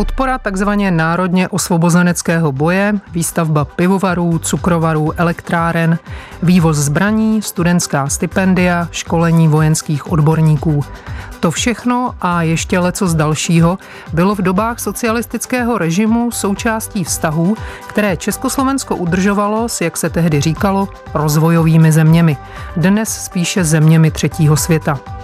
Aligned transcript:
Podpora 0.00 0.38
takzvaně 0.38 0.90
národně 0.90 1.48
osvobozeneckého 1.48 2.52
boje, 2.52 2.94
výstavba 3.12 3.64
pivovarů, 3.64 4.38
cukrovarů, 4.38 5.12
elektráren, 5.20 5.98
vývoz 6.42 6.76
zbraní, 6.76 7.42
studentská 7.42 8.08
stipendia, 8.08 8.88
školení 8.90 9.48
vojenských 9.48 10.12
odborníků. 10.12 10.84
To 11.40 11.50
všechno 11.50 12.14
a 12.20 12.42
ještě 12.42 12.78
leco 12.78 13.08
z 13.08 13.14
dalšího 13.14 13.78
bylo 14.12 14.34
v 14.34 14.42
dobách 14.42 14.80
socialistického 14.80 15.78
režimu 15.78 16.30
součástí 16.30 17.04
vztahů, 17.04 17.56
které 17.86 18.16
Československo 18.16 18.96
udržovalo 18.96 19.68
s, 19.68 19.80
jak 19.80 19.96
se 19.96 20.10
tehdy 20.10 20.40
říkalo, 20.40 20.88
rozvojovými 21.14 21.92
zeměmi, 21.92 22.36
dnes 22.76 23.24
spíše 23.24 23.64
zeměmi 23.64 24.10
třetího 24.10 24.56
světa. 24.56 25.19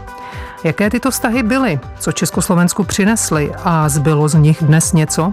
Jaké 0.65 0.91
tyto 0.91 1.11
vztahy 1.11 1.43
byly, 1.43 1.81
co 1.99 2.13
Československu 2.13 2.85
přinesly 2.85 3.53
a 3.65 3.89
zbylo 3.89 4.29
z 4.29 4.35
nich 4.35 4.59
dnes 4.63 4.93
něco? 4.93 5.31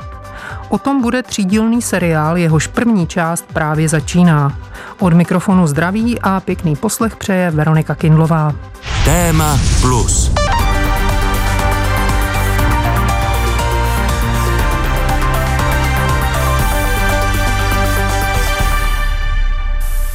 O 0.70 0.78
tom 0.78 1.02
bude 1.02 1.24
třídílný 1.24 1.82
seriál, 1.82 2.38
jehož 2.38 2.68
první 2.68 3.07
část 3.07 3.46
právě 3.54 3.89
začíná. 3.89 4.60
Od 5.00 5.14
mikrofonu 5.14 5.68
zdraví 5.68 6.20
a 6.21 6.39
pěkný 6.39 6.75
poslech 6.75 7.16
přeje 7.16 7.52
Veronika 7.52 7.96
Kindlová. 7.96 8.56
Téma 9.06 9.60
plus. 9.82 10.32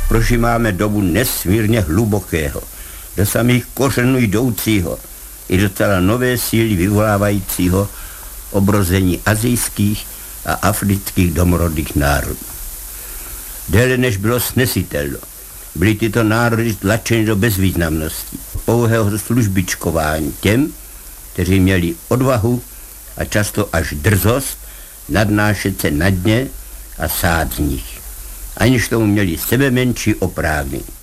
Prožíváme 0.09 0.73
dobu 0.73 1.01
nesmírně 1.01 1.81
hlubokého, 1.81 2.61
do 3.19 3.27
samých 3.27 3.67
kořenů 3.75 4.19
jdoucího 4.19 4.99
i 5.49 5.59
do 5.59 5.69
celé 5.69 6.01
nové 6.01 6.39
síly 6.39 6.77
vyvolávajícího 6.77 7.89
obrození 8.51 9.21
azijských 9.27 10.07
a 10.47 10.53
afrických 10.53 11.35
domorodých 11.35 11.97
národů. 11.97 12.47
Déle 13.69 13.97
než 13.97 14.17
bylo 14.17 14.41
snesitelno, 14.41 15.19
byly 15.75 15.95
tyto 15.95 16.23
národy 16.23 16.75
tlačeny 16.75 17.25
do 17.25 17.37
bezvýznamnosti, 17.37 18.39
pouhého 18.65 19.19
službičkování 19.19 20.35
těm, 20.41 20.73
kteří 21.33 21.61
měli 21.61 21.95
odvahu 22.09 22.63
a 23.17 23.25
často 23.25 23.69
až 23.73 23.95
drzost 23.99 24.59
nadnášet 25.09 25.81
se 25.81 25.91
na 25.91 26.11
dně 26.11 26.47
a 26.99 27.09
sát 27.09 27.53
z 27.55 27.59
nich, 27.59 28.01
aniž 28.57 28.89
tomu 28.89 29.07
měli 29.07 29.39
sebe 29.39 29.71
menší 29.71 30.15
oprávnění 30.15 30.98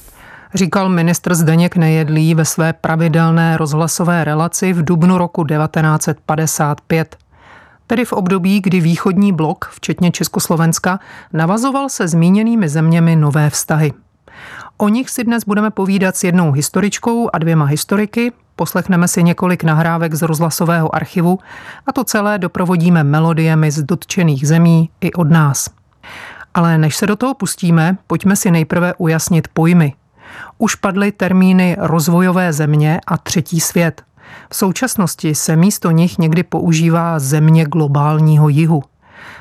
říkal 0.55 0.89
ministr 0.89 1.35
Zdeněk 1.35 1.75
Nejedlý 1.75 2.35
ve 2.35 2.45
své 2.45 2.73
pravidelné 2.73 3.57
rozhlasové 3.57 4.23
relaci 4.23 4.73
v 4.73 4.83
dubnu 4.83 5.17
roku 5.17 5.43
1955. 5.43 7.17
Tedy 7.87 8.05
v 8.05 8.13
období, 8.13 8.61
kdy 8.61 8.79
východní 8.79 9.33
blok, 9.33 9.69
včetně 9.73 10.11
Československa, 10.11 10.99
navazoval 11.33 11.89
se 11.89 12.07
zmíněnými 12.07 12.69
zeměmi 12.69 13.15
nové 13.15 13.49
vztahy. 13.49 13.93
O 14.77 14.89
nich 14.89 15.09
si 15.09 15.23
dnes 15.23 15.43
budeme 15.43 15.71
povídat 15.71 16.15
s 16.15 16.23
jednou 16.23 16.51
historičkou 16.51 17.29
a 17.33 17.37
dvěma 17.37 17.65
historiky, 17.65 18.31
poslechneme 18.55 19.07
si 19.07 19.23
několik 19.23 19.63
nahrávek 19.63 20.13
z 20.13 20.21
rozhlasového 20.21 20.95
archivu 20.95 21.39
a 21.87 21.91
to 21.91 22.03
celé 22.03 22.37
doprovodíme 22.37 23.03
melodiemi 23.03 23.71
z 23.71 23.83
dotčených 23.83 24.47
zemí 24.47 24.89
i 25.01 25.13
od 25.13 25.29
nás. 25.29 25.69
Ale 26.53 26.77
než 26.77 26.95
se 26.95 27.07
do 27.07 27.15
toho 27.15 27.33
pustíme, 27.33 27.97
pojďme 28.07 28.35
si 28.35 28.51
nejprve 28.51 28.93
ujasnit 28.97 29.47
pojmy– 29.47 29.93
už 30.57 30.75
padly 30.75 31.11
termíny 31.11 31.75
rozvojové 31.79 32.53
země 32.53 33.01
a 33.07 33.17
třetí 33.17 33.59
svět. 33.59 34.03
V 34.49 34.55
současnosti 34.55 35.35
se 35.35 35.55
místo 35.55 35.91
nich 35.91 36.17
někdy 36.17 36.43
používá 36.43 37.19
země 37.19 37.65
globálního 37.65 38.49
jihu. 38.49 38.83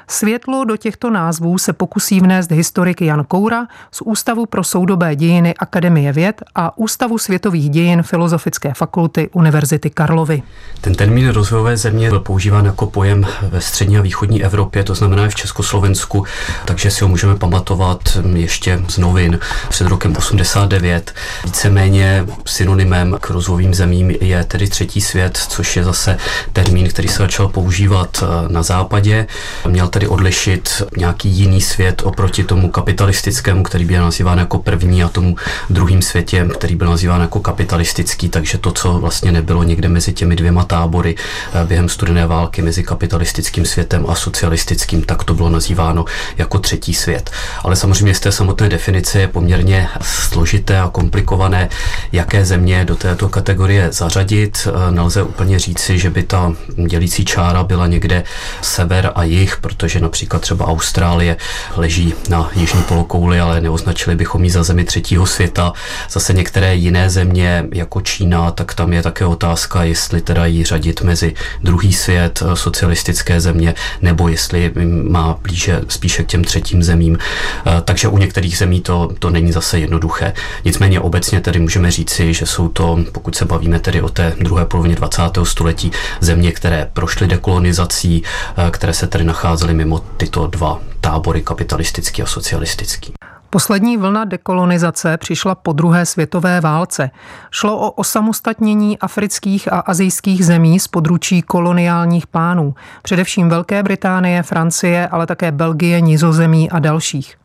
Světlo 0.09 0.65
do 0.65 0.77
těchto 0.77 1.11
názvů 1.11 1.59
se 1.59 1.73
pokusí 1.73 2.21
vnést 2.21 2.51
historik 2.51 3.03
Jan 3.03 3.25
Koura 3.25 3.67
z 3.91 4.01
Ústavu 4.01 4.47
pro 4.47 4.65
soudobé 4.65 5.17
dějiny 5.17 5.55
Akademie 5.55 6.13
věd 6.13 6.43
a 6.55 6.79
Ústavu 6.79 7.19
světových 7.19 7.71
dějin 7.71 8.03
Filozofické 8.03 8.75
fakulty 8.75 9.31
Univerzity 9.33 9.91
Karlovy. 9.91 10.43
Ten 10.81 10.95
termín 10.95 11.29
rozvojové 11.29 11.77
země 11.77 12.09
byl 12.09 12.21
používán 12.21 12.65
jako 12.65 12.87
pojem 12.87 13.27
ve 13.43 13.61
střední 13.61 13.99
a 13.99 14.03
východní 14.03 14.45
Evropě, 14.45 14.85
to 14.85 14.95
znamená 14.95 15.27
i 15.27 15.29
v 15.29 15.35
Československu, 15.35 16.25
takže 16.65 16.91
si 16.91 17.05
ho 17.05 17.09
můžeme 17.09 17.37
pamatovat 17.37 18.19
ještě 18.35 18.83
z 18.89 18.99
novin 18.99 19.39
před 19.69 19.87
rokem 19.87 20.17
89. 20.17 21.15
Víceméně 21.45 22.27
synonymem 22.47 23.17
k 23.21 23.31
rozvojovým 23.31 23.75
zemím 23.75 24.11
je 24.11 24.45
tedy 24.45 24.69
třetí 24.69 25.01
svět, 25.01 25.37
což 25.37 25.77
je 25.77 25.85
zase 25.85 26.17
termín, 26.53 26.89
který 26.89 27.09
se 27.09 27.19
začal 27.19 27.49
používat 27.49 28.25
na 28.49 28.63
západě. 28.63 29.27
Měl 29.69 29.89
tedy 29.95 30.09
odlišit 30.09 30.83
nějaký 30.97 31.29
jiný 31.29 31.61
svět 31.61 32.03
oproti 32.05 32.45
tomu 32.45 32.71
kapitalistickému, 32.71 33.63
který 33.63 33.85
byl 33.85 34.03
nazýván 34.03 34.39
jako 34.39 34.59
první 34.59 35.03
a 35.03 35.09
tomu 35.09 35.37
druhým 35.71 36.03
světě, 36.03 36.49
který 36.55 36.77
byl 36.77 36.91
nazýván 36.91 37.21
jako 37.21 37.41
kapitalistický, 37.41 38.29
takže 38.29 38.59
to, 38.59 38.73
co 38.73 38.93
vlastně 38.93 39.33
nebylo 39.33 39.63
někde 39.63 39.89
mezi 39.89 40.13
těmi 40.13 40.37
dvěma 40.37 40.65
tábory 40.65 41.15
eh, 41.15 41.65
během 41.65 41.89
studené 41.89 42.27
války 42.27 42.63
mezi 42.63 42.83
kapitalistickým 42.83 43.67
světem 43.67 44.07
a 44.09 44.15
socialistickým, 44.15 45.03
tak 45.03 45.25
to 45.25 45.35
bylo 45.35 45.51
nazýváno 45.51 46.05
jako 46.39 46.59
třetí 46.59 46.95
svět. 46.95 47.31
Ale 47.63 47.77
samozřejmě 47.77 48.15
z 48.15 48.21
té 48.21 48.33
samotné 48.33 48.69
definice 48.69 49.21
je 49.21 49.29
poměrně 49.29 49.89
složité 50.03 50.81
a 50.81 50.89
komplikované, 50.89 51.69
jaké 52.13 52.45
země 52.45 52.85
do 52.85 52.97
této 52.97 53.29
kategorie 53.29 53.93
zařadit. 53.93 54.69
Eh, 54.69 54.91
nelze 54.91 55.23
úplně 55.23 55.59
říci, 55.59 55.99
že 55.99 56.11
by 56.11 56.23
ta 56.23 56.53
dělící 56.87 57.25
čára 57.25 57.63
byla 57.65 57.87
někde 57.87 58.25
sever 58.63 59.13
a 59.15 59.25
jih, 59.25 59.57
protože 59.57 59.84
protože 59.85 60.01
například 60.01 60.43
třeba 60.43 60.67
Austrálie 60.67 61.37
leží 61.77 62.15
na 62.29 62.51
jižní 62.57 62.83
polokouli, 62.83 63.41
ale 63.41 63.61
neoznačili 63.61 64.17
bychom 64.17 64.45
ji 64.45 64.51
za 64.51 64.63
zemi 64.63 64.85
třetího 64.85 65.27
světa. 65.27 65.73
Zase 66.11 66.33
některé 66.33 66.75
jiné 66.75 67.11
země, 67.11 67.65
jako 67.73 68.01
Čína, 68.01 68.51
tak 68.51 68.75
tam 68.75 68.93
je 68.93 69.03
také 69.03 69.25
otázka, 69.27 69.85
jestli 69.85 70.21
teda 70.21 70.47
ji 70.47 70.65
řadit 70.65 71.03
mezi 71.03 71.35
druhý 71.63 71.93
svět, 71.93 72.43
eh, 72.43 72.57
socialistické 72.57 73.41
země, 73.41 73.75
nebo 74.03 74.29
jestli 74.29 74.73
má 75.09 75.37
blíže 75.43 75.81
spíše 75.89 76.25
k 76.25 76.27
těm 76.27 76.45
třetím 76.45 76.83
zemím. 76.83 77.19
Eh, 77.67 77.81
takže 77.85 78.09
u 78.09 78.19
některých 78.19 78.59
zemí 78.59 78.81
to, 78.81 79.11
to 79.19 79.31
není 79.31 79.53
zase 79.53 79.79
jednoduché. 79.79 80.33
Nicméně 80.65 81.01
obecně 81.01 81.41
tedy 81.41 81.61
můžeme 81.61 81.91
říci, 81.91 82.35
že 82.35 82.47
jsou 82.47 82.69
to, 82.69 82.99
pokud 83.13 83.37
se 83.37 83.45
bavíme 83.45 83.81
tedy 83.81 84.03
o 84.03 84.09
té 84.09 84.33
druhé 84.41 84.65
polovině 84.65 84.95
20. 84.95 85.45
století, 85.45 85.93
země, 86.21 86.53
které 86.53 86.89
prošly 86.93 87.27
dekolonizací, 87.27 88.23
eh, 88.57 88.71
které 88.71 88.93
se 88.95 89.07
tedy 89.07 89.25
nacházely 89.25 89.74
mimo 89.75 89.99
tyto 89.99 90.47
dva 90.47 90.81
tábory, 91.01 91.43
kapitalistický 91.43 92.23
a 92.23 92.27
socialistický. 92.27 93.13
Poslední 93.51 93.97
vlna 93.97 94.25
dekolonizace 94.25 95.17
přišla 95.17 95.55
po 95.55 95.73
druhé 95.73 96.07
světové 96.07 96.61
válce. 96.61 97.11
Šlo 97.51 97.79
o 97.79 97.91
osamostatnění 97.91 98.99
afrických 98.99 99.73
a 99.73 99.79
azijských 99.81 100.47
zemí 100.47 100.81
z 100.81 100.89
područí 100.89 101.43
koloniálních 101.43 102.27
pánů, 102.27 102.75
především 103.03 103.49
Velké 103.49 103.83
Británie, 103.83 104.43
Francie, 104.43 105.09
ale 105.09 105.27
také 105.27 105.53
Belgie, 105.53 106.01
Nizozemí 106.01 106.71
a 106.71 106.79
dalších. 106.79 107.37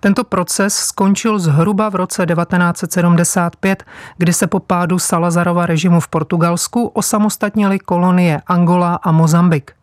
Tento 0.00 0.24
proces 0.24 0.74
skončil 0.74 1.38
zhruba 1.38 1.88
v 1.88 1.94
roce 1.94 2.26
1975, 2.26 3.84
kdy 4.16 4.32
se 4.32 4.46
po 4.46 4.60
pádu 4.60 4.98
Salazarova 4.98 5.66
režimu 5.66 6.00
v 6.00 6.08
Portugalsku 6.08 6.86
osamostatnily 6.86 7.78
kolonie 7.78 8.42
Angola 8.46 8.94
a 8.94 9.12
Mozambik. 9.12 9.77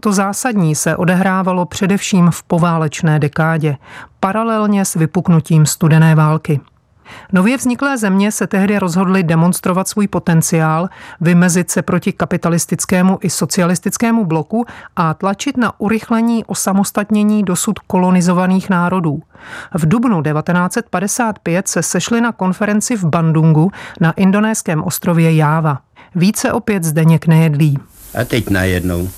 To 0.00 0.12
zásadní 0.12 0.74
se 0.74 0.96
odehrávalo 0.96 1.66
především 1.66 2.30
v 2.30 2.42
poválečné 2.42 3.18
dekádě, 3.18 3.76
paralelně 4.20 4.84
s 4.84 4.94
vypuknutím 4.94 5.66
studené 5.66 6.14
války. 6.14 6.60
Nově 7.32 7.56
vzniklé 7.56 7.98
země 7.98 8.32
se 8.32 8.46
tehdy 8.46 8.78
rozhodly 8.78 9.22
demonstrovat 9.22 9.88
svůj 9.88 10.08
potenciál, 10.08 10.88
vymezit 11.20 11.70
se 11.70 11.82
proti 11.82 12.12
kapitalistickému 12.12 13.18
i 13.22 13.30
socialistickému 13.30 14.24
bloku 14.24 14.66
a 14.96 15.14
tlačit 15.14 15.56
na 15.56 15.80
urychlení 15.80 16.44
osamostatnění 16.44 17.42
dosud 17.42 17.78
kolonizovaných 17.78 18.70
národů. 18.70 19.22
V 19.74 19.88
dubnu 19.88 20.22
1955 20.22 21.68
se 21.68 21.82
sešli 21.82 22.20
na 22.20 22.32
konferenci 22.32 22.96
v 22.96 23.04
Bandungu 23.04 23.70
na 24.00 24.12
indonéském 24.12 24.82
ostrově 24.82 25.34
Jáva. 25.34 25.78
Více 26.14 26.52
opět 26.52 26.84
Zdeněk 26.84 27.26
nejedlí. 27.26 27.78
A 28.20 28.24
teď 28.24 28.50
najednou 28.50 29.08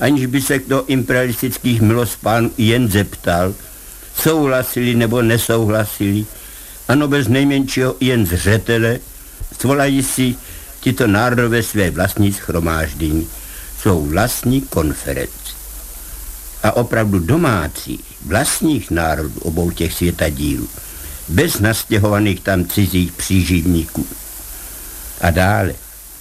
aniž 0.00 0.26
by 0.26 0.42
se 0.42 0.58
do 0.58 0.84
imperialistických 0.86 1.80
milospánů 1.80 2.50
jen 2.58 2.90
zeptal, 2.90 3.54
souhlasili 4.22 4.94
nebo 4.94 5.22
nesouhlasili, 5.22 6.26
ano 6.88 7.08
bez 7.08 7.28
nejmenšího 7.28 7.96
jen 8.00 8.26
zřetele, 8.26 8.98
svolají 9.60 10.02
si 10.02 10.36
tyto 10.80 11.06
národové 11.06 11.62
své 11.62 11.90
vlastní 11.90 12.32
schromáždění, 12.32 13.28
svou 13.80 14.06
vlastní 14.06 14.60
konferenci. 14.60 15.52
A 16.62 16.72
opravdu 16.72 17.18
domácí, 17.18 18.00
vlastních 18.26 18.90
národů 18.90 19.40
obou 19.40 19.70
těch 19.70 19.92
světadílů, 19.94 20.68
bez 21.28 21.60
nastěhovaných 21.60 22.40
tam 22.40 22.64
cizích 22.64 23.12
příživníků. 23.12 24.06
A 25.20 25.30
dále, 25.30 25.74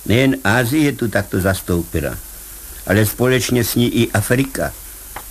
nejen 0.05 0.35
Ázie 0.43 0.83
je 0.83 0.91
tu 0.91 1.07
takto 1.07 1.41
zastoupena, 1.41 2.17
ale 2.87 3.05
společně 3.05 3.63
s 3.63 3.75
ní 3.75 3.89
i 3.89 4.11
Afrika, 4.11 4.71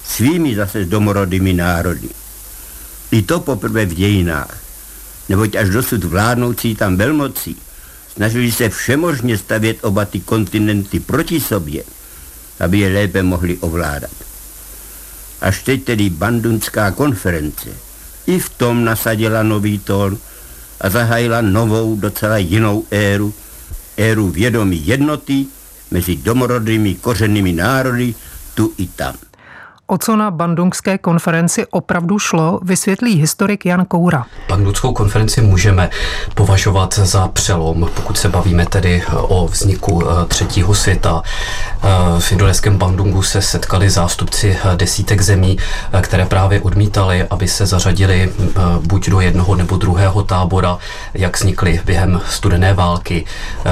svými 0.05 0.55
zase 0.55 0.85
domorodými 0.85 1.53
národy. 1.53 2.09
I 3.11 3.23
to 3.23 3.41
poprvé 3.41 3.87
v 3.87 3.95
dějinách, 3.95 4.59
neboť 5.29 5.55
až 5.55 5.69
dosud 5.69 6.05
vládnoucí 6.05 6.75
tam 6.75 6.97
velmocí 6.97 7.57
snažili 8.17 8.53
se 8.53 8.69
všemožně 8.69 9.39
stavět 9.39 9.85
oba 9.85 10.05
ty 10.05 10.21
kontinenty 10.21 11.01
proti 11.01 11.41
sobě, 11.41 11.85
aby 12.61 12.79
je 12.79 12.89
lépe 12.89 13.23
mohli 13.23 13.57
ovládat. 13.57 14.11
Až 15.41 15.63
teď 15.63 15.85
tedy 15.85 16.11
Bandunská 16.11 16.91
konference 16.91 17.71
i 18.27 18.39
v 18.39 18.49
tom 18.49 18.85
nasadila 18.85 19.43
nový 19.43 19.79
tón 19.79 20.19
a 20.81 20.91
zahájila 20.91 21.41
novou, 21.41 21.97
docela 21.97 22.39
jinou 22.39 22.87
éru, 22.91 23.35
éru 23.97 24.31
vědomí 24.31 24.87
jednoty 24.87 25.47
mezi 25.91 26.17
domorodými 26.17 26.95
kořennými 26.95 27.53
národy 27.53 28.15
tu 28.55 28.73
i 28.79 28.87
tam. 28.87 29.15
O 29.87 29.99
co 29.99 30.17
na 30.17 30.31
bandungské 30.31 30.99
konferenci 30.99 31.67
opravdu 31.67 32.19
šlo, 32.19 32.61
vysvětlí 32.63 33.15
historik 33.15 33.67
Jan 33.67 33.85
Koura. 33.85 34.27
Bandungskou 34.49 34.93
konferenci 34.93 35.41
můžeme 35.41 35.91
považovat 36.35 36.95
za 36.95 37.29
přelom, 37.29 37.91
pokud 37.95 38.19
se 38.19 38.29
bavíme 38.29 38.67
tedy 38.67 39.03
o 39.13 39.49
vzniku 39.49 40.03
eh, 40.03 40.27
třetího 40.27 40.75
světa. 40.75 41.23
Eh, 41.25 42.21
v 42.21 42.33
indoneském 42.33 42.79
Bandungu 42.79 43.23
se 43.23 43.43
setkali 43.43 43.91
zástupci 43.91 44.59
eh, 44.65 44.77
desítek 44.77 45.21
zemí, 45.21 45.59
které 46.01 46.25
právě 46.27 46.61
odmítali, 46.61 47.25
aby 47.31 47.49
se 47.49 47.67
zařadili 47.67 48.33
buď 48.81 49.09
do 49.09 49.21
jednoho 49.21 49.55
nebo 49.55 49.77
druhého 49.77 50.23
tábora, 50.23 50.79
jak 51.15 51.37
vznikly 51.37 51.81
během 51.85 52.21
studené 52.31 52.75
války. 52.75 53.25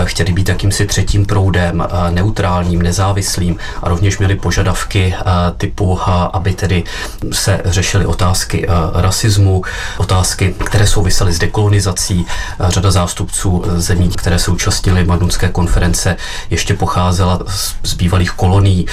Chtěli 0.05 0.32
být 0.32 0.49
jakýmsi 0.49 0.87
třetím 0.87 1.26
proudem, 1.26 1.87
neutrálním, 2.11 2.82
nezávislým 2.82 3.56
a 3.82 3.88
rovněž 3.88 4.19
měli 4.19 4.37
požadavky 4.37 5.14
typu 5.56 5.99
aby 6.10 6.54
tedy 6.54 6.84
se 7.32 7.60
řešily 7.64 8.06
otázky 8.06 8.66
eh, 8.69 8.72
rasismu, 8.94 9.62
otázky, 9.99 10.54
které 10.66 10.87
souvisely 10.87 11.32
s 11.32 11.38
dekolonizací. 11.38 12.26
Eh, 12.60 12.70
řada 12.70 12.90
zástupců 12.90 13.64
eh, 13.66 13.81
zemí, 13.81 14.08
které 14.16 14.38
se 14.38 14.50
účastnily 14.50 15.04
Madunské 15.04 15.49
konference, 15.49 16.16
ještě 16.50 16.75
pocházela 16.75 17.40
z 17.82 17.94
bývalých 17.94 18.31
kolonií, 18.31 18.87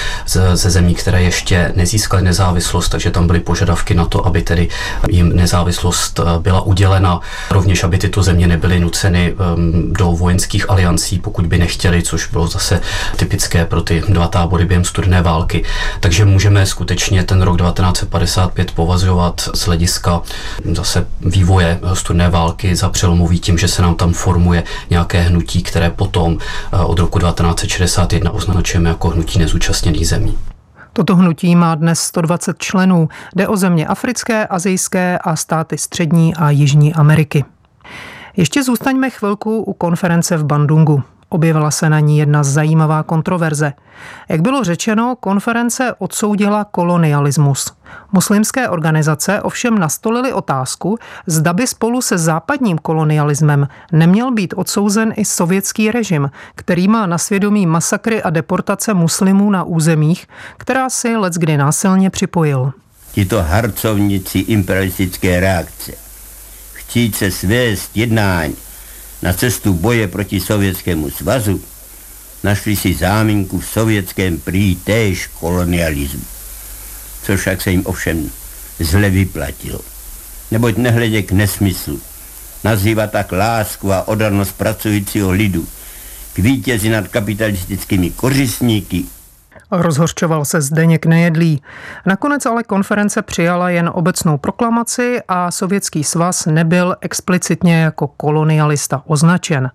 ze 0.54 0.70
zemí, 0.70 0.94
které 0.94 1.22
ještě 1.22 1.72
nezískaly 1.76 2.22
nezávislost, 2.22 2.88
takže 2.88 3.10
tam 3.10 3.26
byly 3.26 3.40
požadavky 3.40 3.94
na 3.94 4.04
to, 4.04 4.26
aby 4.26 4.42
tedy 4.42 4.68
jim 5.08 5.36
nezávislost 5.36 6.20
byla 6.38 6.60
udělena. 6.60 7.20
Rovněž, 7.50 7.84
aby 7.84 7.98
tyto 7.98 8.22
země 8.22 8.46
nebyly 8.46 8.80
nuceny 8.80 9.34
ehm, 9.38 9.92
do 9.92 10.06
vojenských 10.12 10.70
aliancí, 10.70 11.18
pokud 11.18 11.46
by 11.46 11.58
nechtěli, 11.58 12.02
což 12.02 12.26
bylo 12.26 12.46
zase 12.46 12.80
typické 13.16 13.66
pro 13.66 13.82
ty 13.82 14.02
dva 14.08 14.28
tábory 14.28 14.64
během 14.64 14.84
studené 14.84 15.22
války. 15.22 15.64
Takže 16.00 16.24
můžeme 16.24 16.66
skutečně 16.66 16.99
skutečně 17.00 17.24
ten 17.24 17.42
rok 17.42 17.58
1955 17.58 18.72
považovat 18.72 19.40
z 19.54 19.66
hlediska 19.66 20.22
zase 20.72 21.06
vývoje 21.20 21.80
studené 21.94 22.30
války 22.30 22.76
za 22.76 22.88
přelomový 22.88 23.40
tím, 23.40 23.58
že 23.58 23.68
se 23.68 23.82
nám 23.82 23.94
tam 23.94 24.12
formuje 24.12 24.62
nějaké 24.90 25.20
hnutí, 25.20 25.62
které 25.62 25.90
potom 25.90 26.38
eh, 26.72 26.76
od 26.76 26.98
roku 26.98 27.18
1961 27.18 28.30
označujeme 28.30 28.88
jako 28.88 29.08
hnutí 29.08 29.38
nezúčastněných 29.38 30.08
zemí. 30.08 30.38
Toto 30.92 31.16
hnutí 31.16 31.56
má 31.56 31.74
dnes 31.74 32.00
120 32.00 32.58
členů. 32.58 33.08
Jde 33.36 33.48
o 33.48 33.56
země 33.56 33.86
africké, 33.86 34.46
azijské 34.46 35.18
a 35.18 35.36
státy 35.36 35.78
střední 35.78 36.34
a 36.34 36.50
jižní 36.50 36.94
Ameriky. 36.94 37.44
Ještě 38.36 38.62
zůstaňme 38.62 39.10
chvilku 39.10 39.62
u 39.62 39.72
konference 39.72 40.36
v 40.36 40.44
Bandungu. 40.44 41.02
Objevila 41.32 41.70
se 41.70 41.90
na 41.90 42.00
ní 42.00 42.18
jedna 42.18 42.42
zajímavá 42.42 43.02
kontroverze. 43.02 43.72
Jak 44.28 44.40
bylo 44.40 44.64
řečeno, 44.64 45.16
konference 45.20 45.94
odsoudila 45.98 46.64
kolonialismus. 46.64 47.72
Muslimské 48.12 48.68
organizace 48.68 49.42
ovšem 49.42 49.78
nastolily 49.78 50.32
otázku, 50.32 50.98
zda 51.26 51.52
by 51.52 51.66
spolu 51.66 52.02
se 52.02 52.18
západním 52.18 52.78
kolonialismem 52.78 53.68
neměl 53.92 54.32
být 54.32 54.54
odsouzen 54.56 55.12
i 55.16 55.24
sovětský 55.24 55.90
režim, 55.90 56.30
který 56.54 56.88
má 56.88 57.06
na 57.06 57.18
svědomí 57.18 57.66
masakry 57.66 58.22
a 58.22 58.30
deportace 58.30 58.94
muslimů 58.94 59.50
na 59.50 59.64
územích, 59.64 60.26
která 60.56 60.90
si 60.90 61.16
leckdy 61.16 61.56
násilně 61.56 62.10
připojil. 62.10 62.72
Tito 63.12 63.42
harcovníci 63.42 64.38
imperialistické 64.38 65.40
reakce 65.40 65.92
chtít 66.72 67.16
se 67.16 67.30
svést 67.30 67.96
jednání 67.96 68.56
na 69.22 69.32
cestu 69.32 69.72
boje 69.74 70.08
proti 70.08 70.40
Sovětskému 70.40 71.10
svazu, 71.10 71.60
našli 72.42 72.76
si 72.76 72.94
záminku 72.94 73.60
v 73.60 73.66
sovětském 73.66 74.38
prý 74.38 74.76
též 74.76 75.26
kolonialismu, 75.26 76.24
což 77.22 77.40
však 77.40 77.62
se 77.62 77.70
jim 77.70 77.82
ovšem 77.86 78.30
zle 78.80 79.10
vyplatilo. 79.10 79.80
Neboť 80.50 80.76
nehledě 80.76 81.22
k 81.22 81.32
nesmyslu, 81.32 82.00
nazývá 82.64 83.06
tak 83.06 83.32
lásku 83.32 83.92
a 83.92 84.08
odarnost 84.08 84.52
pracujícího 84.52 85.30
lidu 85.30 85.68
k 86.32 86.38
vítězi 86.38 86.88
nad 86.88 87.08
kapitalistickými 87.08 88.10
kořistníky 88.10 89.04
Rozhorčoval 89.70 90.44
se 90.44 90.60
Zdeněk 90.60 91.06
Nejedlý. 91.06 91.62
Nakonec 92.06 92.46
ale 92.46 92.62
konference 92.62 93.22
přijala 93.22 93.70
jen 93.70 93.90
obecnou 93.94 94.38
proklamaci 94.38 95.20
a 95.28 95.50
Sovětský 95.50 96.04
svaz 96.04 96.46
nebyl 96.46 96.96
explicitně 97.00 97.80
jako 97.80 98.06
kolonialista 98.06 99.02
označen. 99.06 99.70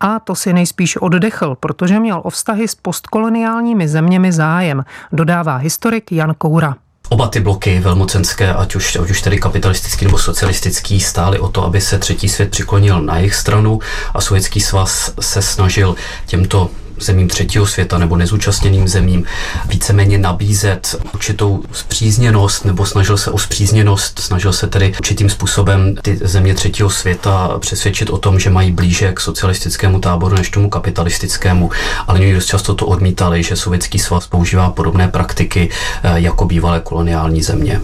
A 0.00 0.18
to 0.18 0.34
si 0.34 0.52
nejspíš 0.52 0.96
oddechl, 0.96 1.56
protože 1.60 2.00
měl 2.00 2.20
o 2.24 2.30
vztahy 2.30 2.68
s 2.68 2.74
postkoloniálními 2.74 3.88
zeměmi 3.88 4.32
zájem, 4.32 4.84
dodává 5.12 5.56
historik 5.56 6.12
Jan 6.12 6.34
Koura. 6.38 6.74
Oba 7.08 7.28
ty 7.28 7.40
bloky 7.40 7.80
velmocenské, 7.80 8.54
ať 8.54 8.74
už, 8.74 8.96
ať 8.96 9.10
už 9.10 9.22
tedy 9.22 9.38
kapitalistický 9.38 10.04
nebo 10.04 10.18
socialistický, 10.18 11.00
stály 11.00 11.38
o 11.38 11.48
to, 11.48 11.64
aby 11.64 11.80
se 11.80 11.98
třetí 11.98 12.28
svět 12.28 12.50
přiklonil 12.50 13.02
na 13.02 13.16
jejich 13.16 13.34
stranu 13.34 13.78
a 14.14 14.20
Sovětský 14.20 14.60
svaz 14.60 15.12
se 15.20 15.42
snažil 15.42 15.94
těmto 16.26 16.70
zemím 17.00 17.28
třetího 17.28 17.66
světa 17.66 17.98
nebo 17.98 18.16
nezúčastněným 18.16 18.88
zemím 18.88 19.24
víceméně 19.68 20.18
nabízet 20.18 20.96
určitou 21.14 21.62
zpřízněnost 21.72 22.64
nebo 22.64 22.86
snažil 22.86 23.18
se 23.18 23.30
o 23.30 23.38
zpřízněnost, 23.38 24.18
snažil 24.18 24.52
se 24.52 24.66
tedy 24.66 24.92
určitým 24.98 25.30
způsobem 25.30 25.94
ty 26.02 26.18
země 26.22 26.54
třetího 26.54 26.90
světa 26.90 27.58
přesvědčit 27.58 28.10
o 28.10 28.18
tom, 28.18 28.38
že 28.38 28.50
mají 28.50 28.72
blíže 28.72 29.12
k 29.12 29.20
socialistickému 29.20 30.00
táboru 30.00 30.36
než 30.36 30.50
tomu 30.50 30.70
kapitalistickému, 30.70 31.70
ale 32.06 32.20
oni 32.20 32.34
dost 32.34 32.46
často 32.46 32.74
to 32.74 32.86
odmítali, 32.86 33.42
že 33.42 33.56
Sovětský 33.56 33.98
svaz 33.98 34.26
používá 34.26 34.70
podobné 34.70 35.08
praktiky 35.08 35.68
eh, 36.02 36.20
jako 36.20 36.44
bývalé 36.44 36.80
koloniální 36.80 37.42
země. 37.42 37.80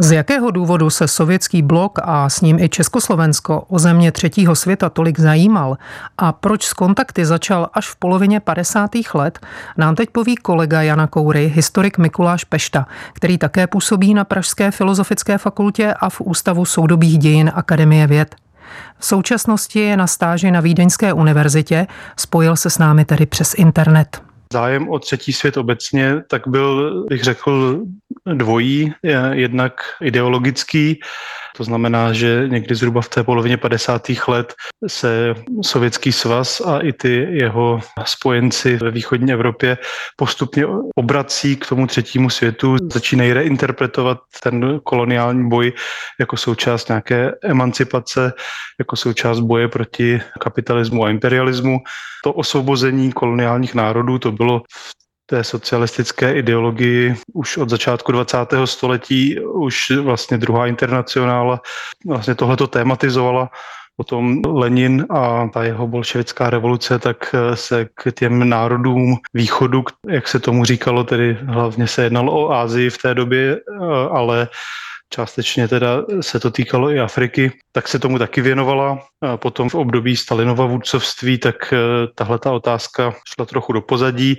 Z 0.00 0.12
jakého 0.12 0.50
důvodu 0.50 0.90
se 0.90 1.08
sovětský 1.08 1.62
blok 1.62 1.98
a 2.02 2.28
s 2.28 2.40
ním 2.40 2.58
i 2.58 2.68
Československo 2.68 3.64
o 3.68 3.78
země 3.78 4.12
třetího 4.12 4.56
světa 4.56 4.90
tolik 4.90 5.20
zajímal 5.20 5.76
a 6.18 6.32
proč 6.32 6.64
z 6.64 6.72
kontakty 6.72 7.26
začal 7.26 7.68
až 7.72 7.88
v 7.88 7.96
polovině 7.96 8.40
50. 8.40 8.90
let, 9.14 9.38
nám 9.76 9.94
teď 9.94 10.10
poví 10.10 10.36
kolega 10.36 10.82
Jana 10.82 11.06
Koury, 11.06 11.52
historik 11.54 11.98
Mikuláš 11.98 12.44
Pešta, 12.44 12.86
který 13.12 13.38
také 13.38 13.66
působí 13.66 14.14
na 14.14 14.24
Pražské 14.24 14.70
filozofické 14.70 15.38
fakultě 15.38 15.94
a 16.00 16.10
v 16.10 16.20
Ústavu 16.20 16.64
soudobých 16.64 17.18
dějin 17.18 17.52
Akademie 17.54 18.06
věd. 18.06 18.34
V 18.98 19.06
současnosti 19.06 19.80
je 19.80 19.96
na 19.96 20.06
stáži 20.06 20.50
na 20.50 20.60
Vídeňské 20.60 21.12
univerzitě, 21.12 21.86
spojil 22.16 22.56
se 22.56 22.70
s 22.70 22.78
námi 22.78 23.04
tedy 23.04 23.26
přes 23.26 23.54
internet. 23.54 24.22
Zájem 24.52 24.88
o 24.88 24.98
třetí 24.98 25.32
svět 25.32 25.56
obecně 25.56 26.22
tak 26.30 26.48
byl, 26.48 27.04
bych 27.08 27.24
řekl, 27.24 27.80
dvojí, 28.34 28.92
jednak 29.32 29.72
ideologický, 30.00 31.00
to 31.56 31.64
znamená, 31.64 32.12
že 32.12 32.44
někdy 32.48 32.74
zhruba 32.74 33.00
v 33.00 33.08
té 33.08 33.24
polovině 33.24 33.56
50. 33.56 34.02
let 34.28 34.54
se 34.86 35.34
Sovětský 35.62 36.12
svaz 36.12 36.60
a 36.60 36.78
i 36.78 36.92
ty 36.92 37.28
jeho 37.30 37.80
spojenci 38.04 38.76
ve 38.76 38.90
východní 38.90 39.32
Evropě 39.32 39.78
postupně 40.16 40.64
obrací 40.96 41.56
k 41.56 41.66
tomu 41.66 41.86
třetímu 41.86 42.30
světu, 42.30 42.76
začínají 42.92 43.32
reinterpretovat 43.32 44.18
ten 44.42 44.80
koloniální 44.84 45.48
boj 45.48 45.72
jako 46.20 46.36
součást 46.36 46.88
nějaké 46.88 47.32
emancipace, 47.42 48.32
jako 48.78 48.96
součást 48.96 49.40
boje 49.40 49.68
proti 49.68 50.20
kapitalismu 50.40 51.04
a 51.04 51.10
imperialismu. 51.10 51.78
To 52.24 52.32
osvobození 52.32 53.12
koloniálních 53.12 53.74
národů, 53.74 54.18
to 54.18 54.32
bylo 54.32 54.62
v 54.72 55.07
té 55.30 55.44
socialistické 55.44 56.32
ideologii 56.32 57.16
už 57.32 57.56
od 57.56 57.68
začátku 57.68 58.12
20. 58.12 58.36
století, 58.64 59.40
už 59.40 59.90
vlastně 59.90 60.38
druhá 60.38 60.66
internacionála 60.66 61.60
vlastně 62.06 62.34
tohleto 62.34 62.66
tématizovala. 62.66 63.50
Potom 63.96 64.42
Lenin 64.46 65.06
a 65.10 65.48
ta 65.52 65.64
jeho 65.64 65.86
bolševická 65.86 66.50
revoluce, 66.50 66.98
tak 66.98 67.34
se 67.54 67.86
k 67.94 68.12
těm 68.12 68.48
národům 68.48 69.16
východu, 69.34 69.84
jak 70.08 70.28
se 70.28 70.40
tomu 70.40 70.64
říkalo, 70.64 71.04
tedy 71.04 71.38
hlavně 71.46 71.86
se 71.86 72.02
jednalo 72.02 72.32
o 72.32 72.52
Ázii 72.52 72.90
v 72.90 72.98
té 72.98 73.14
době, 73.14 73.60
ale 74.10 74.48
částečně 75.10 75.68
teda 75.68 76.04
se 76.20 76.40
to 76.40 76.50
týkalo 76.50 76.90
i 76.90 77.00
Afriky, 77.00 77.52
tak 77.72 77.88
se 77.88 77.98
tomu 77.98 78.18
taky 78.18 78.40
věnovala. 78.40 78.98
A 79.22 79.36
potom 79.36 79.68
v 79.68 79.74
období 79.74 80.16
Stalinova 80.16 80.66
vůdcovství, 80.66 81.38
tak 81.38 81.72
eh, 81.72 81.78
tahle 82.14 82.38
ta 82.38 82.52
otázka 82.52 83.14
šla 83.34 83.46
trochu 83.46 83.72
do 83.72 83.80
pozadí. 83.80 84.38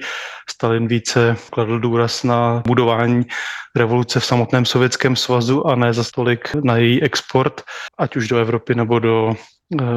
Stalin 0.50 0.88
více 0.88 1.36
kladl 1.50 1.80
důraz 1.80 2.24
na 2.24 2.64
budování 2.68 3.26
revoluce 3.76 4.20
v 4.20 4.26
samotném 4.26 4.66
Sovětském 4.66 5.16
svazu 5.16 5.68
a 5.68 5.76
ne 5.76 5.94
za 5.94 6.04
stolik 6.04 6.56
na 6.64 6.78
její 6.78 7.04
export, 7.04 7.62
ať 7.98 8.16
už 8.16 8.28
do 8.28 8.38
Evropy 8.38 8.76
nebo 8.76 9.00
do 9.00 9.36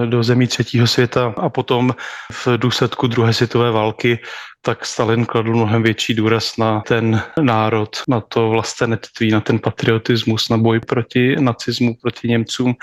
do 0.06 0.22
zemí 0.22 0.46
třetího 0.46 0.86
světa 0.86 1.34
a 1.36 1.48
potom 1.48 1.94
v 2.32 2.48
důsledku 2.58 3.06
druhé 3.06 3.32
světové 3.32 3.70
války 3.70 4.18
tak 4.64 4.86
Stalin 4.86 5.26
kladl 5.26 5.52
mnohem 5.52 5.82
větší 5.82 6.14
důraz 6.14 6.56
na 6.56 6.80
ten 6.80 7.22
národ, 7.40 7.96
na 8.08 8.20
to 8.20 8.48
vlastenectví, 8.48 9.30
na 9.30 9.40
ten 9.40 9.58
patriotismus, 9.58 10.48
na 10.48 10.56
boj 10.56 10.80
proti 10.80 11.36
nacismu, 11.40 11.94
proti 12.02 12.28
Němcům. 12.28 12.74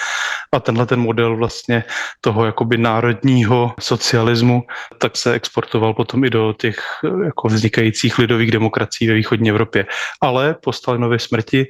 A 0.51 0.59
tenhle 0.59 0.85
ten 0.85 0.99
model 0.99 1.35
vlastně 1.35 1.83
toho 2.21 2.45
jakoby 2.45 2.77
národního 2.77 3.73
socialismu, 3.79 4.63
tak 4.97 5.17
se 5.17 5.33
exportoval 5.33 5.93
potom 5.93 6.23
i 6.23 6.29
do 6.29 6.53
těch 6.59 6.79
jako 7.25 7.47
vznikajících 7.47 8.17
lidových 8.17 8.51
demokracií 8.51 9.07
ve 9.07 9.13
východní 9.13 9.49
Evropě. 9.49 9.85
Ale 10.21 10.55
po 10.63 10.73
Stalinově 10.73 11.19
smrti, 11.19 11.67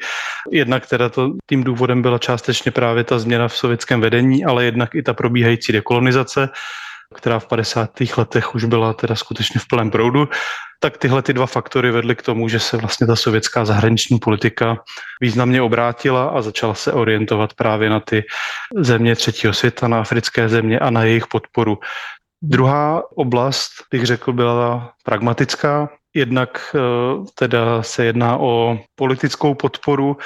jednak 0.52 0.88
teda 0.88 1.10
to, 1.10 1.32
tím 1.50 1.64
důvodem 1.64 2.02
byla 2.02 2.18
částečně 2.18 2.72
právě 2.72 3.04
ta 3.04 3.20
změna 3.20 3.48
v 3.48 3.58
sovětském 3.58 4.02
vedení, 4.02 4.46
ale 4.46 4.66
jednak 4.66 4.96
i 4.96 5.04
ta 5.10 5.14
probíhající 5.14 5.74
dekolonizace, 5.74 6.50
která 7.16 7.40
v 7.40 7.48
50. 7.48 7.90
letech 8.18 8.56
už 8.56 8.64
byla 8.64 8.94
teda 8.94 9.16
skutečně 9.16 9.60
v 9.60 9.68
plném 9.68 9.92
proudu, 9.92 10.30
tak 10.80 10.98
tyhle 10.98 11.22
ty 11.22 11.34
dva 11.34 11.46
faktory 11.46 11.92
vedly 11.92 12.16
k 12.16 12.22
tomu, 12.22 12.48
že 12.48 12.60
se 12.60 12.78
vlastně 12.78 13.08
ta 13.08 13.16
sovětská 13.16 13.66
zahraniční 13.66 14.20
politika 14.20 14.78
významně 15.22 15.62
obrátila 15.62 16.30
a 16.30 16.42
začala 16.42 16.74
se 16.74 16.94
orientovat 16.94 17.54
právě 17.54 17.90
na 17.90 18.00
ty 18.00 18.24
země 18.78 19.16
třetího 19.16 19.54
světa, 19.54 19.88
na 19.88 20.00
africké 20.00 20.50
země 20.50 20.80
a 20.80 20.90
na 20.90 21.04
jejich 21.04 21.28
podporu. 21.28 21.80
Druhá 22.42 23.04
oblast, 23.18 23.72
bych 23.92 24.06
řekl, 24.06 24.34
byla 24.34 24.94
pragmatická. 25.04 25.90
Jednak 26.14 26.76
eh, 26.76 26.80
teda 27.36 27.84
se 27.84 28.06
jedná 28.06 28.38
o 28.38 28.80
politickou 28.96 29.54
podporu, 29.54 30.18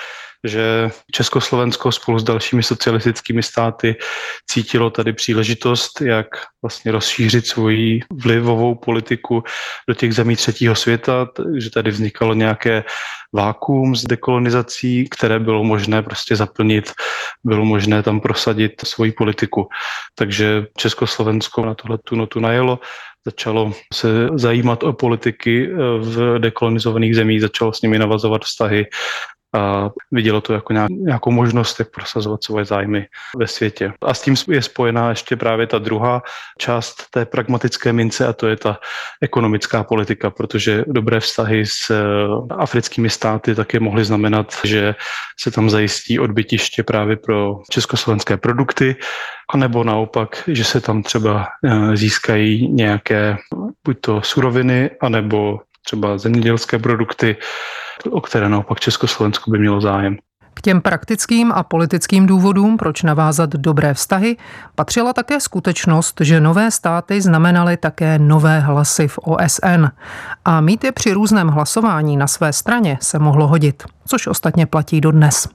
že 0.43 0.89
Československo 1.11 1.91
spolu 1.91 2.19
s 2.19 2.23
dalšími 2.23 2.63
socialistickými 2.63 3.43
státy 3.43 3.95
cítilo 4.49 4.89
tady 4.89 5.13
příležitost, 5.13 6.01
jak 6.01 6.27
vlastně 6.61 6.91
rozšířit 6.91 7.47
svoji 7.47 7.99
vlivovou 8.13 8.75
politiku 8.75 9.43
do 9.87 9.93
těch 9.93 10.13
zemí 10.13 10.35
třetího 10.35 10.75
světa, 10.75 11.27
že 11.57 11.69
tady 11.69 11.91
vznikalo 11.91 12.33
nějaké 12.33 12.83
vákuum 13.33 13.95
s 13.95 14.03
dekolonizací, 14.03 15.09
které 15.09 15.39
bylo 15.39 15.63
možné 15.63 16.03
prostě 16.03 16.35
zaplnit, 16.35 16.91
bylo 17.43 17.65
možné 17.65 18.03
tam 18.03 18.19
prosadit 18.19 18.71
svoji 18.83 19.11
politiku. 19.11 19.67
Takže 20.15 20.65
Československo 20.77 21.65
na 21.65 21.75
tohle 21.75 21.97
tu 21.97 22.15
notu 22.15 22.39
najelo, 22.39 22.79
začalo 23.25 23.73
se 23.93 24.07
zajímat 24.35 24.83
o 24.83 24.93
politiky 24.93 25.69
v 25.99 26.39
dekolonizovaných 26.39 27.15
zemích, 27.15 27.41
začalo 27.41 27.73
s 27.73 27.81
nimi 27.81 27.99
navazovat 27.99 28.41
vztahy 28.41 28.85
a 29.53 29.89
vidělo 30.11 30.41
to 30.41 30.53
jako 30.53 30.73
nějakou 30.89 31.31
možnost, 31.31 31.79
jak 31.79 31.89
prosazovat 31.89 32.43
svoje 32.43 32.65
zájmy 32.65 33.07
ve 33.37 33.47
světě. 33.47 33.93
A 34.01 34.13
s 34.13 34.21
tím 34.21 34.35
je 34.47 34.61
spojená 34.61 35.09
ještě 35.09 35.35
právě 35.35 35.67
ta 35.67 35.79
druhá 35.79 36.21
část 36.57 37.09
té 37.09 37.25
pragmatické 37.25 37.93
mince 37.93 38.27
a 38.27 38.33
to 38.33 38.47
je 38.47 38.57
ta 38.57 38.79
ekonomická 39.21 39.83
politika, 39.83 40.29
protože 40.29 40.83
dobré 40.87 41.19
vztahy 41.19 41.65
s 41.65 41.89
eh, 41.89 42.03
africkými 42.55 43.09
státy 43.09 43.55
také 43.55 43.79
mohly 43.79 44.05
znamenat, 44.05 44.53
že 44.63 44.95
se 45.39 45.51
tam 45.51 45.69
zajistí 45.69 46.19
odbytiště 46.19 46.83
právě 46.83 47.17
pro 47.17 47.59
československé 47.69 48.37
produkty, 48.37 48.95
anebo 49.53 49.83
naopak, 49.83 50.43
že 50.47 50.63
se 50.63 50.81
tam 50.81 51.03
třeba 51.03 51.47
eh, 51.65 51.97
získají 51.97 52.71
nějaké 52.71 53.37
buď 53.85 53.97
to 54.01 54.21
suroviny, 54.21 54.89
anebo 55.01 55.59
třeba 55.85 56.17
zemědělské 56.17 56.79
produkty, 56.79 57.37
o 58.09 58.21
které 58.21 58.49
naopak 58.49 58.79
Československo 58.79 59.51
by 59.51 59.59
mělo 59.59 59.81
zájem. 59.81 60.17
K 60.53 60.61
těm 60.61 60.81
praktickým 60.81 61.51
a 61.51 61.63
politickým 61.63 62.27
důvodům, 62.27 62.77
proč 62.77 63.03
navázat 63.03 63.49
dobré 63.49 63.93
vztahy, 63.93 64.37
patřila 64.75 65.13
také 65.13 65.39
skutečnost, 65.39 66.21
že 66.21 66.41
nové 66.41 66.71
státy 66.71 67.21
znamenaly 67.21 67.77
také 67.77 68.19
nové 68.19 68.59
hlasy 68.59 69.07
v 69.07 69.17
OSN. 69.17 69.85
A 70.45 70.61
mít 70.61 70.83
je 70.83 70.91
při 70.91 71.13
různém 71.13 71.47
hlasování 71.47 72.17
na 72.17 72.27
své 72.27 72.53
straně 72.53 72.97
se 73.01 73.19
mohlo 73.19 73.47
hodit, 73.47 73.83
což 74.07 74.27
ostatně 74.27 74.65
platí 74.65 75.01
dodnes. 75.01 75.47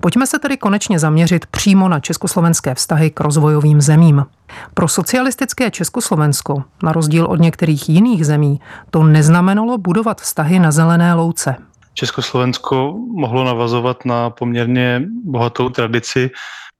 Pojďme 0.00 0.26
se 0.26 0.38
tedy 0.38 0.56
konečně 0.56 0.98
zaměřit 0.98 1.46
přímo 1.46 1.88
na 1.88 2.00
československé 2.00 2.74
vztahy 2.74 3.10
k 3.10 3.20
rozvojovým 3.20 3.80
zemím. 3.80 4.26
Pro 4.74 4.88
socialistické 4.88 5.70
Československo, 5.70 6.62
na 6.82 6.92
rozdíl 6.92 7.26
od 7.26 7.40
některých 7.40 7.88
jiných 7.88 8.26
zemí, 8.26 8.60
to 8.90 9.02
neznamenalo 9.02 9.78
budovat 9.78 10.20
vztahy 10.20 10.58
na 10.58 10.70
zelené 10.70 11.14
louce. 11.14 11.56
Československo 11.94 12.94
mohlo 13.14 13.44
navazovat 13.44 14.04
na 14.04 14.30
poměrně 14.30 15.02
bohatou 15.24 15.68
tradici 15.68 16.30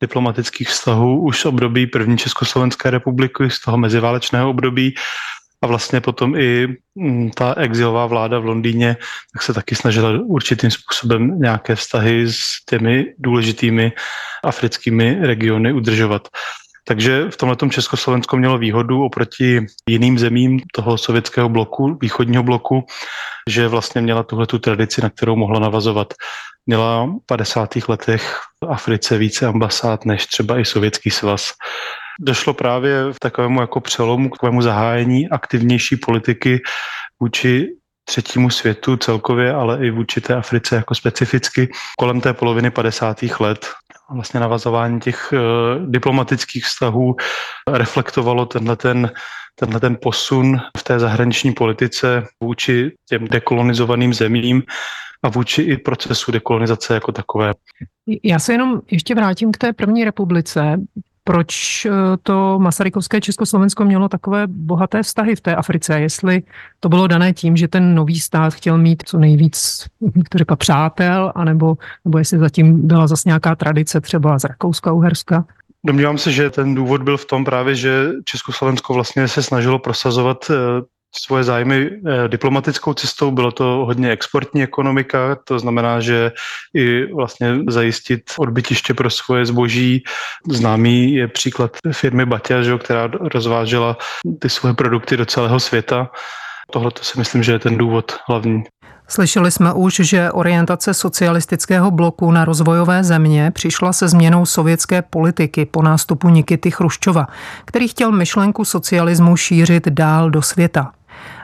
diplomatických 0.01 0.69
vztahů 0.69 1.21
už 1.21 1.41
z 1.41 1.47
období 1.47 1.87
první 1.87 2.19
Československé 2.19 2.91
republiky, 2.91 3.51
z 3.51 3.61
toho 3.61 3.77
meziválečného 3.79 4.51
období 4.51 4.95
a 5.63 5.67
vlastně 5.67 6.01
potom 6.01 6.37
i 6.37 6.69
mm, 6.95 7.31
ta 7.31 7.55
exilová 7.55 8.07
vláda 8.07 8.39
v 8.39 8.45
Londýně 8.45 8.97
tak 9.33 9.43
se 9.43 9.55
taky 9.55 9.75
snažila 9.75 10.11
určitým 10.25 10.71
způsobem 10.71 11.41
nějaké 11.41 11.75
vztahy 11.75 12.33
s 12.33 12.65
těmi 12.69 13.07
důležitými 13.19 13.93
africkými 14.45 15.19
regiony 15.21 15.73
udržovat. 15.73 16.29
Takže 16.89 17.31
v 17.31 17.37
tomhle 17.37 17.57
Československo 17.71 18.37
mělo 18.37 18.59
výhodu 18.59 19.05
oproti 19.05 19.67
jiným 19.89 20.19
zemím 20.19 20.61
toho 20.75 20.99
sovětského 20.99 21.49
bloku, 21.49 21.99
východního 22.01 22.43
bloku, 22.43 22.87
že 23.49 23.69
vlastně 23.69 24.01
měla 24.01 24.23
tuhle 24.23 24.47
tu 24.47 24.59
tradici, 24.59 25.03
na 25.03 25.11
kterou 25.11 25.37
mohla 25.37 25.61
navazovat. 25.61 26.15
Měla 26.67 27.05
v 27.05 27.19
50. 27.27 27.69
letech 27.89 28.41
v 28.65 28.69
Africe 28.69 29.19
více 29.19 29.47
ambasád 29.47 30.05
než 30.05 30.27
třeba 30.27 30.59
i 30.59 30.65
Sovětský 30.65 31.11
svaz 31.11 31.53
došlo 32.19 32.55
právě 32.55 33.13
v 33.13 33.21
takovému 33.21 33.61
jako 33.61 33.81
přelomu, 33.81 34.29
k 34.29 34.33
takovému 34.33 34.63
zahájení 34.63 35.29
aktivnější 35.29 35.97
politiky 35.97 36.61
vůči 37.21 37.69
třetímu 38.05 38.51
světu 38.51 38.97
celkově, 38.97 39.53
ale 39.53 39.87
i 39.87 39.91
vůči 39.91 40.21
té 40.21 40.35
Africe 40.35 40.77
jako 40.77 40.95
specificky 40.95 41.69
kolem 41.99 42.21
té 42.21 42.33
poloviny 42.33 42.71
50. 42.71 43.23
let. 43.41 43.67
Vlastně 44.15 44.41
navazování 44.41 45.01
těch 45.01 45.33
uh, 45.33 45.91
diplomatických 45.91 46.65
vztahů 46.65 47.17
reflektovalo 47.69 48.47
tenhle 48.47 48.77
ten 48.77 49.11
tenhle 49.61 49.81
ten 49.81 49.97
posun 50.03 50.61
v 50.77 50.83
té 50.83 50.99
zahraniční 50.99 51.53
politice 51.53 52.25
vůči 52.43 52.93
těm 53.09 53.25
dekolonizovaným 53.25 54.15
zemím 54.15 54.63
a 55.23 55.29
vůči 55.29 55.63
i 55.63 55.77
procesu 55.77 56.33
dekolonizace 56.33 56.95
jako 56.95 57.13
takové. 57.13 57.55
Já 58.23 58.39
se 58.39 58.53
jenom 58.53 58.81
ještě 58.91 59.15
vrátím 59.15 59.53
k 59.53 59.59
té 59.59 59.73
první 59.73 60.05
republice 60.05 60.81
proč 61.29 61.85
eh, 61.87 61.91
to 62.23 62.59
Masarykovské 62.59 63.21
Československo 63.21 63.85
mělo 63.85 64.09
takové 64.09 64.47
bohaté 64.47 65.03
vztahy 65.03 65.37
v 65.37 65.41
té 65.41 65.55
Africe, 65.55 66.01
jestli 66.01 66.43
to 66.81 66.89
bylo 66.89 67.07
dané 67.07 67.33
tím, 67.33 67.57
že 67.57 67.69
ten 67.69 67.95
nový 67.95 68.21
stát 68.21 68.55
chtěl 68.55 68.79
mít 68.79 69.03
co 69.07 69.19
nejvíc, 69.19 69.87
to 70.31 70.39
řekla, 70.39 70.57
přátel, 70.57 71.33
anebo, 71.35 71.77
nebo 72.05 72.19
jestli 72.19 72.39
zatím 72.39 72.87
byla 72.87 73.07
zase 73.07 73.29
nějaká 73.29 73.55
tradice 73.55 74.01
třeba 74.01 74.39
z 74.39 74.45
Rakouska, 74.45 74.93
Uherska. 74.93 75.45
Domnívám 75.87 76.19
se, 76.19 76.33
že 76.33 76.51
ten 76.51 76.75
důvod 76.75 77.03
byl 77.03 77.17
v 77.17 77.25
tom 77.25 77.45
právě, 77.45 77.75
že 77.75 78.11
Československo 78.25 78.95
vlastně 78.95 79.29
se 79.29 79.43
snažilo 79.43 79.79
prosazovat 79.79 80.51
eh, 80.51 80.55
svoje 81.17 81.45
zájmy 81.45 81.91
eh, 81.91 82.29
diplomatickou 82.29 82.95
cestou. 82.95 83.31
Bylo 83.31 83.53
to 83.53 83.65
hodně 83.65 84.11
exportní 84.11 84.63
ekonomika, 84.63 85.37
to 85.45 85.59
znamená, 85.59 86.01
že 86.01 86.33
i 86.75 87.13
vlastně 87.15 87.59
zajistit 87.69 88.23
odbytiště 88.39 88.95
pro 88.95 89.11
svoje 89.11 89.47
zboží. 89.47 90.03
Známý 90.51 91.15
je 91.15 91.29
příklad 91.29 91.77
firmy 91.93 92.27
Batia, 92.27 92.63
že, 92.63 92.79
která 92.79 93.11
rozvážela 93.35 93.97
ty 94.39 94.49
svoje 94.49 94.75
produkty 94.75 95.17
do 95.17 95.27
celého 95.27 95.61
světa. 95.61 96.11
Tohle 96.71 96.91
to 96.91 97.05
si 97.05 97.19
myslím, 97.19 97.43
že 97.43 97.53
je 97.53 97.59
ten 97.59 97.79
důvod 97.79 98.13
hlavní. 98.29 98.65
Slyšeli 99.11 99.51
jsme 99.51 99.73
už, 99.73 99.95
že 99.95 100.33
orientace 100.33 100.95
socialistického 100.95 101.91
bloku 101.91 102.31
na 102.31 102.45
rozvojové 102.45 103.05
země 103.05 103.51
přišla 103.51 103.93
se 103.93 104.09
změnou 104.09 104.47
sovětské 104.47 105.03
politiky 105.03 105.65
po 105.65 105.83
nástupu 105.83 106.29
Nikity 106.29 106.71
Chruščova, 106.71 107.27
který 107.65 107.89
chtěl 107.89 108.13
myšlenku 108.13 108.65
socialismu 108.65 109.37
šířit 109.37 109.89
dál 109.89 110.31
do 110.31 110.43
světa. 110.43 110.93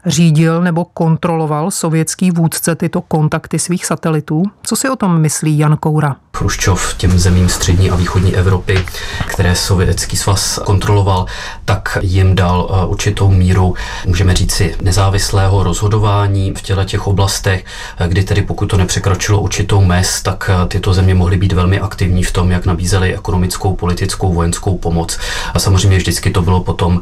Řídil 0.07 0.63
nebo 0.63 0.85
kontroloval 0.85 1.71
sovětský 1.71 2.31
vůdce 2.31 2.75
tyto 2.75 3.01
kontakty 3.01 3.59
svých 3.59 3.87
satelitů? 3.87 4.43
Co 4.63 4.77
si 4.77 4.89
o 4.89 4.97
tom 4.97 5.21
myslí 5.21 5.59
Jan 5.59 5.77
Koura? 5.77 6.17
Chruščov 6.37 6.95
těm 6.95 7.19
zemím 7.19 7.49
střední 7.49 7.91
a 7.91 7.97
východní 7.97 8.37
Evropy, 8.37 8.87
které 9.27 9.55
sovětský 9.55 10.17
svaz 10.17 10.59
kontroloval, 10.65 11.27
tak 11.65 11.99
jim 12.01 12.35
dal 12.35 12.71
eh, 12.71 12.87
určitou 12.87 13.29
míru, 13.29 13.75
můžeme 14.07 14.35
říci, 14.35 14.75
nezávislého 14.83 15.63
rozhodování 15.63 16.55
v 16.57 16.63
těle 16.63 16.85
těch 16.85 17.07
oblastech, 17.07 17.65
eh, 17.99 18.09
kdy 18.09 18.25
tedy 18.25 18.43
pokud 18.43 18.67
to 18.67 18.77
nepřekročilo 18.77 19.41
určitou 19.41 19.85
mez, 19.85 20.23
tak 20.23 20.51
eh, 20.53 20.69
tyto 20.69 20.95
země 20.95 21.15
mohly 21.15 21.37
být 21.37 21.53
velmi 21.53 21.81
aktivní 21.81 22.23
v 22.23 22.33
tom, 22.33 22.51
jak 22.51 22.67
nabízely 22.67 23.15
ekonomickou, 23.15 23.75
politickou, 23.75 24.33
vojenskou 24.33 24.79
pomoc. 24.79 25.19
A 25.55 25.59
samozřejmě 25.59 25.99
vždycky 25.99 26.31
to 26.31 26.43
bylo 26.43 26.61
potom 26.61 27.01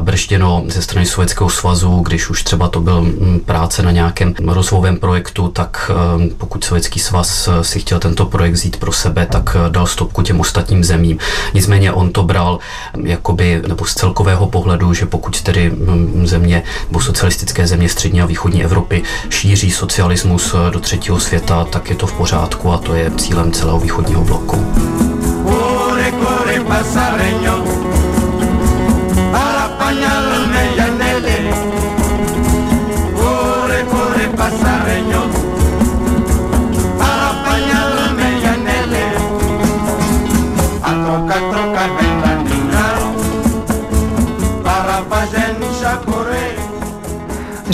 bržděno 0.00 0.64
ze 0.66 0.82
strany 0.82 1.06
Sovětského 1.06 1.50
svazu, 1.50 2.02
když 2.06 2.30
už 2.30 2.42
třeba 2.42 2.68
to 2.68 2.80
byl 2.80 3.02
mm, 3.02 3.40
práce 3.44 3.82
na 3.82 3.90
nějakém 3.90 4.34
rozvojovém 4.46 4.96
projektu, 4.96 5.48
tak 5.48 5.90
pokud 6.38 6.64
Sovětský 6.64 7.00
svaz 7.00 7.48
si 7.62 7.80
chtěl 7.80 7.98
tento 7.98 8.26
projekt 8.26 8.52
vzít 8.52 8.76
pro 8.76 8.92
sebe, 8.92 9.26
tak 9.26 9.56
eh, 9.56 9.70
dal 9.70 9.86
stopku 9.86 10.22
těm 10.22 10.40
ostatním 10.40 10.84
zemím. 10.84 11.18
Nicméně 11.54 11.92
on 11.92 12.12
to 12.12 12.22
bral 12.22 12.58
mm, 12.96 13.06
jakoby, 13.06 13.62
nebo 13.68 13.84
z 13.84 13.94
celkového 13.94 14.46
pohledu, 14.46 14.94
že 14.94 15.06
pokud 15.06 15.42
tedy 15.42 15.70
mm, 15.70 16.26
země 16.26 16.62
nebo 16.88 17.00
socialistické 17.00 17.66
země 17.66 17.88
střední 17.88 18.22
a 18.22 18.26
východní 18.26 18.64
Evropy 18.64 19.02
šíří 19.30 19.70
socialismus 19.70 20.54
eh, 20.54 20.70
do 20.70 20.80
třetího 20.80 21.20
světa, 21.20 21.64
tak 21.64 21.90
je 21.90 21.96
to 21.96 22.06
v 22.06 22.12
pořádku 22.12 22.72
a 22.72 22.78
to 22.78 22.94
je 22.94 23.10
cílem 23.16 23.52
celého 23.52 23.80
východního 23.80 24.24
bloku. 24.24 24.66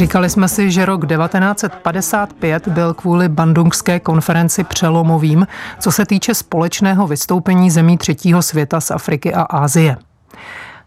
Říkali 0.03 0.31
jsme 0.31 0.49
si, 0.49 0.71
že 0.71 0.85
rok 0.85 1.07
1955 1.07 2.69
byl 2.69 2.95
kvůli 2.95 3.29
Bandungské 3.29 4.01
konferenci 4.01 4.65
přelomovým, 4.65 5.47
co 5.81 5.93
se 5.93 6.07
týče 6.07 6.35
společného 6.35 7.07
vystoupení 7.07 7.71
zemí 7.71 7.99
třetího 7.99 8.43
světa 8.43 8.81
z 8.81 8.91
Afriky 8.91 9.35
a 9.35 9.43
Ázie. 9.43 9.97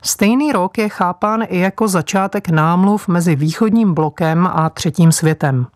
Stejný 0.02 0.52
rok 0.52 0.78
je 0.78 0.90
chápán 0.90 1.44
i 1.48 1.60
jako 1.60 1.88
začátek 1.88 2.50
námluv 2.50 3.08
mezi 3.08 3.36
východním 3.36 3.94
blokem 3.94 4.48
a 4.48 4.70
třetím 4.70 5.12
světem. 5.12 5.68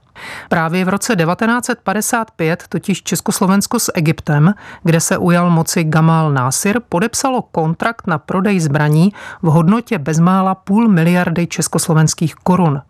Právě 0.50 0.86
v 0.86 0.89
roce 0.89 1.15
1955 1.15 2.63
totiž 2.69 3.03
Československo 3.03 3.79
s 3.79 3.91
Egyptem, 3.96 4.53
kde 4.84 5.00
se 5.00 5.17
ujal 5.17 5.50
moci 5.50 5.84
Gamal 5.84 6.31
Nasir, 6.31 6.79
podepsalo 6.89 7.41
kontrakt 7.41 8.08
na 8.08 8.17
prodej 8.17 8.60
zbraní 8.60 9.13
v 9.41 9.48
hodnotě 9.48 9.98
bezmála 9.98 10.55
půl 10.55 10.88
miliardy 10.88 11.48
československých 11.48 12.36
korun. 12.36 12.81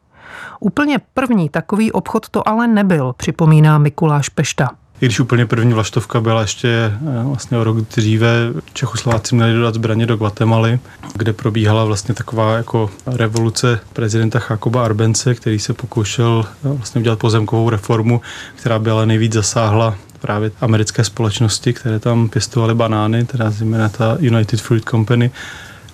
Úplně 0.60 1.00
první 1.14 1.50
takový 1.50 1.92
obchod 1.92 2.30
to 2.30 2.48
ale 2.48 2.68
nebyl, 2.68 3.14
připomíná 3.18 3.78
Mikuláš 3.78 4.30
Pešta. 4.30 4.70
I 5.02 5.06
když 5.06 5.20
úplně 5.20 5.46
první 5.46 5.74
vlaštovka 5.74 6.22
byla 6.22 6.42
ještě 6.42 6.68
eh, 6.68 7.24
vlastně 7.24 7.58
o 7.58 7.64
rok 7.64 7.78
dříve, 7.78 8.30
Čechoslováci 8.74 9.36
měli 9.36 9.54
dodat 9.54 9.74
zbraně 9.76 10.06
do 10.06 10.18
Guatemaly, 10.18 10.80
kde 11.16 11.34
probíhala 11.34 11.86
vlastně 11.86 12.16
taková 12.16 12.58
jako 12.58 12.90
revoluce 13.06 13.80
prezidenta 13.94 14.42
Jakoba 14.50 14.86
Arbence, 14.86 15.36
který 15.36 15.60
se 15.60 15.74
pokoušel 15.74 16.46
eh, 16.48 16.68
vlastně 16.68 17.02
udělat 17.02 17.20
pozemkovou 17.20 17.70
reformu, 17.70 18.22
která 18.56 18.80
by 18.80 18.92
ale 18.92 19.06
nejvíc 19.06 19.34
zasáhla 19.34 19.96
právě 20.22 20.52
americké 20.62 21.04
společnosti, 21.04 21.74
které 21.74 22.00
tam 22.00 22.30
pěstovaly 22.30 22.76
banány, 22.76 23.26
teda 23.26 23.50
zejména 23.50 23.90
ta 23.90 24.18
United 24.20 24.62
Fruit 24.62 24.90
Company, 24.90 25.32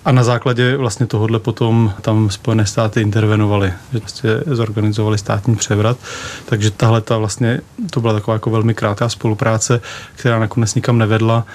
a 0.06 0.12
na 0.12 0.24
základě 0.24 0.76
vlastně 0.76 1.06
tohohle 1.06 1.38
potom 1.38 1.94
tam 2.00 2.30
Spojené 2.30 2.66
státy 2.66 3.00
intervenovaly, 3.00 3.72
že 3.92 3.98
vlastně 3.98 4.30
zorganizovali 4.46 5.18
státní 5.18 5.56
převrat. 5.56 5.98
Takže 6.44 6.70
tahle 6.70 7.00
ta 7.00 7.18
vlastně, 7.18 7.60
to 7.90 8.00
byla 8.00 8.12
taková 8.12 8.34
jako 8.34 8.50
velmi 8.50 8.74
krátká 8.74 9.08
spolupráce, 9.08 9.80
která 10.14 10.38
nakonec 10.38 10.74
nikam 10.74 10.98
nevedla. 10.98 11.46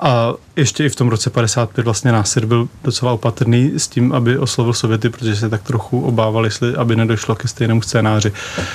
A 0.00 0.32
ještě 0.56 0.84
i 0.84 0.88
v 0.88 0.96
tom 0.96 1.08
roce 1.08 1.30
55 1.30 1.84
vlastně 1.84 2.12
Násir 2.12 2.46
byl 2.46 2.68
docela 2.84 3.12
opatrný 3.12 3.72
s 3.76 3.88
tím, 3.88 4.12
aby 4.12 4.38
oslovil 4.38 4.72
Sověty, 4.72 5.08
protože 5.10 5.36
se 5.36 5.48
tak 5.48 5.62
trochu 5.62 6.00
obávali, 6.00 6.46
jestli 6.46 6.76
aby 6.76 6.96
nedošlo 6.96 7.34
ke 7.34 7.48
stejnému 7.48 7.82
scénáři. 7.82 8.32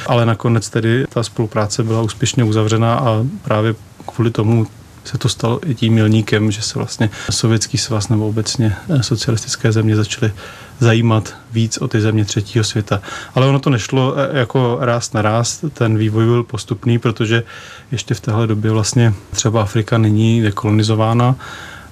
Ale 0.08 0.26
nakonec 0.26 0.70
tedy 0.70 1.06
ta 1.10 1.24
spolupráce 1.24 1.84
byla 1.84 2.02
úspěšně 2.02 2.44
uzavřena 2.44 2.96
a 2.96 3.26
právě 3.44 3.76
kvůli 4.06 4.32
tomu 4.32 4.68
se 5.04 5.18
to 5.18 5.30
stalo 5.30 5.60
i 5.70 5.76
tím 5.76 5.94
milníkem, 5.94 6.52
že 6.52 6.62
se 6.62 6.80
vlastně 6.80 7.10
sovětský 7.30 7.78
svaz 7.78 8.10
nebo 8.10 8.28
obecně 8.28 8.76
eh, 8.90 9.04
socialistické 9.04 9.72
země 9.72 9.96
začaly 9.96 10.32
zajímat 10.80 11.36
víc 11.52 11.78
o 11.78 11.88
ty 11.88 12.02
země 12.02 12.26
třetího 12.26 12.64
světa. 12.64 13.02
Ale 13.36 13.48
ono 13.48 13.60
to 13.60 13.70
nešlo 13.70 14.16
eh, 14.18 14.40
jako 14.40 14.78
ráz 14.82 15.14
na 15.14 15.22
ráz, 15.22 15.66
ten 15.74 15.98
vývoj 15.98 16.26
byl 16.26 16.44
postupný, 16.44 17.00
protože 17.00 17.44
ještě 17.92 18.14
v 18.14 18.20
téhle 18.20 18.48
době 18.48 18.72
vlastně 18.72 19.14
třeba 19.32 19.62
Afrika 19.62 19.98
není 19.98 20.42
dekolonizována, 20.42 21.36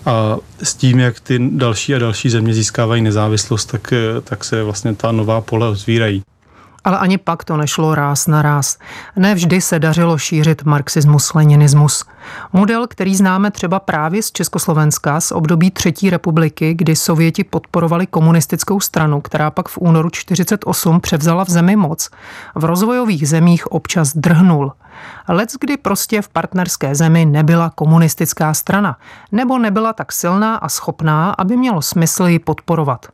a 0.05 0.37
s 0.63 0.73
tím, 0.73 0.99
jak 0.99 1.19
ty 1.19 1.39
další 1.51 1.95
a 1.95 1.99
další 1.99 2.29
země 2.29 2.53
získávají 2.53 3.01
nezávislost, 3.01 3.65
tak, 3.65 3.93
eh, 3.93 4.21
tak 4.21 4.43
se 4.43 4.63
vlastně 4.63 4.95
ta 4.95 5.11
nová 5.11 5.41
pole 5.41 5.67
otvírají. 5.67 6.23
Ale 6.83 6.97
ani 6.97 7.17
pak 7.17 7.43
to 7.43 7.57
nešlo 7.57 7.95
ráz 7.95 8.27
na 8.27 8.41
ráz. 8.41 8.77
Nevždy 9.15 9.61
se 9.61 9.79
dařilo 9.79 10.17
šířit 10.17 10.63
marxismus-leninismus. 10.63 12.05
Model, 12.53 12.87
který 12.87 13.15
známe 13.15 13.51
třeba 13.51 13.79
právě 13.79 14.23
z 14.23 14.31
Československa 14.31 15.21
z 15.21 15.31
období 15.31 15.71
Třetí 15.71 16.09
republiky, 16.09 16.73
kdy 16.73 16.95
Sověti 16.95 17.43
podporovali 17.43 18.07
komunistickou 18.07 18.79
stranu, 18.79 19.21
která 19.21 19.51
pak 19.51 19.69
v 19.69 19.77
únoru 19.77 20.09
48 20.09 21.01
převzala 21.01 21.45
v 21.45 21.49
zemi 21.49 21.75
moc, 21.75 22.09
v 22.55 22.65
rozvojových 22.65 23.29
zemích 23.29 23.71
občas 23.71 24.13
drhnul. 24.15 24.71
Lec 25.27 25.55
kdy 25.59 25.77
prostě 25.77 26.21
v 26.21 26.29
partnerské 26.29 26.95
zemi 26.95 27.25
nebyla 27.25 27.69
komunistická 27.69 28.53
strana, 28.53 28.97
nebo 29.31 29.59
nebyla 29.59 29.93
tak 29.93 30.11
silná 30.11 30.55
a 30.55 30.69
schopná, 30.69 31.31
aby 31.31 31.57
mělo 31.57 31.81
smysl 31.81 32.27
ji 32.27 32.39
podporovat. 32.39 33.05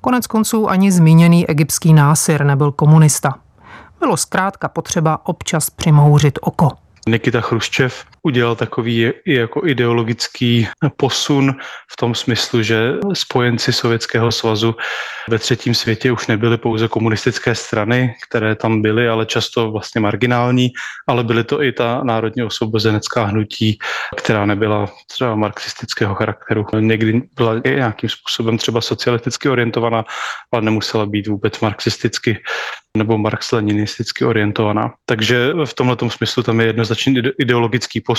Konec 0.00 0.26
konců 0.26 0.70
ani 0.70 0.92
zmíněný 0.92 1.50
egyptský 1.50 1.92
násir 1.94 2.44
nebyl 2.44 2.72
komunista. 2.72 3.34
Bylo 4.00 4.16
zkrátka 4.16 4.68
potřeba 4.68 5.26
občas 5.26 5.70
přimouřit 5.70 6.38
oko. 6.42 6.70
Nikita 7.08 7.40
Chruščev 7.40 8.04
udělal 8.26 8.56
takový 8.56 9.12
jako 9.26 9.66
ideologický 9.66 10.68
posun 10.96 11.54
v 11.92 11.96
tom 11.96 12.14
smyslu, 12.14 12.62
že 12.62 12.92
spojenci 13.12 13.72
Sovětského 13.72 14.32
svazu 14.32 14.74
ve 15.28 15.38
třetím 15.38 15.74
světě 15.74 16.12
už 16.12 16.26
nebyly 16.26 16.58
pouze 16.58 16.88
komunistické 16.88 17.54
strany, 17.54 18.14
které 18.28 18.54
tam 18.54 18.82
byly, 18.82 19.08
ale 19.08 19.26
často 19.26 19.70
vlastně 19.70 20.00
marginální, 20.00 20.70
ale 21.06 21.24
byly 21.24 21.44
to 21.44 21.62
i 21.62 21.72
ta 21.72 22.00
národně 22.04 22.44
osvobozenecká 22.44 23.24
hnutí, 23.24 23.78
která 24.16 24.46
nebyla 24.46 24.86
třeba 25.06 25.34
marxistického 25.34 26.14
charakteru. 26.14 26.66
Někdy 26.80 27.22
byla 27.36 27.60
i 27.64 27.70
nějakým 27.70 28.10
způsobem 28.10 28.58
třeba 28.58 28.80
socialisticky 28.80 29.48
orientovaná, 29.48 30.04
ale 30.52 30.62
nemusela 30.62 31.06
být 31.06 31.26
vůbec 31.26 31.60
marxisticky 31.60 32.42
nebo 32.96 33.18
marx-leninisticky 33.18 34.24
orientovaná. 34.24 34.94
Takže 35.04 35.52
v 35.64 35.74
tomto 35.74 36.10
smyslu 36.10 36.42
tam 36.42 36.60
je 36.60 36.66
jednoznačný 36.66 37.14
ideologický 37.38 38.00
posun 38.00 38.15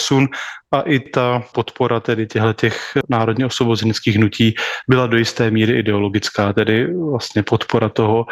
a 0.72 0.82
i 0.82 1.00
ta 1.00 1.44
podpora 1.54 2.00
tedy 2.00 2.28
těch 2.54 2.98
národně 3.10 3.46
osvobozeneckých 3.46 4.16
hnutí 4.16 4.56
byla 4.90 5.08
do 5.08 5.18
jisté 5.18 5.52
míry 5.52 5.80
ideologická, 5.80 6.54
tedy 6.54 6.94
vlastně 6.94 7.44
podpora 7.44 7.90
toho 7.90 8.26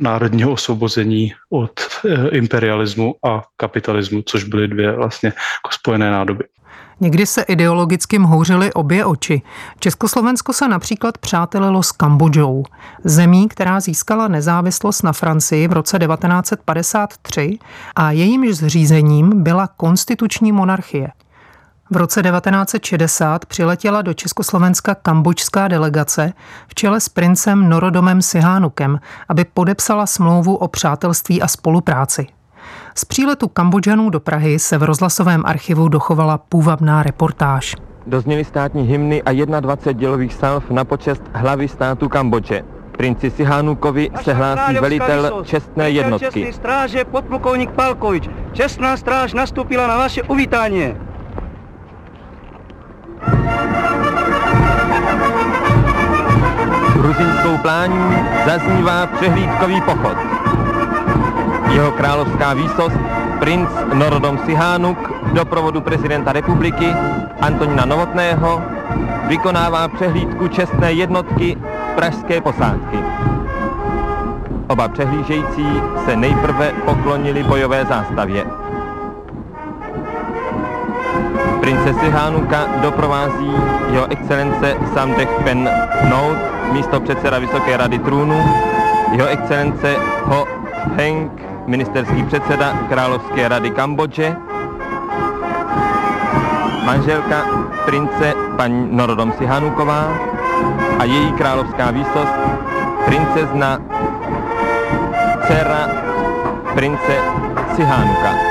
národního 0.00 0.52
osvobození 0.52 1.32
od 1.50 1.80
eh, 2.04 2.28
imperialismu 2.28 3.14
a 3.26 3.42
kapitalismu, 3.56 4.22
což 4.22 4.44
byly 4.44 4.68
dvě 4.68 4.92
vlastně 4.92 5.28
jako 5.28 5.70
spojené 5.72 6.10
nádoby. 6.10 6.44
Někdy 7.00 7.26
se 7.26 7.42
ideologicky 7.42 8.18
mhouřily 8.18 8.72
obě 8.72 9.04
oči. 9.04 9.42
Československo 9.78 10.52
se 10.52 10.68
například 10.68 11.18
přátelilo 11.18 11.82
s 11.82 11.92
Kambodžou, 11.92 12.62
zemí, 13.04 13.48
která 13.48 13.80
získala 13.80 14.28
nezávislost 14.28 15.02
na 15.02 15.12
Francii 15.12 15.68
v 15.68 15.72
roce 15.72 15.98
1953 15.98 17.58
a 17.96 18.10
jejímž 18.10 18.56
zřízením 18.56 19.42
byla 19.42 19.66
konstituční 19.66 20.52
monarchie. 20.52 21.08
V 21.92 21.96
roce 21.96 22.22
1960 22.22 23.46
přiletěla 23.46 24.02
do 24.02 24.14
Československa 24.14 24.94
kambočská 24.94 25.68
delegace 25.68 26.32
v 26.68 26.74
čele 26.74 27.00
s 27.00 27.08
princem 27.08 27.68
Norodomem 27.68 28.22
Sihánukem, 28.22 29.00
aby 29.28 29.44
podepsala 29.44 30.06
smlouvu 30.06 30.56
o 30.56 30.68
přátelství 30.68 31.42
a 31.42 31.48
spolupráci. 31.48 32.26
Z 32.94 33.04
příletu 33.04 33.48
Kambodžanů 33.48 34.10
do 34.10 34.20
Prahy 34.20 34.58
se 34.58 34.78
v 34.78 34.82
rozhlasovém 34.82 35.42
archivu 35.46 35.88
dochovala 35.88 36.38
půvabná 36.38 37.02
reportáž. 37.02 37.76
Dozněly 38.06 38.44
státní 38.44 38.82
hymny 38.82 39.22
a 39.22 39.60
21 39.60 40.00
dělových 40.00 40.34
salv 40.34 40.70
na 40.70 40.84
počest 40.84 41.22
hlavy 41.32 41.68
státu 41.68 42.08
Kambodže. 42.08 42.62
Princi 42.96 43.30
Sihánukovi 43.30 44.10
se 44.22 44.32
hlásí 44.32 44.74
velitel 44.74 45.42
čestné 45.44 45.90
jednotky. 45.90 46.24
Čestný 46.24 46.52
stráže 46.52 47.04
podplukovník 47.04 47.70
Palkovič. 47.70 48.30
Čestná 48.52 48.96
stráž 48.96 49.32
nastupila 49.32 49.86
na 49.86 49.96
vaše 49.96 50.22
uvítání. 50.22 51.09
Gruzinskou 56.94 57.58
plání 57.62 58.16
zaznívá 58.46 59.06
přehlídkový 59.06 59.80
pochod. 59.80 60.16
Jeho 61.72 61.92
královská 61.92 62.54
výsost, 62.54 62.96
princ 63.38 63.68
Norodom 63.92 64.38
Sihánuk 64.38 64.98
v 65.22 65.32
doprovodu 65.32 65.80
prezidenta 65.80 66.32
republiky 66.32 66.94
Antonina 67.40 67.84
Novotného 67.84 68.62
vykonává 69.26 69.88
přehlídku 69.88 70.48
čestné 70.48 70.92
jednotky 70.92 71.56
pražské 71.94 72.40
posádky. 72.40 72.98
Oba 74.68 74.88
přehlížející 74.88 75.66
se 76.04 76.16
nejprve 76.16 76.72
poklonili 76.84 77.42
bojové 77.42 77.84
zástavě 77.84 78.59
Princesi 81.80 82.10
Hánuka 82.12 82.60
doprovází 82.84 83.52
jeho 83.90 84.04
excelence 84.12 84.76
Samdech 84.94 85.28
Pen 85.44 85.64
Nout, 86.10 86.36
místo 86.72 87.00
předseda 87.00 87.38
Vysoké 87.38 87.76
rady 87.76 87.98
trůnu, 87.98 88.36
jeho 89.12 89.28
excelence 89.28 89.96
Ho 90.24 90.48
Heng, 90.96 91.32
ministerský 91.66 92.22
předseda 92.22 92.72
Královské 92.88 93.48
rady 93.48 93.70
Kambodže, 93.70 94.36
manželka 96.84 97.44
prince 97.84 98.34
paní 98.56 98.88
Norodom 98.90 99.32
Sihanuková 99.38 100.12
a 100.98 101.04
její 101.04 101.32
královská 101.32 101.90
výsost 101.90 102.34
princezna 103.04 103.78
dcera 105.46 105.88
prince 106.74 107.16
Sihánuka. 107.76 108.49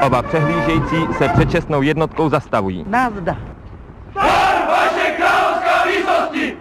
Oba 0.00 0.22
přehlížející 0.22 0.96
se 1.18 1.28
předčasnou 1.28 1.82
jednotkou 1.82 2.28
zastavují. 2.28 2.84
Navda. 2.88 3.36
vaše 4.14 5.10
královská 5.16 5.84
výsosti! 5.84 6.56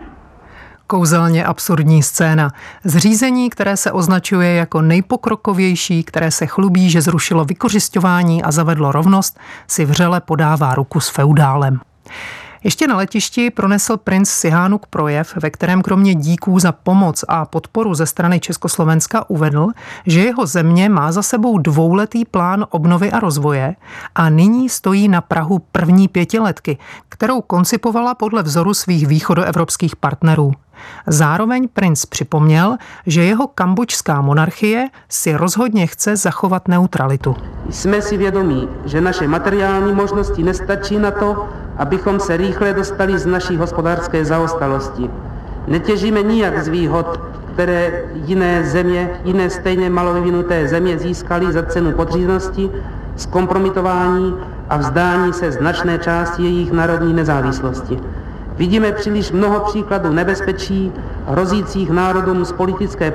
Kouzelně 0.88 1.45
absurdní 1.45 2.04
scéna. 2.04 2.52
Zřízení, 2.84 3.49
které 3.49 3.78
se 3.78 3.91
označuje 3.91 4.54
jako 4.54 4.82
nejpokrokovější, 4.82 6.04
které 6.04 6.32
se 6.32 6.45
chlubí, 6.45 6.89
že 6.89 7.02
zrušilo 7.02 7.45
vykořišťování 7.45 8.43
a 8.43 8.52
zavedlo 8.52 8.91
rovnost, 8.91 9.39
si 9.67 9.86
vřele 9.86 10.21
podává 10.21 10.75
ruku 10.75 10.99
s 10.99 11.10
feudálem. 11.10 11.80
Ještě 12.63 12.88
na 12.88 12.98
letišti 12.98 13.50
pronesl 13.50 13.98
princ 13.98 14.30
Sihánuk 14.30 14.86
projev, 14.86 15.38
ve 15.41 15.50
kterém 15.50 15.82
kromě 15.82 16.15
díků 16.15 16.60
za 16.60 16.72
pomoc 16.72 17.26
a 17.28 17.45
podporu 17.45 17.93
ze 17.93 18.06
strany 18.06 18.39
Československa 18.39 19.30
uvedl, 19.30 19.67
že 20.06 20.22
jeho 20.22 20.45
země 20.45 20.89
má 20.89 21.12
za 21.12 21.22
sebou 21.22 21.58
dvouletý 21.58 22.26
plán 22.26 22.65
obnovy 22.69 23.12
a 23.12 23.19
rozvoje 23.19 23.76
a 24.15 24.30
nyní 24.30 24.69
stojí 24.69 25.08
na 25.08 25.22
Prahu 25.22 25.60
první 25.72 26.08
pětiletky, 26.08 26.78
kterou 27.10 27.41
koncipovala 27.41 28.15
podle 28.15 28.43
vzoru 28.43 28.74
svých 28.74 29.08
východoevropských 29.08 29.95
partnerů. 29.95 30.54
Zároveň 31.08 31.68
princ 31.74 32.06
připomněl, 32.06 32.78
že 33.06 33.24
jeho 33.24 33.48
kambočská 33.48 34.22
monarchie 34.22 34.88
si 35.10 35.34
rozhodně 35.34 35.88
chce 35.88 36.15
zachovat 36.15 36.68
neutralitu. 36.68 37.36
Jsme 37.70 38.02
si 38.02 38.18
vědomí, 38.18 38.70
že 38.86 39.02
naše 39.02 39.28
materiální 39.28 39.94
možnosti 39.94 40.44
nestačí 40.44 41.00
na 41.00 41.12
to, 41.12 41.48
abychom 41.78 42.20
se 42.20 42.38
rychle 42.38 42.74
dostali 42.74 43.20
z 43.20 43.26
naší 43.26 43.58
hospodářské 43.58 44.26
zaostalosti. 44.26 45.10
Netěžíme 45.68 46.24
nijak 46.24 46.63
z 46.63 46.68
výhod, 46.68 47.20
které 47.54 48.04
jiné 48.13 48.63
země, 48.63 49.10
jiné 49.24 49.50
stejně 49.50 49.89
malo 49.89 50.13
vyvinuté 50.13 50.68
země 50.68 51.00
získaly 51.00 51.54
za 51.54 51.63
cenu 51.63 51.92
podřízenosti, 51.92 52.70
zkompromitování 53.15 54.36
a 54.70 54.78
vzdání 54.78 55.34
se 55.34 55.52
značné 55.52 55.98
části 55.98 56.44
jejich 56.44 56.72
národní 56.72 57.13
nezávislosti. 57.13 58.00
Vidíme 58.60 58.91
příliš 58.91 59.32
mnoho 59.32 59.60
příkladů 59.60 60.12
nebezpečí 60.12 60.91
hrozících 61.28 61.89
národům 61.89 62.45
z 62.45 62.52
politické 62.52 63.13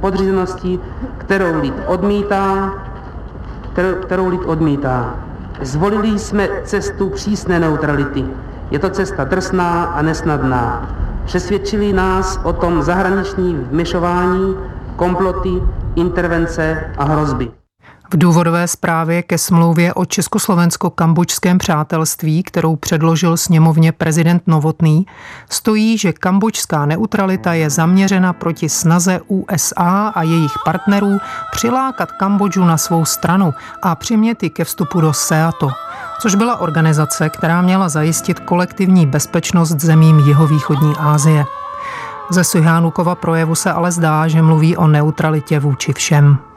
podřízenosti, 0.00 0.78
kterou 1.18 1.60
lid 1.60 1.74
odmítá, 1.86 2.74
kterou, 3.72 3.94
kterou 3.94 4.28
lid 4.28 4.40
odmítá. 4.46 5.14
Zvolili 5.62 6.18
jsme 6.18 6.48
cestu 6.64 7.10
přísné 7.10 7.60
neutrality. 7.60 8.24
Je 8.70 8.78
to 8.78 8.90
cesta 8.90 9.24
drsná 9.24 9.84
a 9.84 10.02
nesnadná. 10.02 10.88
Přesvědčili 11.24 11.92
nás 11.92 12.40
o 12.42 12.52
tom 12.52 12.82
zahraniční 12.82 13.54
vměšování, 13.70 14.56
komploty, 14.96 15.62
intervence 15.94 16.84
a 16.98 17.04
hrozby. 17.04 17.57
V 18.10 18.18
důvodové 18.18 18.68
zprávě 18.68 19.22
ke 19.22 19.38
smlouvě 19.38 19.94
o 19.94 20.04
československo-kambočském 20.04 21.58
přátelství, 21.58 22.42
kterou 22.42 22.76
předložil 22.76 23.36
sněmovně 23.36 23.92
prezident 23.92 24.42
Novotný, 24.46 25.06
stojí, 25.50 25.98
že 25.98 26.12
kambočská 26.12 26.86
neutralita 26.86 27.52
je 27.52 27.70
zaměřena 27.70 28.32
proti 28.32 28.68
snaze 28.68 29.20
USA 29.26 30.12
a 30.14 30.22
jejich 30.22 30.52
partnerů 30.64 31.18
přilákat 31.52 32.12
Kambodžu 32.12 32.64
na 32.64 32.76
svou 32.76 33.04
stranu 33.04 33.54
a 33.82 33.94
přimět 33.94 34.38
ke 34.52 34.64
vstupu 34.64 35.00
do 35.00 35.12
SEATO, 35.12 35.70
což 36.20 36.34
byla 36.34 36.60
organizace, 36.60 37.28
která 37.28 37.62
měla 37.62 37.88
zajistit 37.88 38.40
kolektivní 38.40 39.06
bezpečnost 39.06 39.80
zemím 39.80 40.18
jihovýchodní 40.18 40.94
Asie. 40.98 41.44
Ze 42.30 42.44
Suhánukova 42.44 43.14
projevu 43.14 43.54
se 43.54 43.72
ale 43.72 43.92
zdá, 43.92 44.28
že 44.28 44.42
mluví 44.42 44.76
o 44.76 44.86
neutralitě 44.86 45.60
vůči 45.60 45.92
všem. 45.92 46.47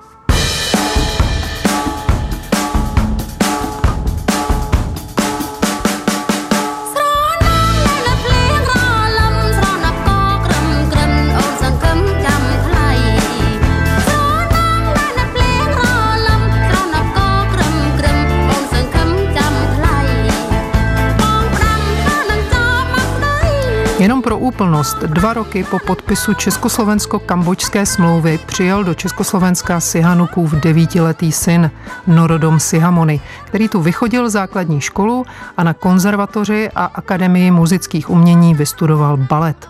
Jenom 24.02 24.22
pro 24.22 24.38
úplnost, 24.38 24.98
dva 24.98 25.34
roky 25.34 25.64
po 25.64 25.80
podpisu 25.80 26.34
Československo-Kambočské 26.34 27.86
smlouvy 27.86 28.40
přijel 28.46 28.84
do 28.84 28.94
Československa 28.94 29.80
Sihanukův 29.80 30.54
devítiletý 30.54 31.32
syn 31.32 31.72
Norodom 32.08 32.60
Sihamony, 32.60 33.22
který 33.46 33.70
tu 33.70 33.82
vychodil 33.82 34.30
základní 34.30 34.82
školu 34.82 35.26
a 35.58 35.64
na 35.64 35.74
konzervatoři 35.74 36.70
a 36.76 36.86
Akademii 36.86 37.52
muzických 37.52 38.10
umění 38.10 38.56
vystudoval 38.56 39.18
balet. 39.18 39.70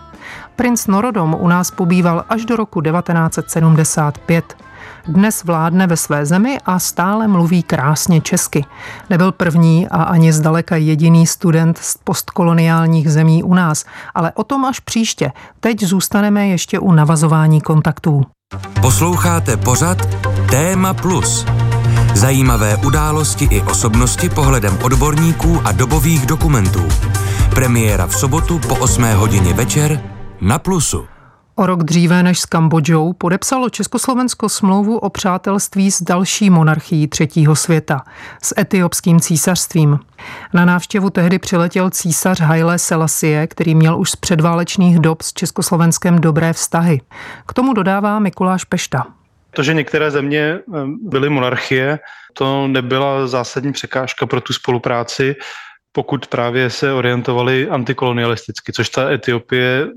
Princ 0.55 0.87
Norodom 0.87 1.37
u 1.39 1.47
nás 1.47 1.71
pobýval 1.71 2.25
až 2.29 2.45
do 2.45 2.55
roku 2.55 2.81
1975. 2.81 4.57
Dnes 5.07 5.43
vládne 5.43 5.87
ve 5.87 5.97
své 5.97 6.25
zemi 6.25 6.57
a 6.65 6.79
stále 6.79 7.27
mluví 7.27 7.63
krásně 7.63 8.21
česky. 8.21 8.65
Nebyl 9.09 9.31
první 9.31 9.87
a 9.87 10.03
ani 10.03 10.33
zdaleka 10.33 10.75
jediný 10.75 11.27
student 11.27 11.77
z 11.77 11.97
postkoloniálních 11.97 13.11
zemí 13.11 13.43
u 13.43 13.53
nás, 13.53 13.85
ale 14.15 14.31
o 14.31 14.43
tom 14.43 14.65
až 14.65 14.79
příště. 14.79 15.31
Teď 15.59 15.83
zůstaneme 15.83 16.47
ještě 16.47 16.79
u 16.79 16.91
navazování 16.91 17.61
kontaktů. 17.61 18.25
Posloucháte 18.81 19.57
pořad 19.57 19.97
Téma 20.49 20.93
Plus. 20.93 21.45
Zajímavé 22.13 22.77
události 22.77 23.45
i 23.45 23.61
osobnosti 23.61 24.29
pohledem 24.29 24.77
odborníků 24.83 25.61
a 25.65 25.71
dobových 25.71 26.25
dokumentů. 26.25 26.87
Premiéra 27.55 28.07
v 28.07 28.15
sobotu 28.15 28.59
po 28.59 28.75
8 28.75 29.03
hodině 29.03 29.53
večer 29.53 30.01
na 30.41 30.59
Plusu. 30.59 31.10
O 31.61 31.65
rok 31.65 31.83
dříve 31.83 32.23
než 32.23 32.39
s 32.39 32.45
Kambodžou 32.45 33.13
podepsalo 33.13 33.69
Československo 33.69 34.49
smlouvu 34.49 34.97
o 34.97 35.09
přátelství 35.09 35.91
s 35.91 36.01
další 36.01 36.49
monarchií 36.49 37.07
třetího 37.07 37.55
světa, 37.55 38.03
s 38.43 38.59
etiopským 38.59 39.19
císařstvím. 39.19 39.99
Na 40.53 40.65
návštěvu 40.65 41.09
tehdy 41.09 41.39
přiletěl 41.39 41.89
císař 41.89 42.39
Haile 42.39 42.79
Selassie, 42.79 43.47
který 43.47 43.75
měl 43.75 43.99
už 43.99 44.11
z 44.11 44.15
předválečných 44.15 44.99
dob 44.99 45.21
s 45.21 45.33
Československem 45.33 46.19
dobré 46.19 46.53
vztahy. 46.53 47.01
K 47.47 47.53
tomu 47.53 47.73
dodává 47.73 48.19
Mikuláš 48.19 48.63
Pešta. 48.63 49.05
To, 49.55 49.63
že 49.63 49.73
některé 49.73 50.11
země 50.11 50.39
eh, 50.39 50.61
byly 51.03 51.29
monarchie, 51.29 51.99
to 52.33 52.67
nebyla 52.67 53.27
zásadní 53.27 53.71
překážka 53.71 54.25
pro 54.25 54.41
tu 54.41 54.53
spolupráci 54.53 55.35
pokud 55.91 56.27
právě 56.27 56.69
se 56.69 56.93
orientovali 56.93 57.69
antikolonialisticky, 57.69 58.73
což 58.73 58.89
ta 58.89 59.11
Etiopie 59.11 59.87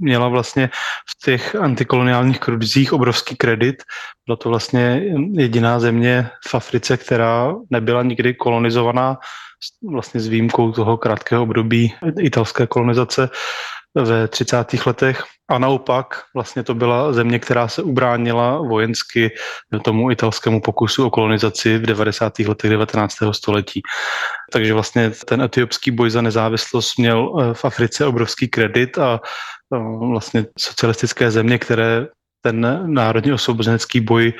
měla 0.00 0.28
vlastně 0.28 0.70
v 1.10 1.24
těch 1.24 1.54
antikoloniálních 1.54 2.40
kruzích 2.40 2.92
obrovský 2.92 3.36
kredit. 3.36 3.82
Byla 4.26 4.36
to 4.36 4.48
vlastně 4.48 5.02
jediná 5.32 5.80
země 5.80 6.30
v 6.48 6.54
Africe, 6.54 6.96
která 6.96 7.54
nebyla 7.70 8.02
nikdy 8.02 8.34
kolonizovaná, 8.34 9.18
vlastně 9.90 10.20
s 10.20 10.26
výjimkou 10.26 10.72
toho 10.72 10.96
krátkého 10.96 11.42
období 11.42 11.94
italské 12.20 12.66
kolonizace 12.66 13.30
ve 13.94 14.28
30. 14.28 14.86
letech 14.86 15.24
a 15.50 15.58
naopak 15.58 16.22
vlastně 16.34 16.62
to 16.62 16.74
byla 16.74 17.12
země, 17.12 17.38
která 17.38 17.68
se 17.68 17.82
ubránila 17.82 18.58
vojensky 18.58 19.30
tomu 19.84 20.10
italskému 20.10 20.60
pokusu 20.60 21.06
o 21.06 21.10
kolonizaci 21.10 21.78
v 21.78 21.86
90. 21.86 22.38
letech 22.38 22.70
19. 22.70 23.14
století. 23.32 23.82
Takže 24.52 24.74
vlastně 24.74 25.10
ten 25.10 25.42
etiopský 25.42 25.90
boj 25.90 26.10
za 26.10 26.22
nezávislost 26.22 26.98
měl 26.98 27.32
eh, 27.40 27.54
v 27.54 27.64
Africe 27.64 28.06
obrovský 28.06 28.48
kredit 28.48 28.98
a 28.98 29.20
eh, 29.74 29.78
vlastně 30.08 30.46
socialistické 30.58 31.30
země, 31.30 31.58
které 31.58 32.06
ten 32.42 32.82
národně 32.94 33.34
osvobozenecký 33.34 34.00
boj 34.00 34.32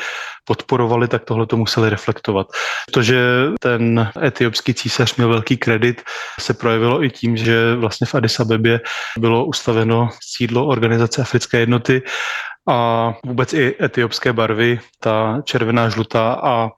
podporovali, 0.45 1.09
tak 1.09 1.25
tohle 1.25 1.47
to 1.47 1.57
museli 1.57 1.91
reflektovat. 1.91 2.47
To, 2.93 3.03
že 3.03 3.21
ten 3.61 4.11
etiopský 4.23 4.75
císař 4.75 5.17
měl 5.17 5.29
velký 5.29 5.57
kredit, 5.57 6.03
se 6.41 6.55
projevilo 6.55 7.05
i 7.05 7.11
tím, 7.11 7.37
že 7.37 7.75
vlastně 7.75 8.07
v 8.07 8.15
Addis 8.15 8.41
Abebě 8.41 8.81
bylo 9.19 9.45
ustaveno 9.45 10.09
sídlo 10.21 10.67
Organizace 10.67 11.23
Africké 11.23 11.59
jednoty 11.61 12.03
a 12.69 13.15
vůbec 13.27 13.53
i 13.53 13.77
etiopské 13.83 14.33
barvy, 14.33 14.81
ta 15.01 15.41
červená, 15.45 15.89
žlutá 15.89 16.41
a 16.43 16.71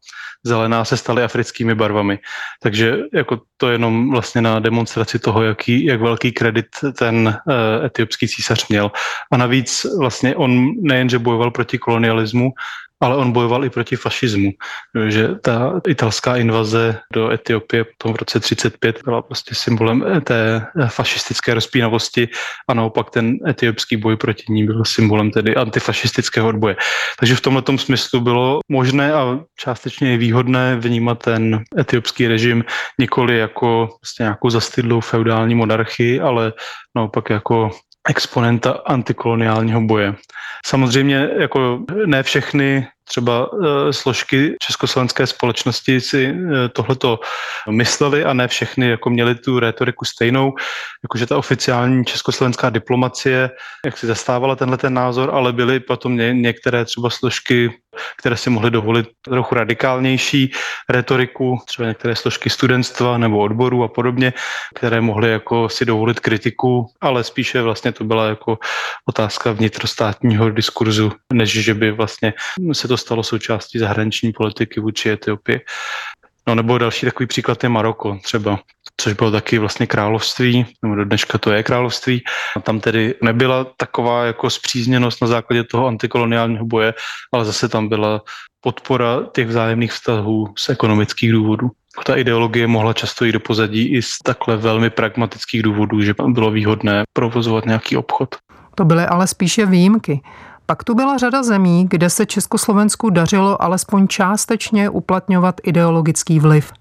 zelená 0.45 0.85
se 0.85 0.97
staly 0.97 1.23
africkými 1.23 1.75
barvami. 1.75 2.19
Takže 2.63 2.97
jako 3.15 3.41
to 3.57 3.69
je 3.69 3.75
jenom 3.75 4.11
vlastně 4.11 4.43
na 4.43 4.59
demonstraci 4.59 5.19
toho, 5.19 5.43
jaký, 5.43 5.85
jak 5.85 6.01
velký 6.01 6.33
kredit 6.33 6.67
ten 6.99 7.41
uh, 7.47 7.85
etiopský 7.85 8.29
císař 8.29 8.69
měl. 8.69 8.91
A 9.33 9.37
navíc 9.37 9.87
vlastně 9.99 10.37
on 10.37 10.71
nejenže 10.81 11.19
bojoval 11.19 11.51
proti 11.51 11.79
kolonialismu, 11.79 12.51
ale 13.01 13.17
on 13.17 13.33
bojoval 13.33 13.65
i 13.65 13.71
proti 13.71 13.97
fašismu, 13.97 14.51
že 15.09 15.29
ta 15.43 15.81
italská 15.89 16.37
invaze 16.37 17.01
do 17.15 17.31
Etiopie 17.31 17.85
potom 17.85 18.13
v 18.13 18.17
roce 18.17 18.41
35 18.41 19.01
byla 19.05 19.23
prostě 19.23 19.55
symbolem 19.55 20.05
té 20.25 20.67
fašistické 20.89 21.55
rozpínavosti 21.55 22.29
a 22.69 22.75
naopak 22.75 23.11
ten 23.11 23.37
etiopský 23.49 23.97
boj 23.97 24.17
proti 24.17 24.45
ní 24.49 24.67
byl 24.67 24.85
symbolem 24.85 25.31
tedy 25.31 25.57
antifašistického 25.57 26.49
odboje. 26.49 26.77
Takže 27.19 27.37
v 27.37 27.41
tomto 27.41 27.79
smyslu 27.79 28.21
bylo 28.21 28.61
možné 28.69 29.13
a 29.13 29.41
částečně 29.57 30.15
i 30.15 30.17
výhodné 30.17 30.77
vnímat 30.77 31.19
ten 31.19 31.65
etiopský 31.79 32.29
režim 32.29 32.65
nikoli 32.99 33.39
jako 33.39 33.89
vlastně 34.03 34.23
nějakou 34.23 34.51
zastydlou 34.51 35.01
feudální 35.01 35.55
monarchii, 35.55 36.21
ale 36.21 36.53
naopak 36.97 37.31
jako 37.31 37.71
exponenta 38.09 38.71
antikoloniálního 38.71 39.81
boje. 39.81 40.15
Samozřejmě 40.67 41.29
jako 41.39 41.79
ne 42.07 42.23
všechny 42.23 42.89
třeba 43.11 43.51
e, 43.51 43.93
složky 43.93 44.55
československé 44.63 45.27
společnosti 45.27 46.01
si 46.01 46.25
e, 46.25 46.69
tohleto 46.69 47.19
mysleli 47.71 48.25
a 48.25 48.33
ne 48.33 48.49
všechny 48.49 48.91
jako 48.91 49.11
měli 49.11 49.35
tu 49.35 49.61
rétoriku 49.61 50.05
stejnou, 50.05 50.55
jakože 51.03 51.27
ta 51.27 51.39
oficiální 51.39 52.05
československá 52.05 52.71
diplomacie, 52.71 53.51
jak 53.85 53.99
si 53.99 54.07
zastávala 54.07 54.57
tenhle 54.57 54.77
ten 54.77 54.95
názor, 54.95 55.31
ale 55.35 55.53
byly 55.53 55.81
potom 55.81 56.17
ně, 56.17 56.35
některé 56.35 56.85
třeba 56.85 57.11
složky, 57.11 57.71
které 58.19 58.37
si 58.37 58.51
mohly 58.51 58.71
dovolit 58.71 59.07
trochu 59.23 59.55
radikálnější 59.55 60.53
retoriku, 60.89 61.59
třeba 61.67 61.89
některé 61.89 62.17
složky 62.17 62.51
studentstva 62.51 63.19
nebo 63.19 63.39
odboru 63.39 63.83
a 63.83 63.89
podobně, 63.89 64.33
které 64.75 65.01
mohly 65.01 65.31
jako 65.31 65.69
si 65.69 65.85
dovolit 65.85 66.21
kritiku, 66.21 66.87
ale 67.01 67.25
spíše 67.25 67.63
vlastně 67.63 67.93
to 67.93 68.05
byla 68.05 68.27
jako 68.27 68.59
otázka 69.09 69.53
vnitrostátního 69.53 70.51
diskurzu, 70.51 71.13
než 71.33 71.51
že 71.51 71.75
by 71.75 71.91
vlastně 71.93 72.33
se 72.73 72.89
to 72.89 72.97
stalo 73.01 73.23
součástí 73.23 73.79
zahraniční 73.79 74.33
politiky 74.33 74.81
vůči 74.81 75.11
Etiopii. 75.11 75.61
No 76.47 76.55
nebo 76.55 76.79
další 76.79 77.07
takový 77.07 77.27
příklad 77.27 77.63
je 77.63 77.69
Maroko 77.69 78.19
třeba, 78.23 78.59
což 78.97 79.13
bylo 79.13 79.31
taky 79.31 79.59
vlastně 79.59 79.87
království, 79.87 80.67
nebo 80.83 80.95
do 80.95 81.05
dneška 81.05 81.39
to 81.39 81.53
je 81.53 81.63
království. 81.63 82.23
A 82.57 82.61
tam 82.61 82.81
tedy 82.81 83.15
nebyla 83.23 83.67
taková 83.77 84.25
jako 84.25 84.51
zpřízněnost 84.51 85.23
na 85.23 85.29
základě 85.29 85.65
toho 85.65 85.87
antikoloniálního 85.87 86.67
boje, 86.67 86.95
ale 87.33 87.45
zase 87.45 87.69
tam 87.69 87.89
byla 87.89 88.23
podpora 88.61 89.21
těch 89.33 89.49
vzájemných 89.49 89.93
vztahů 89.93 90.55
z 90.59 90.69
ekonomických 90.69 91.33
důvodů. 91.33 91.71
Ta 92.05 92.17
ideologie 92.17 92.67
mohla 92.67 92.93
často 92.93 93.25
jít 93.25 93.33
do 93.33 93.41
pozadí 93.41 93.95
i 93.95 94.03
z 94.03 94.19
takhle 94.25 94.57
velmi 94.57 94.91
pragmatických 94.91 95.63
důvodů, 95.63 96.03
že 96.03 96.15
bylo 96.29 96.51
výhodné 96.51 97.03
provozovat 97.13 97.67
nějaký 97.67 97.97
obchod. 97.97 98.37
To 98.75 98.85
byly 98.85 99.07
ale 99.07 99.27
spíše 99.27 99.67
výjimky. 99.67 100.21
Pak 100.71 100.85
tu 100.85 100.95
byla 100.95 101.17
řada 101.17 101.43
zemí, 101.43 101.87
kde 101.91 102.11
se 102.11 102.27
Československu 102.27 103.11
dařilo 103.11 103.63
alespoň 103.63 104.09
částečně 104.09 104.91
uplatňovat 104.91 105.61
ideologický 105.63 106.41
vliv. 106.41 106.73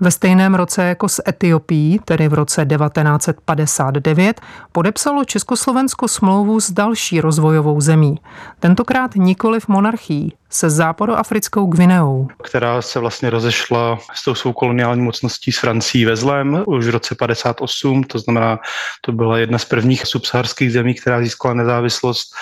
Ve 0.00 0.10
stejném 0.10 0.54
roce 0.54 0.84
jako 0.84 1.08
s 1.08 1.22
Etiopií, 1.28 2.00
tedy 2.04 2.28
v 2.28 2.34
roce 2.34 2.66
1959, 2.66 4.40
podepsalo 4.72 5.24
Československo 5.24 6.08
smlouvu 6.08 6.60
s 6.60 6.70
další 6.70 7.20
rozvojovou 7.20 7.80
zemí. 7.80 8.16
Tentokrát 8.60 9.14
nikoliv 9.14 9.68
monarchií, 9.68 10.32
se 10.50 10.70
západoafrickou 10.70 11.66
Gvineou. 11.66 12.28
Která 12.42 12.82
se 12.82 12.98
vlastně 12.98 13.30
rozešla 13.30 13.98
s 14.14 14.24
tou 14.24 14.34
svou 14.34 14.52
koloniální 14.52 15.02
mocností 15.02 15.52
s 15.52 15.58
Francií 15.58 16.04
ve 16.04 16.16
zlém 16.16 16.62
už 16.66 16.86
v 16.86 16.90
roce 16.90 17.14
58, 17.14 18.04
to 18.04 18.18
znamená, 18.18 18.58
to 19.00 19.12
byla 19.12 19.38
jedna 19.38 19.58
z 19.58 19.64
prvních 19.64 20.06
subsaharských 20.06 20.72
zemí, 20.72 20.94
která 20.94 21.22
získala 21.22 21.54
nezávislost 21.54 22.34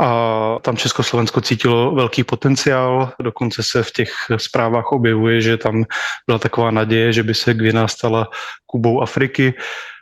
a 0.00 0.58
tam 0.62 0.76
Československo 0.76 1.40
cítilo 1.40 1.94
velký 1.94 2.24
potenciál, 2.24 3.12
dokonce 3.22 3.62
se 3.62 3.82
v 3.82 3.90
těch 3.90 4.10
zprávách 4.36 4.92
objevuje, 4.92 5.40
že 5.40 5.56
tam 5.56 5.84
byla 6.26 6.38
taková 6.38 6.70
naděje, 6.70 7.12
že 7.12 7.22
by 7.22 7.34
se 7.34 7.54
Gvina 7.54 7.88
stala 7.88 8.28
Kubou 8.66 9.02
Afriky, 9.02 9.54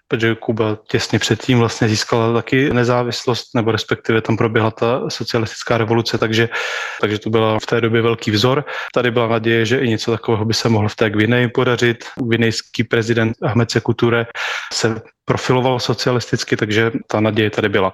protože 0.08 0.34
Kuba 0.34 0.78
těsně 0.88 1.18
předtím 1.18 1.58
vlastně 1.58 1.88
získala 1.88 2.32
taky 2.32 2.72
nezávislost, 2.72 3.54
nebo 3.54 3.72
respektive 3.72 4.20
tam 4.20 4.36
proběhla 4.36 4.70
ta 4.70 5.10
socialistická 5.10 5.78
revoluce, 5.78 6.18
takže, 6.18 6.48
takže 7.00 7.18
to 7.18 7.30
byla 7.30 7.58
v 7.58 7.66
té 7.66 7.80
době 7.80 8.02
velký 8.02 8.30
vzor. 8.30 8.64
Tady 8.94 9.10
byla 9.10 9.28
naděje, 9.28 9.66
že 9.66 9.78
i 9.78 9.88
něco 9.88 10.10
takového 10.10 10.44
by 10.44 10.54
se 10.54 10.68
mohlo 10.68 10.88
v 10.88 10.96
té 10.96 11.10
Gvineji 11.10 11.48
podařit. 11.48 12.04
Gvinejský 12.16 12.84
prezident 12.84 13.36
Ahmed 13.42 13.70
Sekuture 13.70 14.26
se 14.72 15.00
profiloval 15.24 15.80
socialisticky, 15.80 16.56
takže 16.56 16.92
ta 17.06 17.20
naděje 17.20 17.50
tady 17.50 17.68
byla. 17.68 17.92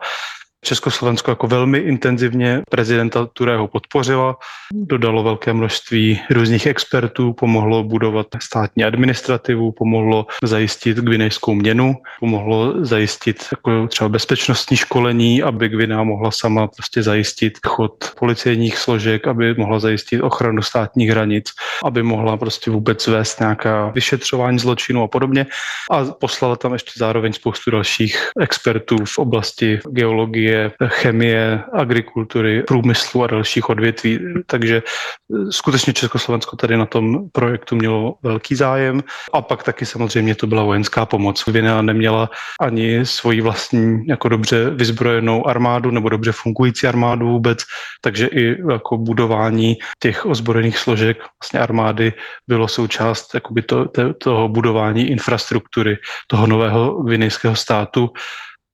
Československo 0.64 1.30
jako 1.30 1.46
velmi 1.46 1.78
intenzivně 1.78 2.62
prezidenta 2.70 3.26
Turého 3.32 3.68
podpořila, 3.68 4.36
dodalo 4.74 5.22
velké 5.22 5.52
množství 5.52 6.20
různých 6.30 6.66
expertů, 6.66 7.32
pomohlo 7.32 7.84
budovat 7.84 8.26
státní 8.42 8.84
administrativu, 8.84 9.72
pomohlo 9.72 10.26
zajistit 10.44 10.96
gvinejskou 10.96 11.54
měnu, 11.54 11.96
pomohlo 12.20 12.84
zajistit 12.84 13.44
jako 13.50 13.86
třeba 13.86 14.08
bezpečnostní 14.08 14.76
školení, 14.76 15.42
aby 15.42 15.68
Gvina 15.68 16.02
mohla 16.02 16.30
sama 16.30 16.66
prostě 16.66 17.02
zajistit 17.02 17.58
chod 17.66 17.92
policejních 18.18 18.78
složek, 18.78 19.26
aby 19.26 19.54
mohla 19.54 19.78
zajistit 19.78 20.20
ochranu 20.22 20.62
státních 20.62 21.10
hranic, 21.10 21.50
aby 21.84 22.02
mohla 22.02 22.36
prostě 22.36 22.70
vůbec 22.70 23.06
vést 23.06 23.40
nějaká 23.40 23.88
vyšetřování 23.88 24.58
zločinu 24.58 25.02
a 25.02 25.08
podobně. 25.08 25.46
A 25.90 26.04
poslala 26.04 26.56
tam 26.56 26.72
ještě 26.72 26.92
zároveň 26.96 27.32
spoustu 27.32 27.70
dalších 27.70 28.30
expertů 28.40 28.96
v 29.04 29.18
oblasti 29.18 29.80
geologie, 29.90 30.47
energie, 30.48 30.72
chemie, 30.86 31.62
agrikultury, 31.72 32.62
průmyslu 32.62 33.24
a 33.24 33.26
dalších 33.26 33.68
odvětví. 33.68 34.18
Takže 34.46 34.82
eh, 34.82 35.52
skutečně 35.52 35.92
Československo 35.92 36.56
tady 36.56 36.76
na 36.76 36.86
tom 36.86 37.30
projektu 37.32 37.76
mělo 37.76 38.14
velký 38.22 38.54
zájem. 38.54 39.02
A 39.32 39.42
pak 39.42 39.62
taky 39.62 39.86
samozřejmě 39.86 40.34
to 40.34 40.46
byla 40.46 40.62
vojenská 40.62 41.06
pomoc. 41.06 41.44
Gvinea 41.44 41.82
neměla 41.82 42.30
ani 42.60 43.06
svoji 43.06 43.40
vlastní 43.40 44.06
jako 44.06 44.28
dobře 44.28 44.70
vyzbrojenou 44.70 45.46
armádu 45.46 45.90
nebo 45.90 46.08
dobře 46.08 46.32
fungující 46.32 46.86
armádu 46.86 47.28
vůbec, 47.28 47.58
takže 48.00 48.26
i 48.26 48.56
jako 48.70 48.98
budování 48.98 49.76
těch 49.98 50.26
ozbrojených 50.26 50.78
složek 50.78 51.18
vlastně 51.42 51.60
armády 51.60 52.12
bylo 52.48 52.68
součást 52.68 53.34
jakoby 53.34 53.62
to, 53.62 53.88
to, 53.88 54.14
toho 54.14 54.48
budování 54.48 55.10
infrastruktury 55.10 55.96
toho 56.26 56.46
nového 56.46 57.02
gvinejského 57.02 57.56
státu. 57.56 58.10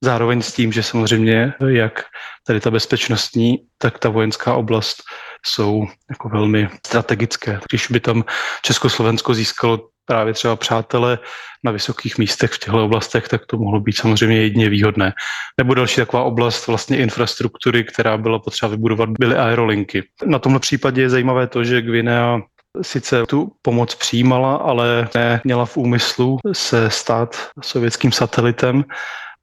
Zároveň 0.03 0.41
s 0.41 0.53
tím, 0.53 0.71
že 0.71 0.83
samozřejmě 0.83 1.53
jak 1.67 2.03
tady 2.47 2.59
ta 2.59 2.71
bezpečnostní, 2.71 3.57
tak 3.77 3.99
ta 3.99 4.09
vojenská 4.09 4.53
oblast 4.53 5.03
jsou 5.45 5.85
jako 6.09 6.29
velmi 6.29 6.69
strategické. 6.87 7.59
Když 7.69 7.87
by 7.87 7.99
tam 7.99 8.23
Československo 8.61 9.33
získalo 9.33 9.87
právě 10.05 10.33
třeba 10.33 10.55
přátele 10.55 11.19
na 11.63 11.71
vysokých 11.71 12.17
místech 12.17 12.51
v 12.51 12.59
těchto 12.59 12.85
oblastech, 12.85 13.27
tak 13.27 13.45
to 13.45 13.57
mohlo 13.57 13.79
být 13.79 13.97
samozřejmě 13.97 14.41
jedině 14.41 14.69
výhodné. 14.69 15.13
Nebo 15.57 15.73
další 15.73 15.95
taková 15.95 16.23
oblast 16.23 16.67
vlastně 16.67 16.97
infrastruktury, 16.97 17.83
která 17.83 18.17
byla 18.17 18.39
potřeba 18.39 18.69
vybudovat, 18.69 19.09
byly 19.19 19.35
aerolinky. 19.35 20.03
Na 20.25 20.39
tomhle 20.39 20.59
případě 20.59 21.01
je 21.01 21.09
zajímavé 21.09 21.47
to, 21.47 21.63
že 21.63 21.81
Gvinea 21.81 22.39
sice 22.81 23.25
tu 23.25 23.51
pomoc 23.61 23.95
přijímala, 23.95 24.55
ale 24.55 25.09
neměla 25.15 25.65
v 25.65 25.77
úmyslu 25.77 26.37
se 26.51 26.89
stát 26.89 27.49
sovětským 27.63 28.11
satelitem 28.11 28.83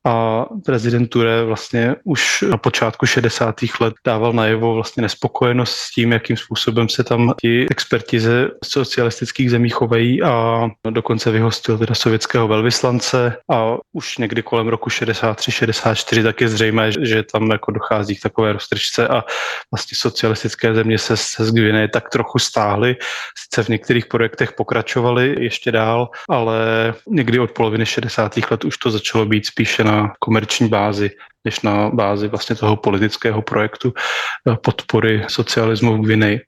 a 0.05 0.47
prezident 0.65 1.07
Ture 1.07 1.45
vlastně 1.45 1.95
už 2.05 2.45
na 2.51 2.57
počátku 2.57 3.07
60. 3.07 3.55
let 3.81 3.95
dával 4.07 4.33
najevo 4.33 4.75
vlastně 4.75 5.01
nespokojenost 5.01 5.75
s 5.75 5.91
tím, 5.91 6.13
jakým 6.13 6.37
způsobem 6.37 6.89
se 6.89 7.05
tam 7.05 7.35
ti 7.41 7.67
experti 7.71 8.21
ze 8.21 8.49
socialistických 8.65 9.51
zemí 9.51 9.71
chovají 9.71 10.23
a 10.23 10.69
dokonce 10.91 11.31
vyhostil 11.31 11.79
teda 11.79 11.95
sovětského 11.95 12.49
velvyslance 12.49 13.37
a 13.51 13.77
už 13.93 14.19
někdy 14.19 14.43
kolem 14.43 14.69
roku 14.69 14.91
63-64 14.91 16.23
tak 16.23 16.41
je 16.41 16.49
zřejmé, 16.49 16.93
že 16.93 17.23
tam 17.23 17.51
jako 17.51 17.71
dochází 17.71 18.17
k 18.17 18.23
takové 18.23 18.53
roztržce 18.53 19.09
a 19.09 19.25
vlastně 19.71 19.97
socialistické 19.97 20.75
země 20.75 20.99
se, 20.99 21.17
se 21.17 21.45
z 21.45 21.53
Gvineje 21.53 21.89
tak 21.89 22.09
trochu 22.09 22.39
stáhly, 22.39 22.97
sice 23.45 23.63
v 23.63 23.69
některých 23.69 24.07
projektech 24.07 24.53
pokračovaly 24.53 25.37
ještě 25.39 25.73
dál, 25.73 26.09
ale 26.29 26.55
někdy 27.09 27.39
od 27.39 27.51
poloviny 27.51 27.87
60. 27.87 28.39
let 28.51 28.65
už 28.65 28.79
to 28.79 28.91
začalo 28.91 29.27
být 29.27 29.47
spíše 29.47 29.85
na 29.85 29.92
komerční 30.19 30.69
bázi, 30.69 31.11
než 31.45 31.61
na 31.61 31.91
bázi 31.91 32.29
vlastně 32.29 32.57
toho 32.57 32.77
politického 32.77 33.43
projektu 33.43 33.93
eh, 34.49 34.57
podpory 34.57 35.25
socialismu 35.29 35.97
v 35.97 36.01
Gvineji. 36.01 36.41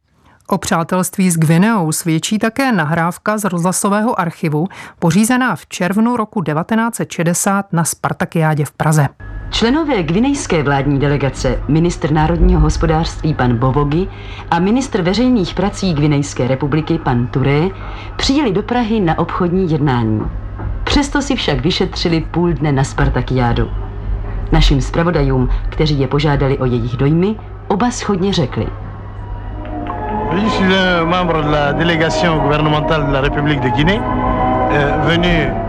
O 0.48 0.58
přátelství 0.58 1.30
s 1.30 1.36
Gvineou 1.36 1.92
svědčí 1.92 2.38
také 2.38 2.72
nahrávka 2.72 3.38
z 3.38 3.44
rozhlasového 3.44 4.20
archivu, 4.20 4.66
pořízená 4.98 5.56
v 5.56 5.66
červnu 5.66 6.16
roku 6.16 6.42
1960 6.42 7.72
na 7.72 7.84
Spartakiádě 7.84 8.64
v 8.64 8.72
Praze. 8.72 9.08
Členové 9.50 10.02
gvinejské 10.02 10.62
vládní 10.62 10.98
delegace, 10.98 11.62
ministr 11.68 12.12
národního 12.12 12.60
hospodářství 12.60 13.34
pan 13.34 13.56
Bovogi 13.56 14.08
a 14.50 14.58
ministr 14.58 15.02
veřejných 15.02 15.54
prací 15.54 15.94
Gvinejské 15.94 16.48
republiky 16.48 16.98
pan 16.98 17.26
Touré 17.26 17.68
přijeli 18.16 18.52
do 18.52 18.62
Prahy 18.62 19.00
na 19.00 19.18
obchodní 19.18 19.70
jednání. 19.70 20.43
Přesto 20.84 21.22
si 21.22 21.36
však 21.36 21.60
vyšetřili 21.60 22.20
půl 22.20 22.52
dne 22.52 22.72
na 22.72 22.84
Spartakiádu. 22.84 23.70
Našim 24.52 24.80
zpravodajům, 24.80 25.48
kteří 25.68 26.00
je 26.00 26.08
požádali 26.08 26.58
o 26.58 26.64
jejich 26.64 26.96
dojmy, 26.96 27.36
oba 27.68 27.90
schodně 27.90 28.32
řekli. 28.32 28.66
Je 30.42 30.50
suis 30.50 30.74
membre 31.04 31.42
de 31.42 31.50
la 31.50 31.72
délégation 31.72 32.40
gouvernementale 32.40 33.06
de 33.06 33.12
la 33.12 33.20
République 33.20 33.60
de 33.60 33.70
Guinée, 33.70 34.00
euh, 34.00 35.06
venu 35.06 35.64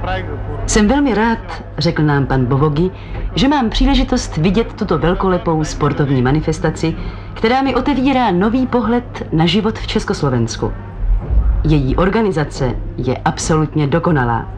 Prague 0.00 0.40
jsem 0.70 0.88
velmi 0.88 1.14
rád, 1.14 1.64
řekl 1.78 2.02
nám 2.02 2.26
pan 2.26 2.46
Bovogi, 2.46 2.90
že 3.34 3.48
mám 3.48 3.70
příležitost 3.70 4.36
vidět 4.36 4.72
tuto 4.72 4.98
velkolepou 4.98 5.64
sportovní 5.64 6.22
manifestaci, 6.22 6.96
která 7.34 7.62
mi 7.62 7.74
otevírá 7.74 8.30
nový 8.30 8.66
pohled 8.66 9.26
na 9.32 9.46
život 9.46 9.78
v 9.78 9.86
Československu. 9.86 10.72
Její 11.64 11.96
organizace 11.96 12.72
je 12.96 13.16
absolutně 13.24 13.86
dokonalá. 13.86 14.48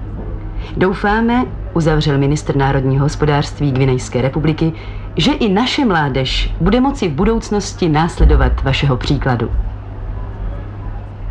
Doufáme, 0.76 1.44
uzavřel 1.74 2.18
ministr 2.18 2.56
národního 2.56 3.04
hospodářství 3.04 3.72
Gvinejské 3.72 4.22
republiky, 4.22 4.72
že 5.16 5.32
i 5.32 5.48
naše 5.48 5.84
mládež 5.84 6.54
bude 6.60 6.80
moci 6.80 7.08
v 7.08 7.12
budoucnosti 7.12 7.88
následovat 7.88 8.62
vašeho 8.62 8.96
příkladu. 8.96 9.50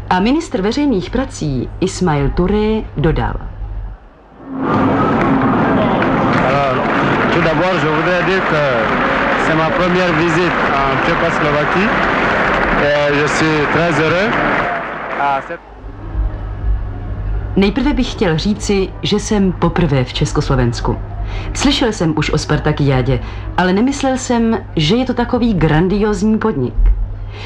A 0.09 0.19
ministr 0.19 0.61
veřejných 0.61 1.09
prací 1.09 1.69
Ismail 1.79 2.29
Touré 2.29 2.81
dodal– 2.97 3.33
tout 7.31 7.49
c'est 9.45 9.55
ma 9.55 9.69
première 9.69 10.13
visite 10.13 10.51
en 10.73 10.95
Tchécoslovaquie 11.03 11.87
et 12.83 13.13
je 13.21 13.27
suis 13.27 13.65
très 13.73 13.91
heureux. 14.01 14.80
Nejprve 17.55 17.93
bych 17.93 18.11
chtěl 18.11 18.37
říci, 18.37 18.89
že 19.01 19.19
jsem 19.19 19.51
poprvé 19.51 20.03
v 20.03 20.13
Československu. 20.13 20.97
Slyšel 21.53 21.93
jsem 21.93 22.13
už 22.17 22.29
o 22.29 22.37
Spartakiádě, 22.37 23.19
ale 23.57 23.73
nemyslel 23.73 24.17
jsem, 24.17 24.57
že 24.75 24.95
je 24.95 25.05
to 25.05 25.13
takový 25.13 25.53
grandiozní 25.53 26.37
podnik. 26.37 26.73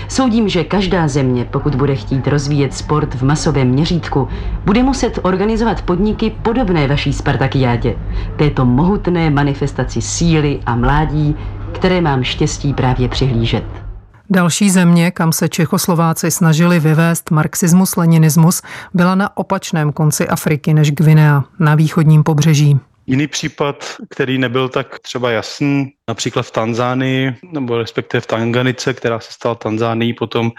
Soudím, 0.08 0.50
že 0.50 0.64
každá 0.64 1.08
země, 1.08 1.46
pokud 1.52 1.76
bude 1.76 1.96
chtít 1.96 2.28
rozvíjet 2.28 2.74
sport 2.74 3.16
v 3.16 3.24
masovém 3.24 3.68
měřítku, 3.68 4.28
bude 4.66 4.84
muset 4.84 5.20
organizovat 5.22 5.82
podniky 5.82 6.30
podobné 6.42 6.88
vaší 6.88 7.14
Spartakiádě, 7.14 7.96
této 8.36 8.66
mohutné 8.66 9.30
manifestaci 9.30 10.02
síly 10.02 10.60
a 10.66 10.76
mládí, 10.76 11.36
které 11.72 12.02
mám 12.02 12.24
štěstí 12.24 12.74
právě 12.74 13.10
přihlížet. 13.10 13.85
Další 14.30 14.70
země, 14.70 15.12
kam 15.12 15.32
se 15.32 15.50
Čechoslováci 15.50 16.32
snažili 16.32 16.80
vyvést 16.80 17.32
marxismus-leninismus, 17.32 18.62
byla 18.94 19.16
na 19.16 19.38
opačném 19.38 19.92
konci 19.92 20.28
Afriky 20.28 20.74
než 20.74 20.92
Gvinea, 20.92 21.44
na 21.60 21.76
východním 21.76 22.24
pobřeží. 22.24 22.80
Jiný 23.08 23.28
případ, 23.28 23.96
který 24.10 24.38
nebyl 24.38 24.70
tak 24.70 25.00
třeba 25.00 25.32
jasný, 25.32 25.92
například 26.10 26.44
v 26.44 26.52
Tanzánii, 26.52 27.36
nebo 27.52 27.78
respektive 27.78 28.22
v 28.22 28.28
Tanganice, 28.28 28.94
která 28.94 29.20
se 29.20 29.34
stala 29.34 29.56
Tanzánií 29.56 30.14
potom 30.14 30.52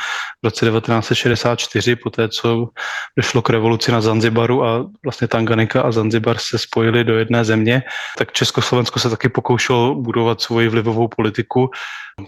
v 0.42 0.44
roce 0.44 0.66
1964, 0.66 1.96
poté 1.96 2.28
co 2.28 2.68
došlo 3.16 3.42
k 3.42 3.50
revoluci 3.50 3.92
na 3.92 4.00
Zanzibaru 4.00 4.64
a 4.64 4.90
vlastně 5.04 5.28
Tanganika 5.28 5.82
a 5.82 5.92
Zanzibar 5.92 6.38
se 6.38 6.58
spojili 6.58 7.04
do 7.04 7.18
jedné 7.18 7.44
země, 7.44 7.82
tak 8.18 8.32
Československo 8.32 8.98
se 8.98 9.10
taky 9.10 9.28
pokoušelo 9.28 9.94
budovat 9.94 10.40
svoji 10.40 10.68
vlivovou 10.68 11.08
politiku. 11.08 11.70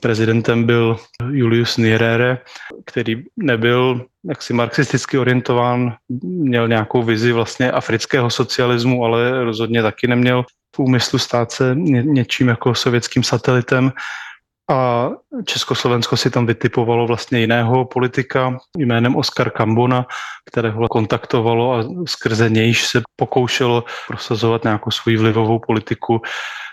Prezidentem 0.03 0.65
byl 0.65 0.97
Julius 1.31 1.77
Nyerere, 1.77 2.39
který 2.87 3.25
nebyl 3.37 4.07
jaksi 4.29 4.53
marxisticky 4.53 5.19
orientován, 5.19 5.95
měl 6.23 6.69
nějakou 6.69 7.03
vizi 7.03 7.33
vlastně 7.33 7.73
afrického 7.73 8.31
socialismu, 8.31 9.05
ale 9.05 9.45
rozhodně 9.45 9.83
taky 9.83 10.07
neměl 10.07 10.45
úmyslu 10.79 11.19
stát 11.19 11.53
se 11.53 11.75
ně, 11.75 12.03
něčím 12.03 12.49
jako 12.49 12.75
sovětským 12.75 13.23
satelitem. 13.23 13.93
A 14.71 15.11
Československo 15.45 16.17
si 16.17 16.31
tam 16.31 16.47
vytipovalo 16.47 17.07
vlastně 17.07 17.41
jiného 17.41 17.85
politika 17.85 18.59
jménem 18.79 19.17
Oskar 19.17 19.51
Kambona, 19.51 20.07
kterého 20.51 20.89
kontaktovalo 20.89 21.75
a 21.75 21.85
skrze 22.07 22.51
nějž 22.51 22.87
se 22.87 23.03
pokoušelo 23.17 23.85
prosazovat 24.07 24.65
nějakou 24.65 24.91
svou 24.91 25.19
vlivovou 25.19 25.59
politiku 25.59 26.23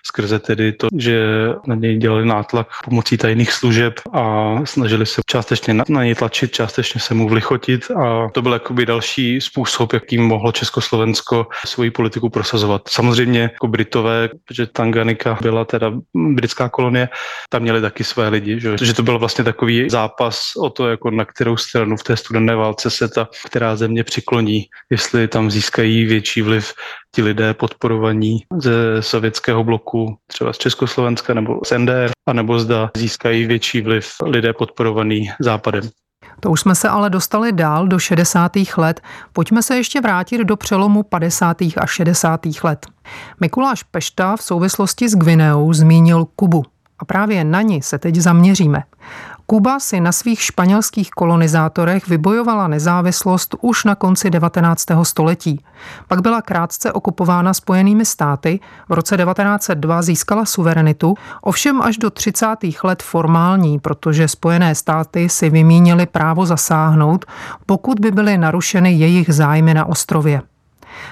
skrze 0.07 0.39
tedy 0.39 0.73
to, 0.73 0.87
že 0.97 1.25
na 1.67 1.75
něj 1.75 1.97
dělali 1.97 2.25
nátlak 2.25 2.67
pomocí 2.85 3.17
tajných 3.17 3.51
služeb 3.51 3.93
a 4.13 4.55
snažili 4.65 5.05
se 5.05 5.21
částečně 5.25 5.73
na, 5.73 6.03
něj 6.03 6.15
tlačit, 6.15 6.51
částečně 6.51 7.01
se 7.01 7.13
mu 7.13 7.29
vlichotit 7.29 7.91
a 7.91 8.29
to 8.33 8.41
byl 8.41 8.53
jakoby 8.53 8.85
další 8.85 9.41
způsob, 9.41 9.93
jakým 9.93 10.23
mohlo 10.23 10.51
Československo 10.51 11.47
svoji 11.65 11.91
politiku 11.91 12.29
prosazovat. 12.29 12.81
Samozřejmě 12.87 13.39
jako 13.41 13.67
Britové, 13.67 14.29
protože 14.45 14.67
Tanganika 14.67 15.37
byla 15.41 15.65
teda 15.65 15.91
britská 16.13 16.69
kolonie, 16.69 17.09
tam 17.49 17.61
měli 17.61 17.81
taky 17.81 18.03
své 18.03 18.29
lidi, 18.29 18.44
že, 18.47 18.75
že 18.81 18.93
to 18.93 19.03
byl 19.03 19.19
vlastně 19.19 19.43
takový 19.43 19.89
zápas 19.89 20.51
o 20.55 20.69
to, 20.69 20.89
jako 20.89 21.11
na 21.11 21.25
kterou 21.25 21.57
stranu 21.57 21.97
v 21.97 22.03
té 22.03 22.17
studené 22.17 22.55
válce 22.55 22.89
se 22.89 23.07
ta, 23.07 23.27
která 23.45 23.75
země 23.75 24.03
přikloní, 24.03 24.65
jestli 24.89 25.27
tam 25.27 25.51
získají 25.51 26.05
větší 26.05 26.41
vliv 26.41 26.73
ti 27.15 27.21
lidé 27.21 27.53
podporovaní 27.53 28.39
ze 28.57 29.01
sovětského 29.01 29.63
bloku, 29.63 30.17
třeba 30.27 30.53
z 30.53 30.57
Československa 30.57 31.33
nebo 31.33 31.59
z 31.65 31.77
NDR, 31.77 32.11
anebo 32.27 32.59
zda 32.59 32.91
získají 32.97 33.45
větší 33.45 33.81
vliv 33.81 34.11
lidé 34.25 34.53
podporovaný 34.53 35.31
západem. 35.39 35.89
To 36.39 36.51
už 36.51 36.61
jsme 36.61 36.75
se 36.75 36.89
ale 36.89 37.09
dostali 37.09 37.51
dál 37.51 37.87
do 37.87 37.99
60. 37.99 38.51
let. 38.77 39.01
Pojďme 39.33 39.63
se 39.63 39.75
ještě 39.75 40.01
vrátit 40.01 40.41
do 40.41 40.55
přelomu 40.57 41.03
50. 41.03 41.61
a 41.61 41.85
60. 41.85 42.41
let. 42.63 42.85
Mikuláš 43.41 43.83
Pešta 43.83 44.35
v 44.35 44.41
souvislosti 44.41 45.09
s 45.09 45.15
Gvineou 45.15 45.73
zmínil 45.73 46.25
Kubu. 46.35 46.63
A 46.99 47.05
právě 47.05 47.43
na 47.43 47.61
ní 47.61 47.81
se 47.81 47.99
teď 47.99 48.15
zaměříme. 48.15 48.83
Kuba 49.47 49.79
si 49.79 49.99
na 49.99 50.11
svých 50.11 50.41
španělských 50.41 51.09
kolonizátorech 51.09 52.07
vybojovala 52.07 52.67
nezávislost 52.67 53.55
už 53.61 53.83
na 53.83 53.95
konci 53.95 54.29
19. 54.29 54.85
století. 55.03 55.63
Pak 56.07 56.21
byla 56.21 56.41
krátce 56.41 56.91
okupována 56.91 57.53
spojenými 57.53 58.05
státy, 58.05 58.59
v 58.89 58.93
roce 58.93 59.17
1902 59.17 60.01
získala 60.01 60.45
suverenitu, 60.45 61.15
ovšem 61.41 61.81
až 61.81 61.97
do 61.97 62.09
30. 62.09 62.47
let 62.83 63.03
formální, 63.03 63.79
protože 63.79 64.27
spojené 64.27 64.75
státy 64.75 65.29
si 65.29 65.49
vymínily 65.49 66.05
právo 66.05 66.45
zasáhnout, 66.45 67.25
pokud 67.65 67.99
by 67.99 68.11
byly 68.11 68.37
narušeny 68.37 68.93
jejich 68.93 69.33
zájmy 69.33 69.73
na 69.73 69.85
ostrově. 69.85 70.41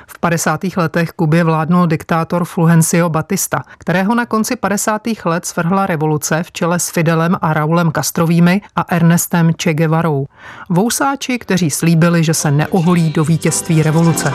V 0.08 0.20
50. 0.20 0.60
letech 0.78 1.10
Kubě 1.10 1.44
vládnul 1.44 1.88
diktátor 1.88 2.46
Fulgencio 2.46 3.10
Batista, 3.10 3.64
kterého 3.78 4.16
na 4.16 4.26
konci 4.26 4.56
50. 4.56 5.02
let 5.26 5.46
svrhla 5.46 5.86
revoluce 5.86 6.44
v 6.44 6.52
čele 6.52 6.80
s 6.80 6.90
Fidelem 6.90 7.38
a 7.42 7.54
Raulem 7.54 7.92
Castrovými 7.92 8.62
a 8.76 8.82
Ernestem 8.90 9.52
Che 9.64 9.74
Guevarou. 9.74 10.28
Vousáči, 10.70 11.40
kteří 11.40 11.70
slíbili, 11.70 12.24
že 12.24 12.34
se 12.34 12.52
neoholí 12.52 13.10
do 13.10 13.24
vítězství 13.24 13.84
revoluce. 13.84 14.34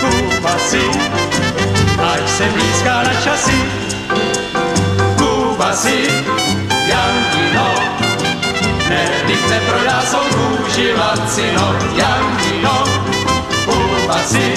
Kuba 0.00 0.58
si, 0.58 0.84
ať 2.12 2.28
se 2.28 2.44
blízká 2.44 3.02
na 3.02 3.14
časy, 3.20 3.60
Kuba 5.16 5.72
si, 5.72 6.08
neprodá 9.50 10.00
svou 10.02 10.56
kůži 10.56 10.94
lacino, 10.94 11.74
Janino, 11.96 12.84
si, 14.24 14.52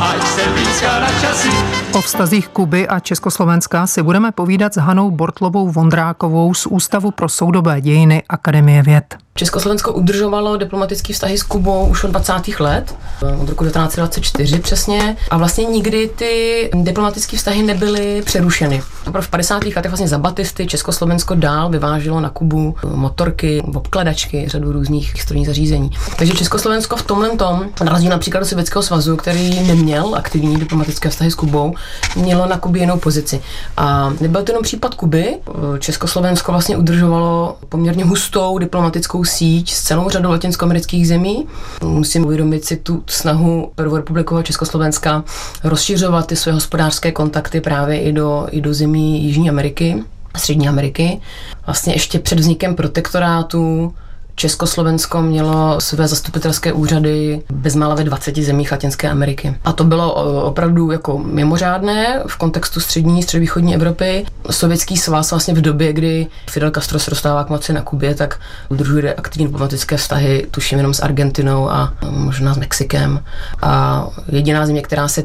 ať 0.00 0.22
se 0.22 0.42
blízká 0.52 1.00
na 1.00 1.08
časy. 1.20 1.48
O 1.92 2.00
vztazích 2.00 2.48
Kuby 2.48 2.88
a 2.88 3.00
Československa 3.00 3.86
si 3.86 4.02
budeme 4.02 4.32
povídat 4.32 4.74
s 4.74 4.76
Hanou 4.76 5.10
Bortlovou 5.10 5.68
Vondrákovou 5.68 6.54
z 6.54 6.66
Ústavu 6.66 7.10
pro 7.10 7.28
soudobé 7.28 7.80
dějiny 7.80 8.22
Akademie 8.28 8.82
věd. 8.82 9.23
Československo 9.36 9.92
udržovalo 9.92 10.56
diplomatické 10.56 11.12
vztahy 11.12 11.38
s 11.38 11.42
Kubou 11.42 11.86
už 11.86 12.04
od 12.04 12.10
20. 12.10 12.32
let, 12.60 12.96
od 13.42 13.48
roku 13.48 13.64
1924 13.64 14.58
přesně, 14.58 15.16
a 15.30 15.36
vlastně 15.36 15.64
nikdy 15.64 16.10
ty 16.16 16.70
diplomatické 16.74 17.36
vztahy 17.36 17.62
nebyly 17.62 18.22
přerušeny. 18.24 18.82
v 19.20 19.28
50. 19.28 19.64
letech 19.64 19.90
vlastně 19.90 20.08
za 20.08 20.18
Batisty 20.18 20.66
Československo 20.66 21.34
dál 21.34 21.70
vyváželo 21.70 22.20
na 22.20 22.30
Kubu 22.30 22.76
motorky, 22.94 23.62
obkladačky, 23.74 24.48
řadu 24.48 24.72
různých 24.72 25.22
strojních 25.22 25.46
zařízení. 25.46 25.90
Takže 26.16 26.34
Československo 26.34 26.96
v 26.96 27.02
tomhle 27.02 27.36
tom, 27.36 27.66
na 27.84 27.92
rozdíl 27.92 28.10
například 28.10 28.40
do 28.40 28.46
Sovětského 28.46 28.82
svazu, 28.82 29.16
který 29.16 29.60
neměl 29.60 30.14
aktivní 30.14 30.56
diplomatické 30.56 31.08
vztahy 31.08 31.30
s 31.30 31.34
Kubou, 31.34 31.74
mělo 32.16 32.46
na 32.46 32.58
Kubě 32.58 32.82
jinou 32.82 32.98
pozici. 32.98 33.42
A 33.76 34.12
nebyl 34.20 34.42
to 34.42 34.52
jenom 34.52 34.62
případ 34.62 34.94
Kuby. 34.94 35.36
Československo 35.78 36.52
vlastně 36.52 36.76
udržovalo 36.76 37.56
poměrně 37.68 38.04
hustou 38.04 38.58
diplomatickou 38.58 39.23
síť 39.24 39.72
s 39.72 39.82
celou 39.82 40.10
řadou 40.10 40.30
latinskoamerických 40.30 41.08
zemí. 41.08 41.46
Musím 41.82 42.24
uvědomit 42.24 42.64
si 42.64 42.76
tu 42.76 43.02
snahu 43.06 43.72
prvorepublikového 43.74 44.42
Československa 44.42 45.24
rozšiřovat 45.64 46.26
ty 46.26 46.36
své 46.36 46.52
hospodářské 46.52 47.12
kontakty 47.12 47.60
právě 47.60 48.00
i 48.00 48.12
do, 48.12 48.46
i 48.50 48.60
do 48.60 48.74
zemí 48.74 49.24
Jižní 49.24 49.50
Ameriky, 49.50 50.04
Střední 50.36 50.68
Ameriky. 50.68 51.20
Vlastně 51.66 51.94
ještě 51.94 52.18
před 52.18 52.40
vznikem 52.40 52.74
protektorátu 52.74 53.94
Československo 54.36 55.22
mělo 55.22 55.80
své 55.80 56.08
zastupitelské 56.08 56.72
úřady 56.72 57.42
bezmála 57.52 57.94
ve 57.94 58.04
20 58.04 58.36
zemích 58.36 58.72
Latinské 58.72 59.10
Ameriky. 59.10 59.56
A 59.64 59.72
to 59.72 59.84
bylo 59.84 60.14
opravdu 60.44 60.90
jako 60.90 61.18
mimořádné 61.18 62.22
v 62.26 62.36
kontextu 62.36 62.80
střední, 62.80 63.22
středovýchodní 63.22 63.74
Evropy. 63.74 64.26
Sovětský 64.50 64.96
svaz 64.96 65.30
vlastně 65.30 65.54
v 65.54 65.60
době, 65.60 65.92
kdy 65.92 66.26
Fidel 66.50 66.70
Castro 66.70 66.98
se 66.98 67.10
dostává 67.10 67.44
k 67.44 67.50
moci 67.50 67.72
na 67.72 67.82
Kubě, 67.82 68.14
tak 68.14 68.40
udržuje 68.68 69.14
aktivní 69.14 69.46
diplomatické 69.46 69.96
vztahy, 69.96 70.46
tuším 70.50 70.78
jenom 70.78 70.94
s 70.94 71.00
Argentinou 71.00 71.70
a 71.70 71.92
možná 72.10 72.54
s 72.54 72.58
Mexikem. 72.58 73.24
A 73.62 74.06
jediná 74.28 74.66
země, 74.66 74.82
která 74.82 75.08
se 75.08 75.24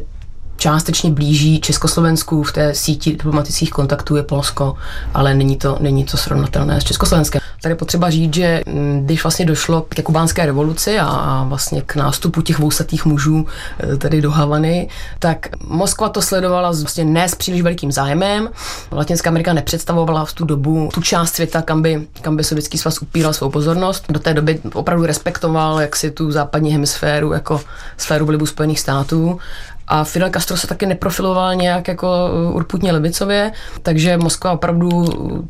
částečně 0.59 1.11
blíží 1.11 1.59
Československu 1.59 2.43
v 2.43 2.51
té 2.51 2.75
síti 2.75 3.11
diplomatických 3.11 3.71
kontaktů 3.71 4.15
je 4.15 4.23
Polsko, 4.23 4.75
ale 5.13 5.35
není 5.35 5.57
to, 5.57 5.77
není 5.79 6.05
to 6.05 6.17
srovnatelné 6.17 6.81
s 6.81 6.83
Československem. 6.83 7.41
Tady 7.61 7.75
potřeba 7.75 8.09
říct, 8.09 8.33
že 8.33 8.61
mm, 8.67 9.01
když 9.05 9.23
vlastně 9.23 9.45
došlo 9.45 9.85
k 9.89 10.03
kubánské 10.03 10.45
revoluci 10.45 10.99
a, 10.99 11.05
a 11.05 11.43
vlastně 11.43 11.81
k 11.81 11.95
nástupu 11.95 12.41
těch 12.41 12.59
vousatých 12.59 13.05
mužů 13.05 13.45
e, 13.93 13.97
tady 13.97 14.21
do 14.21 14.31
Havany, 14.31 14.89
tak 15.19 15.47
Moskva 15.67 16.09
to 16.09 16.21
sledovala 16.21 16.71
vlastně 16.71 17.05
ne 17.05 17.29
s 17.29 17.35
příliš 17.35 17.61
velikým 17.61 17.91
zájmem. 17.91 18.49
Latinská 18.91 19.29
Amerika 19.29 19.53
nepředstavovala 19.53 20.25
v 20.25 20.33
tu 20.33 20.45
dobu 20.45 20.89
tu 20.93 21.01
část 21.01 21.35
světa, 21.35 21.61
kam 21.61 21.81
by, 21.81 22.07
kam 22.21 22.35
by 22.35 22.43
sovětský 22.43 22.77
svaz 22.77 23.01
upíral 23.01 23.33
svou 23.33 23.49
pozornost. 23.49 24.05
Do 24.09 24.19
té 24.19 24.33
doby 24.33 24.59
opravdu 24.73 25.05
respektoval 25.05 25.81
jaksi 25.81 26.11
tu 26.11 26.31
západní 26.31 26.71
hemisféru 26.71 27.33
jako 27.33 27.61
sféru 27.97 28.25
vlivu 28.25 28.45
Spojených 28.45 28.79
států 28.79 29.39
a 29.89 30.03
Fidel 30.03 30.29
Castro 30.29 30.57
se 30.57 30.67
taky 30.67 30.85
neprofiloval 30.85 31.55
nějak 31.55 31.87
jako 31.87 32.29
uh, 32.47 32.55
urputně 32.55 32.91
levicově, 32.91 33.51
takže 33.81 34.17
Moskva 34.17 34.51
opravdu 34.51 35.05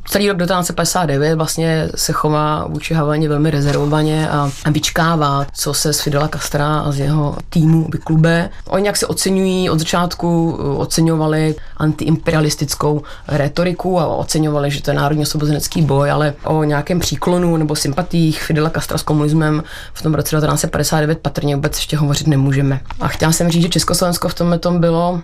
celý 0.07 0.27
rok 0.27 0.37
do 0.37 0.45
1959 0.45 1.35
vlastně 1.35 1.89
se 1.95 2.13
chová 2.13 2.67
vůči 2.67 2.93
Havaně 2.93 3.29
velmi 3.29 3.51
rezervovaně 3.51 4.29
a 4.29 4.51
vyčkává, 4.71 5.45
co 5.53 5.73
se 5.73 5.93
z 5.93 6.01
Fidela 6.01 6.27
Castra 6.27 6.79
a 6.79 6.91
z 6.91 6.99
jeho 6.99 7.35
týmu 7.49 7.87
vyklube. 7.91 8.49
Oni 8.67 8.87
jak 8.87 8.97
se 8.97 9.07
oceňují 9.07 9.69
od 9.69 9.79
začátku, 9.79 10.51
uh, 10.51 10.81
oceňovali 10.81 11.55
antiimperialistickou 11.77 13.01
retoriku 13.27 13.99
a 13.99 14.07
oceňovali, 14.07 14.71
že 14.71 14.81
to 14.81 14.91
je 14.91 14.95
národně 14.95 15.23
osvobozenecký 15.23 15.81
boj, 15.81 16.11
ale 16.11 16.33
o 16.43 16.63
nějakém 16.63 16.99
příklonu 16.99 17.57
nebo 17.57 17.75
sympatích 17.75 18.43
Fidela 18.43 18.69
Castra 18.69 18.97
s 18.97 19.03
komunismem 19.03 19.63
v 19.93 20.01
tom 20.01 20.13
roce 20.13 20.35
1959 20.35 21.19
patrně 21.19 21.55
vůbec 21.55 21.77
ještě 21.77 21.97
hovořit 21.97 22.27
nemůžeme. 22.27 22.79
A 22.99 23.07
chtěla 23.07 23.31
jsem 23.31 23.49
říct, 23.49 23.61
že 23.61 23.69
Československo 23.69 24.28
v 24.29 24.33
tomhle 24.33 24.59
tom 24.59 24.79
bylo 24.79 25.21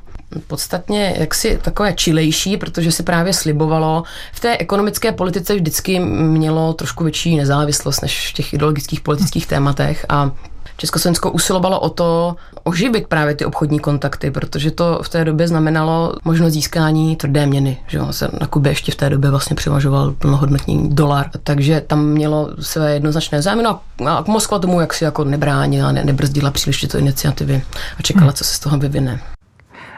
podstatně 0.47 1.15
jaksi 1.17 1.59
takové 1.61 1.93
čilejší, 1.93 2.57
protože 2.57 2.91
se 2.91 3.03
právě 3.03 3.33
slibovalo. 3.33 4.03
V 4.33 4.39
té 4.39 4.57
ekonomické 4.57 5.11
politice 5.11 5.55
vždycky 5.55 5.99
mělo 5.99 6.73
trošku 6.73 7.03
větší 7.03 7.37
nezávislost 7.37 8.01
než 8.01 8.29
v 8.29 8.33
těch 8.33 8.53
ideologických 8.53 9.01
politických 9.01 9.47
tématech 9.47 10.05
a 10.09 10.31
Československo 10.77 11.31
usilovalo 11.31 11.79
o 11.79 11.89
to 11.89 12.35
oživit 12.63 13.07
právě 13.07 13.35
ty 13.35 13.45
obchodní 13.45 13.79
kontakty, 13.79 14.31
protože 14.31 14.71
to 14.71 14.99
v 15.03 15.09
té 15.09 15.25
době 15.25 15.47
znamenalo 15.47 16.13
možnost 16.23 16.53
získání 16.53 17.15
tvrdé 17.15 17.45
měny. 17.45 17.77
Že 17.87 17.97
jo? 17.97 18.07
Se 18.11 18.29
na 18.41 18.47
Kubě 18.47 18.71
ještě 18.71 18.91
v 18.91 18.95
té 18.95 19.09
době 19.09 19.29
vlastně 19.29 19.55
převažoval 19.55 20.11
plnohodnotný 20.11 20.89
dolar, 20.89 21.29
takže 21.43 21.81
tam 21.87 22.05
mělo 22.05 22.49
své 22.59 22.93
jednoznačné 22.93 23.41
zájmy. 23.41 23.63
No 23.63 23.79
a 24.07 24.23
Moskva 24.27 24.59
tomu 24.59 24.79
jaksi 24.79 25.03
jako 25.03 25.23
nebránila, 25.23 25.91
ne, 25.91 26.03
nebrzdila 26.03 26.51
příliš 26.51 26.81
tyto 26.81 26.97
iniciativy 26.97 27.63
a 27.99 28.01
čekala, 28.01 28.31
co 28.31 28.43
se 28.43 28.53
z 28.53 28.59
toho 28.59 28.77
vyvine. 28.77 29.21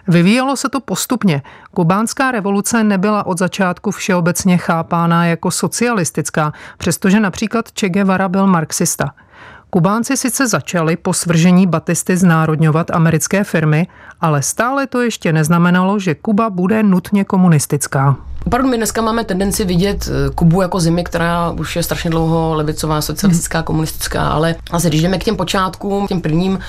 Vyvíjelo 0.07 0.55
se 0.55 0.69
to 0.69 0.79
postupně. 0.79 1.41
Kubánská 1.73 2.31
revoluce 2.31 2.83
nebyla 2.83 3.25
od 3.25 3.39
začátku 3.39 3.91
všeobecně 3.91 4.57
chápána 4.57 5.25
jako 5.25 5.51
socialistická, 5.51 6.53
přestože 6.77 7.19
například 7.19 7.65
Che 7.79 7.89
Guevara 7.89 8.29
byl 8.29 8.47
marxista– 8.47 9.11
Kubánci 9.69 10.17
sice 10.17 10.47
začali 10.47 10.97
po 10.97 11.13
svržení 11.13 11.67
Batisty 11.67 12.17
znárodňovat 12.17 12.91
americké 12.91 13.43
firmy, 13.43 13.87
ale 14.21 14.41
stále 14.41 14.87
to 14.87 15.01
ještě 15.01 15.33
neznamenalo, 15.33 15.99
že 15.99 16.15
Kuba 16.15 16.49
bude 16.49 16.83
nutně 16.83 17.23
komunistická. 17.23 18.15
Opravdu 18.45 18.69
my 18.69 18.77
dneska 18.77 19.01
máme 19.01 19.23
tendenci 19.23 19.65
vidět 19.65 20.09
eh, 20.09 20.29
Kubu 20.35 20.61
jako 20.61 20.79
zemi, 20.79 21.03
která 21.03 21.51
už 21.51 21.75
je 21.75 21.83
strašně 21.83 22.09
dlouho 22.09 22.53
levicová, 22.55 23.01
socialistická, 23.01 23.63
komunistická, 23.63 24.29
ale 24.29 24.55
asi 24.71 24.87
když 24.87 25.01
jdeme 25.01 25.17
k 25.17 25.23
těm 25.23 25.35
počátkům, 25.35 26.07
těm 26.07 26.21
prvním 26.21 26.53
uh, 26.53 26.59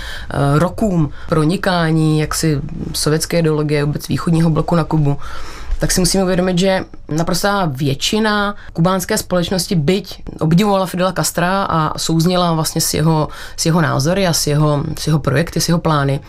rokům 0.59 1.11
pronikání 1.29 2.21
jaksi 2.21 2.61
sovětské 2.93 3.39
ideologie, 3.39 3.85
vůbec 3.85 4.09
východního 4.09 4.51
bloku 4.51 4.75
na 4.75 4.85
Kubu, 4.85 5.17
tak 5.79 5.93
si 5.93 6.01
musíme 6.01 6.25
uvědomit, 6.25 6.59
že 6.59 6.85
naprostá 7.09 7.65
většina 7.65 8.55
kubánské 8.73 9.19
společnosti 9.19 9.75
byť 9.75 10.23
obdivovala 10.41 10.87
Fidela 10.87 11.13
Castra 11.13 11.63
a 11.63 11.99
souzněla 11.99 12.53
vlastně 12.53 12.81
s 12.81 12.95
jeho, 12.95 13.29
s 13.57 13.67
jeho 13.67 13.81
názory 13.81 14.27
a 14.27 14.33
s 14.33 14.47
jeho, 14.47 14.85
s 14.99 15.07
jeho 15.07 15.19
projekty, 15.19 15.61
s 15.61 15.69
jeho 15.69 15.79
plány, 15.79 16.21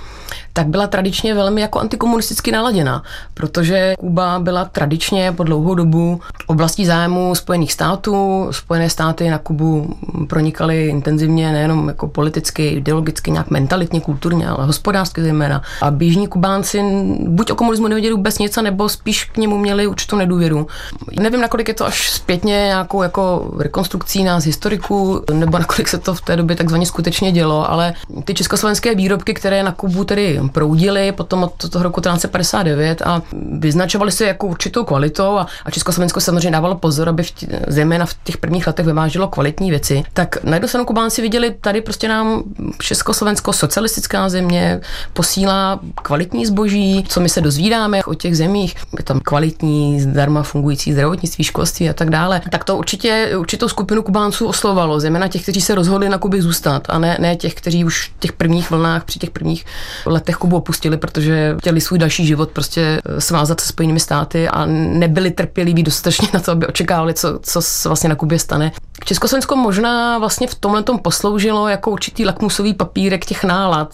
tak 0.59 0.67
byla 0.67 0.87
tradičně 0.87 1.33
velmi 1.33 1.61
jako 1.61 1.79
antikomunisticky 1.79 2.51
naladěna, 2.51 3.03
protože 3.33 3.93
Kuba 3.99 4.39
byla 4.39 4.65
tradičně 4.65 5.31
po 5.31 5.43
dlouhou 5.43 5.75
dobu 5.75 6.21
oblastí 6.47 6.85
zájmu 6.85 7.35
Spojených 7.35 7.73
států. 7.73 8.47
Spojené 8.51 8.89
státy 8.89 9.29
na 9.29 9.37
Kubu 9.37 9.95
pronikaly 10.27 10.87
intenzivně 10.87 11.51
nejenom 11.51 11.87
jako 11.87 12.07
politicky, 12.07 12.67
ideologicky, 12.67 13.31
nějak 13.31 13.49
mentalitně, 13.49 14.01
kulturně, 14.01 14.47
ale 14.47 14.65
hospodářsky 14.65 15.21
zejména. 15.21 15.61
A 15.81 15.91
běžní 15.91 16.27
Kubánci 16.27 16.83
buď 17.27 17.51
o 17.51 17.55
komunismu 17.55 17.87
nevěděli 17.87 18.15
vůbec 18.15 18.39
nic, 18.39 18.55
nebo 18.55 18.89
spíš 18.89 19.23
k 19.25 19.37
němu 19.37 19.57
měli 19.57 19.87
určitou 19.87 20.15
nedůvěru. 20.15 20.67
Nevím, 21.19 21.41
nakolik 21.41 21.67
je 21.67 21.73
to 21.73 21.85
až 21.85 22.11
zpětně 22.11 22.51
nějakou 22.51 23.03
jako 23.03 23.51
rekonstrukcí 23.59 24.23
nás 24.23 24.43
historiků, 24.43 25.23
nebo 25.33 25.59
nakolik 25.59 25.87
se 25.87 25.97
to 25.97 26.13
v 26.13 26.21
té 26.21 26.35
době 26.35 26.55
takzvaně 26.55 26.85
skutečně 26.85 27.31
dělo, 27.31 27.71
ale 27.71 27.93
ty 28.23 28.33
československé 28.33 28.95
výrobky, 28.95 29.33
které 29.33 29.63
na 29.63 29.71
Kubu 29.71 30.03
tedy 30.03 30.39
proudily 30.49 31.11
potom 31.11 31.43
od 31.43 31.69
toho 31.69 31.83
roku 31.83 32.01
1959 32.01 33.01
a 33.01 33.21
vyznačovaly 33.59 34.11
se 34.11 34.25
jako 34.25 34.47
určitou 34.47 34.83
kvalitou 34.83 35.37
a, 35.37 35.47
a 35.65 35.71
Československo 35.71 36.19
samozřejmě 36.19 36.51
dávalo 36.51 36.75
pozor, 36.75 37.09
aby 37.09 37.23
v 37.23 37.31
tě, 37.31 37.47
zejména 37.67 38.05
v 38.05 38.13
těch 38.23 38.37
prvních 38.37 38.67
letech 38.67 38.85
vyváželo 38.85 39.27
kvalitní 39.27 39.69
věci. 39.69 40.03
Tak 40.13 40.43
na 40.43 40.53
jednu 40.53 40.67
stranu 40.67 40.85
Kubánci 40.85 41.21
viděli, 41.21 41.55
tady 41.61 41.81
prostě 41.81 42.07
nám 42.07 42.43
Československo 42.81 43.53
socialistická 43.53 44.29
země 44.29 44.81
posílá 45.13 45.79
kvalitní 45.95 46.45
zboží, 46.45 47.05
co 47.07 47.19
my 47.19 47.29
se 47.29 47.41
dozvídáme 47.41 48.03
o 48.03 48.13
těch 48.13 48.37
zemích, 48.37 48.75
je 48.97 49.03
tam 49.03 49.19
kvalitní, 49.19 50.01
zdarma 50.01 50.43
fungující 50.43 50.93
zdravotnictví, 50.93 51.43
školství 51.43 51.89
a 51.89 51.93
tak 51.93 52.09
dále. 52.09 52.41
Tak 52.51 52.63
to 52.63 52.77
určitě 52.77 53.31
určitou 53.37 53.67
skupinu 53.67 54.03
Kubánců 54.03 54.47
oslovalo, 54.47 54.99
zejména 54.99 55.27
těch, 55.27 55.43
kteří 55.43 55.61
se 55.61 55.75
rozhodli 55.75 56.09
na 56.09 56.17
Kubě 56.17 56.41
zůstat 56.41 56.83
a 56.89 56.99
ne, 56.99 57.17
ne 57.19 57.35
těch, 57.35 57.53
kteří 57.53 57.85
už 57.85 58.07
v 58.07 58.19
těch 58.19 58.33
prvních 58.33 58.71
vlnách, 58.71 59.03
při 59.03 59.19
těch 59.19 59.29
prvních 59.29 59.65
letech 60.05 60.28
Kubu 60.37 60.57
opustili, 60.57 60.97
protože 60.97 61.55
chtěli 61.59 61.81
svůj 61.81 61.99
další 61.99 62.25
život 62.25 62.49
prostě 62.49 63.01
eh, 63.05 63.21
svázat 63.21 63.59
se 63.61 63.67
Spojenými 63.67 63.99
státy 63.99 64.47
a 64.47 64.65
nebyli 64.65 65.31
trpěliví 65.31 65.83
dostatečně 65.83 66.27
na 66.33 66.39
to, 66.39 66.51
aby 66.51 66.67
očekávali, 66.67 67.13
co, 67.13 67.39
co 67.43 67.61
se 67.61 67.89
vlastně 67.89 68.09
na 68.09 68.15
Kubě 68.15 68.39
stane. 68.39 68.71
Československo 69.05 69.55
možná 69.55 70.17
vlastně 70.17 70.47
v 70.47 70.55
tomhle 70.55 70.83
tom 70.83 70.99
posloužilo 70.99 71.67
jako 71.67 71.91
určitý 71.91 72.25
lakmusový 72.25 72.73
papírek 72.73 73.25
těch 73.25 73.43
nálad 73.43 73.93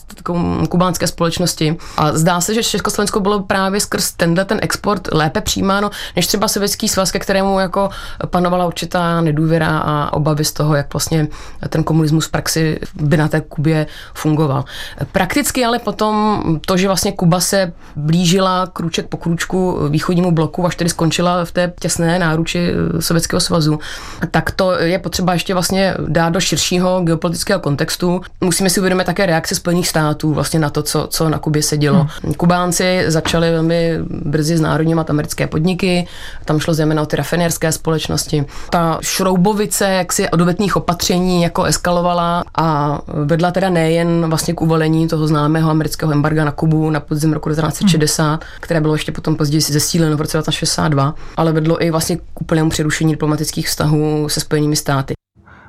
kubánské 0.70 1.08
společnosti. 1.08 1.78
A 1.97 2.14
zdá 2.14 2.41
se, 2.41 2.53
že 2.53 2.64
Československo 2.64 3.20
bylo 3.20 3.43
právě 3.43 3.80
skrz 3.80 4.12
tenhle 4.12 4.45
ten 4.45 4.60
export 4.62 5.08
lépe 5.12 5.41
přijímáno, 5.41 5.89
než 6.16 6.28
třeba 6.28 6.47
Sovětský 6.47 6.89
svaz, 6.89 7.12
ke 7.12 7.20
kterému 7.20 7.60
jako 7.60 7.89
panovala 8.26 8.66
určitá 8.66 9.22
nedůvěra 9.22 9.78
a 9.78 10.14
obavy 10.14 10.45
z 10.45 10.53
toho, 10.53 10.76
jak 10.76 10.93
vlastně 10.93 11.28
ten 11.70 11.84
komunismus 11.84 12.26
v 12.26 12.32
praxi 12.32 12.80
by 12.95 13.18
na 13.18 13.28
té 13.28 13.41
Kubě 13.41 13.88
fungoval. 14.14 14.66
Prakticky 15.12 15.66
ale 15.66 15.80
potom 15.80 16.43
to, 16.66 16.78
že 16.78 16.88
vlastně 16.88 17.12
Kuba 17.12 17.39
se 17.39 17.74
blížila 17.95 18.68
krůček 18.74 19.08
po 19.08 19.18
krůčku 19.18 19.80
východnímu 19.89 20.32
bloku, 20.32 20.66
až 20.66 20.76
tedy 20.76 20.89
skončila 20.89 21.45
v 21.45 21.51
té 21.51 21.74
těsné 21.80 22.20
náruči 22.20 22.72
Sovětského 22.99 23.39
svazu, 23.39 23.80
tak 24.32 24.51
to 24.51 24.72
je 24.72 24.95
potřeba 25.00 25.34
ještě 25.34 25.54
vlastně 25.54 25.93
dát 26.08 26.30
do 26.30 26.39
širšího 26.39 27.02
geopolitického 27.02 27.60
kontextu. 27.60 28.22
Musíme 28.41 28.70
si 28.70 28.80
uvědomit 28.80 29.04
také 29.04 29.26
reakce 29.26 29.56
Spojených 29.56 29.88
států 29.88 30.34
vlastně 30.34 30.60
na 30.60 30.70
to, 30.70 30.84
co, 30.84 31.08
co 31.10 31.30
na 31.30 31.38
Kubě 31.39 31.64
se 31.64 31.78
dělo. 31.78 32.08
Hmm. 32.24 32.34
Kubánci 32.34 33.04
začali 33.08 33.52
velmi 33.52 34.00
brzy 34.10 34.58
znárodňovat 34.58 35.10
americké 35.10 35.48
podniky, 35.48 36.08
tam 36.46 36.60
šlo 36.60 36.74
zejména 36.74 37.02
o 37.02 37.06
ty 37.06 37.16
rafinérské 37.16 37.72
společnosti. 37.72 38.46
Ta 38.70 39.00
šroubovice 39.02 39.86
jaksi 39.86 40.30
odvetných 40.30 40.76
opatření 40.76 41.43
jako 41.43 41.64
eskalovala 41.64 42.43
a 42.58 43.00
vedla 43.08 43.52
teda 43.52 43.70
nejen 43.70 44.30
vlastně 44.30 44.54
k 44.54 44.62
uvolení 44.62 45.08
toho 45.08 45.28
známého 45.28 45.72
amerického 45.72 46.12
embarga 46.12 46.46
na 46.46 46.52
Kubu 46.52 46.89
na 46.89 47.00
podzim 47.00 47.34
roku 47.34 47.50
1960, 47.50 48.30
hmm. 48.30 48.39
které 48.60 48.82
bylo 48.82 48.93
ještě 48.93 49.12
potom 49.12 49.36
později 49.36 49.62
zesíleno 49.62 50.18
v 50.18 50.22
roce 50.22 50.38
1962, 50.38 51.16
ale 51.38 51.52
vedlo 51.52 51.84
i 51.84 51.91
vlastně 51.91 52.18
k 52.18 52.41
úplnému 52.41 52.70
přerušení 52.70 53.14
diplomatických 53.14 53.68
vztahů 53.68 54.30
se 54.30 54.39
Spojenými 54.39 54.76
státy. 54.86 55.13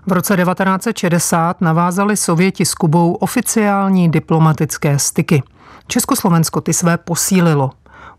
V 0.06 0.12
roce 0.12 0.36
1960 0.36 1.60
navázali 1.60 2.16
Sověti 2.16 2.64
s 2.64 2.74
Kubou 2.74 3.14
oficiální 3.14 4.10
diplomatické 4.10 4.98
styky. 4.98 5.42
Československo 5.86 6.60
ty 6.60 6.72
své 6.72 6.98
posílilo. 6.98 7.70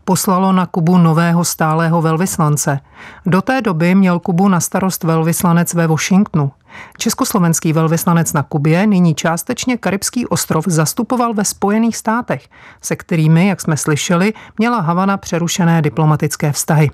Poslalo 0.04 0.52
na 0.52 0.66
Kubu 0.66 0.98
nového 0.98 1.44
stálého 1.44 2.02
velvyslance. 2.02 2.80
Do 3.26 3.42
té 3.42 3.62
doby 3.62 3.94
měl 3.94 4.18
Kubu 4.18 4.48
na 4.48 4.60
starost 4.60 5.04
velvyslanec 5.04 5.74
ve 5.74 5.86
Washingtonu. 5.86 6.52
Československý 6.98 7.72
velvyslanec 7.72 8.32
na 8.32 8.42
Kubě 8.42 8.86
nyní 8.86 9.14
částečně 9.14 9.76
Karibský 9.76 10.26
ostrov 10.26 10.64
zastupoval 10.68 11.34
ve 11.34 11.44
Spojených 11.44 11.96
státech, 11.96 12.48
se 12.82 12.96
kterými, 12.96 13.48
jak 13.48 13.60
jsme 13.60 13.76
slyšeli, 13.76 14.32
měla 14.58 14.80
Havana 14.80 15.16
přerušené 15.16 15.82
diplomatické 15.82 16.52
vztahy. 16.52 16.90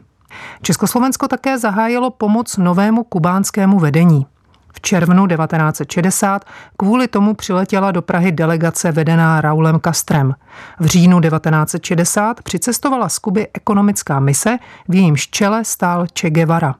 Československo 0.62 1.28
také 1.28 1.58
zahájilo 1.58 2.10
pomoc 2.10 2.56
novému 2.56 3.04
kubánskému 3.04 3.78
vedení. 3.78 4.26
V 4.72 4.80
červnu 4.80 5.26
1960 5.26 6.44
kvůli 6.76 7.08
tomu 7.08 7.34
přiletěla 7.34 7.92
do 7.92 8.02
Prahy 8.02 8.32
delegace 8.32 8.92
vedená 8.92 9.40
Raulem 9.40 9.80
Kastrem. 9.80 10.34
V 10.80 10.86
říjnu 10.86 11.20
1960 11.20 12.42
přicestovala 12.42 13.08
z 13.08 13.18
Kuby 13.18 13.46
ekonomická 13.54 14.20
mise, 14.20 14.58
v 14.88 14.94
jejímž 14.94 15.28
čele 15.28 15.64
stál 15.64 16.06
Che 16.18 16.30
Guevara. 16.30 16.74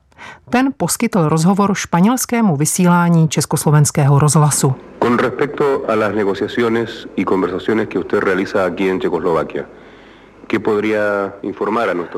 Ten 0.51 0.73
poskytl 0.77 1.29
rozhovor 1.29 1.75
španělskému 1.75 2.57
vysílání 2.57 3.29
československého 3.29 4.19
rozhlasu. 4.19 4.75
Con 5.03 5.19
respecto 5.19 5.83
a 5.89 5.95
las 5.95 6.15
negociaciones 6.15 7.07
y 7.17 7.25
conversaciones 7.25 7.89
que 7.89 7.99
usted 7.99 8.23
realiza 8.23 8.65
aquí 8.65 8.91
en 8.91 9.01
Checoslovaquia, 9.01 9.65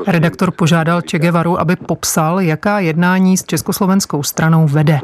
Redaktor 0.07 0.51
požádal 0.51 1.01
Che 1.11 1.19
Guevaru, 1.19 1.59
aby 1.59 1.75
popsal, 1.75 2.39
jaká 2.39 2.79
jednání 2.79 3.37
s 3.37 3.43
československou 3.43 4.23
stranou 4.23 4.67
vede. 4.67 4.99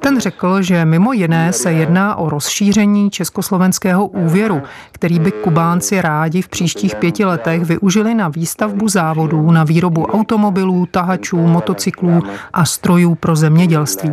Ten 0.00 0.20
řekl, 0.20 0.62
že 0.62 0.84
mimo 0.84 1.12
jiné 1.12 1.52
se 1.52 1.72
jedná 1.72 2.16
o 2.16 2.30
rozšíření 2.30 3.10
československého 3.10 4.06
úvěru, 4.06 4.62
který 4.92 5.18
by 5.18 5.32
Kubánci 5.32 6.00
rádi 6.00 6.42
v 6.42 6.48
příštích 6.48 6.94
pěti 6.94 7.24
letech 7.24 7.62
využili 7.62 8.14
na 8.14 8.28
výstavbu 8.28 8.88
závodů, 8.88 9.50
na 9.50 9.64
výrobu 9.64 10.06
automobilů, 10.06 10.86
tahačů, 10.86 11.36
motocyklů 11.36 12.22
a 12.52 12.64
strojů 12.64 13.14
pro 13.14 13.36
zemědělství. 13.36 14.10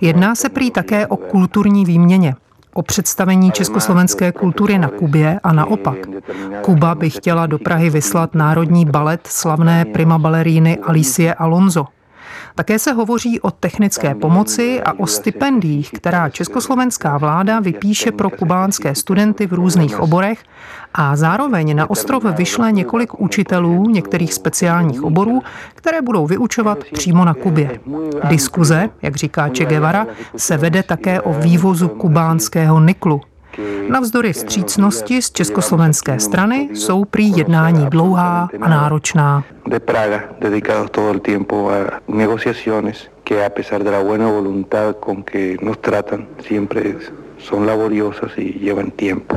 Jedná 0.00 0.34
se 0.34 0.48
prý 0.48 0.70
také 0.70 1.06
o 1.06 1.16
kulturní 1.16 1.84
výměně 1.84 2.34
o 2.78 2.82
představení 2.82 3.52
československé 3.52 4.32
kultury 4.32 4.78
na 4.78 4.88
Kubě 4.88 5.40
a 5.42 5.52
naopak. 5.52 5.96
Kuba 6.62 6.94
by 6.94 7.10
chtěla 7.10 7.46
do 7.46 7.58
Prahy 7.58 7.90
vyslat 7.90 8.34
národní 8.34 8.84
balet 8.84 9.20
slavné 9.26 9.84
prima 9.84 10.18
baleríny 10.18 10.78
Alicie 10.78 11.34
Alonso. 11.34 11.86
Také 12.58 12.78
se 12.78 12.92
hovoří 12.92 13.40
o 13.40 13.50
technické 13.50 14.14
pomoci 14.14 14.82
a 14.82 14.92
o 14.92 15.06
stipendiích, 15.06 15.90
která 15.90 16.28
československá 16.28 17.18
vláda 17.18 17.60
vypíše 17.60 18.12
pro 18.12 18.30
kubánské 18.30 18.94
studenty 18.94 19.46
v 19.46 19.52
různých 19.52 20.00
oborech 20.00 20.42
a 20.94 21.16
zároveň 21.16 21.76
na 21.76 21.90
ostrov 21.90 22.24
vyšle 22.24 22.72
několik 22.72 23.20
učitelů 23.20 23.90
některých 23.90 24.34
speciálních 24.34 25.02
oborů, 25.02 25.42
které 25.74 26.02
budou 26.02 26.26
vyučovat 26.26 26.78
přímo 26.92 27.24
na 27.24 27.34
Kubě. 27.34 27.80
Diskuze, 28.24 28.90
jak 29.02 29.16
říká 29.16 29.48
Che 29.48 29.64
Guevara, 29.64 30.06
se 30.36 30.56
vede 30.56 30.82
také 30.82 31.20
o 31.20 31.32
vývozu 31.32 31.88
kubánského 31.88 32.80
niklu. 32.80 33.20
Navzdory 33.88 34.32
vstřícnosti 34.32 35.22
z 35.22 35.30
československé 35.30 36.20
strany 36.20 36.68
jsou 36.74 37.04
prý 37.04 37.36
jednání 37.36 37.86
dlouhá 37.86 38.48
a 38.60 38.68
náročná. 38.68 39.44
De 39.66 39.80
Praga, 39.80 40.20
dedicados 40.40 40.90
todo 40.90 41.10
el 41.10 41.20
tiempo 41.20 41.70
a 41.70 42.00
negociaciones 42.08 43.10
que 43.24 43.46
a 43.46 43.50
pesar 43.50 43.84
de 43.84 43.90
la 43.90 44.02
buena 44.02 44.26
voluntad 44.26 44.96
con 45.00 45.22
que 45.22 45.56
nos 45.62 45.78
tratan, 45.78 46.26
siempre 46.48 46.96
son 47.38 47.66
laboriosas 47.66 48.30
y 48.36 48.58
llevan 48.60 48.90
tiempo. 48.90 49.36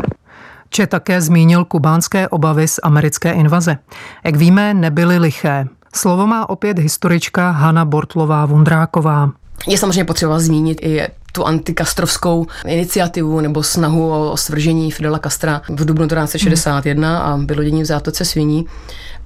Če 0.72 0.88
také 0.88 1.22
zmínil 1.22 1.66
kubánské 1.68 2.28
obavy 2.32 2.68
z 2.68 2.80
americké 2.84 3.32
invaze. 3.32 3.78
Jak 4.24 4.36
víme, 4.36 4.74
nebyly 4.74 5.18
liché. 5.18 5.68
Slovo 5.96 6.28
má 6.28 6.50
opět 6.50 6.80
historička 6.80 7.52
Hanna 7.52 7.86
Bortlová 7.86 8.46
Vundráková. 8.46 9.32
Je 9.68 9.78
samozřejmě 9.78 10.06
potřeba 10.06 10.40
zmínit 10.40 10.78
i 10.82 11.02
tu 11.32 11.46
antikastrovskou 11.46 12.48
iniciativu 12.68 13.40
nebo 13.40 13.64
snahu 13.64 14.10
o, 14.12 14.38
svržení 14.38 14.92
Fidela 14.92 15.20
Castra 15.20 15.62
v 15.70 15.86
dubnu 15.86 16.08
1961 16.08 17.20
a 17.20 17.36
vylodění 17.36 17.82
v 17.82 17.86
zátoce 17.86 18.26
sviní. 18.26 18.66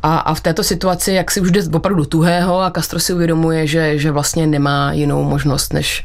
A, 0.03 0.17
a 0.17 0.33
v 0.33 0.41
této 0.41 0.63
situaci, 0.63 1.11
jak 1.11 1.31
si 1.31 1.41
už 1.41 1.51
jde 1.51 1.61
opravdu 1.73 2.05
tuhého 2.05 2.61
a 2.61 2.71
Castro 2.71 2.99
si 2.99 3.13
uvědomuje, 3.13 3.67
že, 3.67 3.97
že 3.97 4.11
vlastně 4.11 4.47
nemá 4.47 4.93
jinou 4.93 5.23
možnost, 5.23 5.73
než 5.73 6.03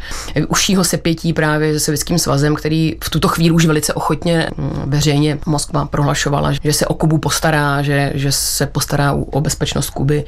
užšího 0.48 0.84
sepětí 0.84 1.32
právě 1.32 1.72
se 1.72 1.80
Sovětským 1.80 2.18
svazem, 2.18 2.54
který 2.54 2.96
v 3.04 3.10
tuto 3.10 3.28
chvíli 3.28 3.50
už 3.50 3.66
velice 3.66 3.94
ochotně 3.94 4.48
mm, 4.56 4.82
veřejně 4.86 5.38
Moskva 5.46 5.84
prohlašovala, 5.86 6.52
že 6.52 6.72
se 6.72 6.86
o 6.86 6.94
Kubu 6.94 7.18
postará, 7.18 7.82
že, 7.82 8.12
že 8.14 8.32
se 8.32 8.66
postará 8.66 9.12
o 9.12 9.40
bezpečnost 9.40 9.90
Kuby 9.90 10.24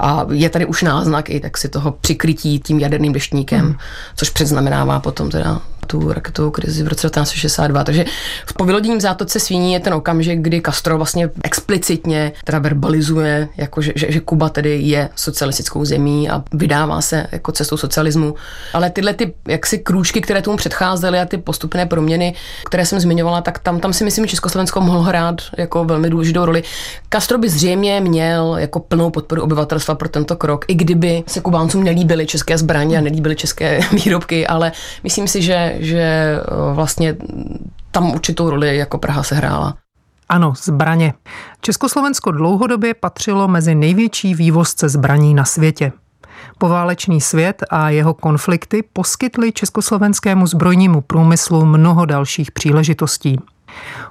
a 0.00 0.26
je 0.30 0.50
tady 0.50 0.66
už 0.66 0.82
náznak 0.82 1.30
i 1.30 1.40
tak 1.40 1.58
si 1.58 1.68
toho 1.68 1.92
přikrytí 1.92 2.58
tím 2.58 2.78
jaderným 2.78 3.12
deštníkem, 3.12 3.60
hmm. 3.60 3.76
což 4.16 4.30
předznamenává 4.30 5.00
potom 5.00 5.30
teda 5.30 5.60
tu 5.90 6.12
raketovou 6.12 6.50
krizi 6.50 6.82
v 6.82 6.88
roce 6.88 7.08
1962. 7.08 7.84
Takže 7.84 8.04
v 8.46 8.52
povyloděním 8.52 9.00
zátoce 9.00 9.40
svíní 9.40 9.72
je 9.72 9.80
ten 9.80 9.94
okamžik, 9.94 10.40
kdy 10.40 10.62
Castro 10.66 10.96
vlastně 10.96 11.30
explicitně 11.44 12.32
teda 12.44 12.58
verbalizuje, 12.58 13.48
jako 13.56 13.82
že, 13.82 13.92
že, 13.96 14.06
že 14.12 14.20
Kuba 14.20 14.48
tedy 14.48 14.78
je 14.82 15.08
socialistickou 15.16 15.84
zemí 15.84 16.30
a 16.30 16.42
vydává 16.52 17.00
se 17.00 17.26
jako 17.32 17.52
cestou 17.52 17.76
socialismu. 17.76 18.34
Ale 18.72 18.90
tyhle 18.90 19.14
ty 19.14 19.34
jaksi 19.48 19.78
krůčky, 19.78 20.20
které 20.20 20.42
tomu 20.42 20.56
předcházely 20.56 21.18
a 21.18 21.24
ty 21.24 21.38
postupné 21.38 21.86
proměny, 21.86 22.34
které 22.66 22.86
jsem 22.86 23.00
zmiňovala, 23.00 23.40
tak 23.40 23.58
tam, 23.58 23.80
tam 23.80 23.92
si 23.92 24.04
myslím, 24.04 24.26
že 24.26 24.30
Československo 24.30 24.80
mohlo 24.80 25.02
hrát 25.02 25.36
jako 25.58 25.84
velmi 25.84 26.10
důležitou 26.10 26.44
roli. 26.44 26.62
Castro 27.12 27.38
by 27.38 27.48
zřejmě 27.48 28.00
měl 28.00 28.56
jako 28.58 28.80
plnou 28.80 29.10
podporu 29.10 29.42
obyvatelstva 29.42 29.94
pro 29.94 30.08
tento 30.08 30.36
krok, 30.36 30.64
i 30.68 30.74
kdyby 30.74 31.24
se 31.26 31.40
Kubáncům 31.40 31.84
nelíbily 31.84 32.26
české 32.26 32.58
zbraně 32.58 32.98
a 32.98 33.00
nelíbily 33.00 33.36
české 33.36 33.80
výrobky, 34.04 34.46
ale 34.46 34.72
myslím 35.04 35.28
si, 35.28 35.42
že, 35.42 35.76
že 35.80 36.00
eh, 36.00 36.74
vlastně 36.74 37.16
tam 37.90 38.10
určitou 38.10 38.50
roli 38.50 38.76
jako 38.76 38.98
Praha 38.98 39.22
se 39.22 39.34
hrála. 39.34 39.74
Ano, 40.28 40.54
zbraně. 40.62 41.14
Československo 41.60 42.30
dlouhodobě 42.30 42.94
patřilo 42.94 43.48
mezi 43.48 43.74
největší 43.74 44.34
vývozce 44.34 44.88
zbraní 44.88 45.34
na 45.34 45.44
světě. 45.44 45.92
Poválečný 46.58 47.20
svět 47.20 47.62
a 47.70 47.90
jeho 47.90 48.14
konflikty 48.14 48.82
poskytly 48.92 49.52
československému 49.52 50.46
zbrojnímu 50.46 51.00
průmyslu 51.00 51.64
mnoho 51.64 52.04
dalších 52.04 52.52
příležitostí. 52.52 53.38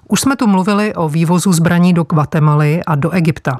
Už 0.07 0.22
jsme 0.22 0.36
tu 0.36 0.47
mluvili 0.47 0.93
o 0.95 1.09
vývozu 1.09 1.53
zbraní 1.53 1.93
do 1.93 2.03
Guatemaly 2.03 2.82
a 2.88 2.95
do 2.95 3.11
Egypta. 3.11 3.59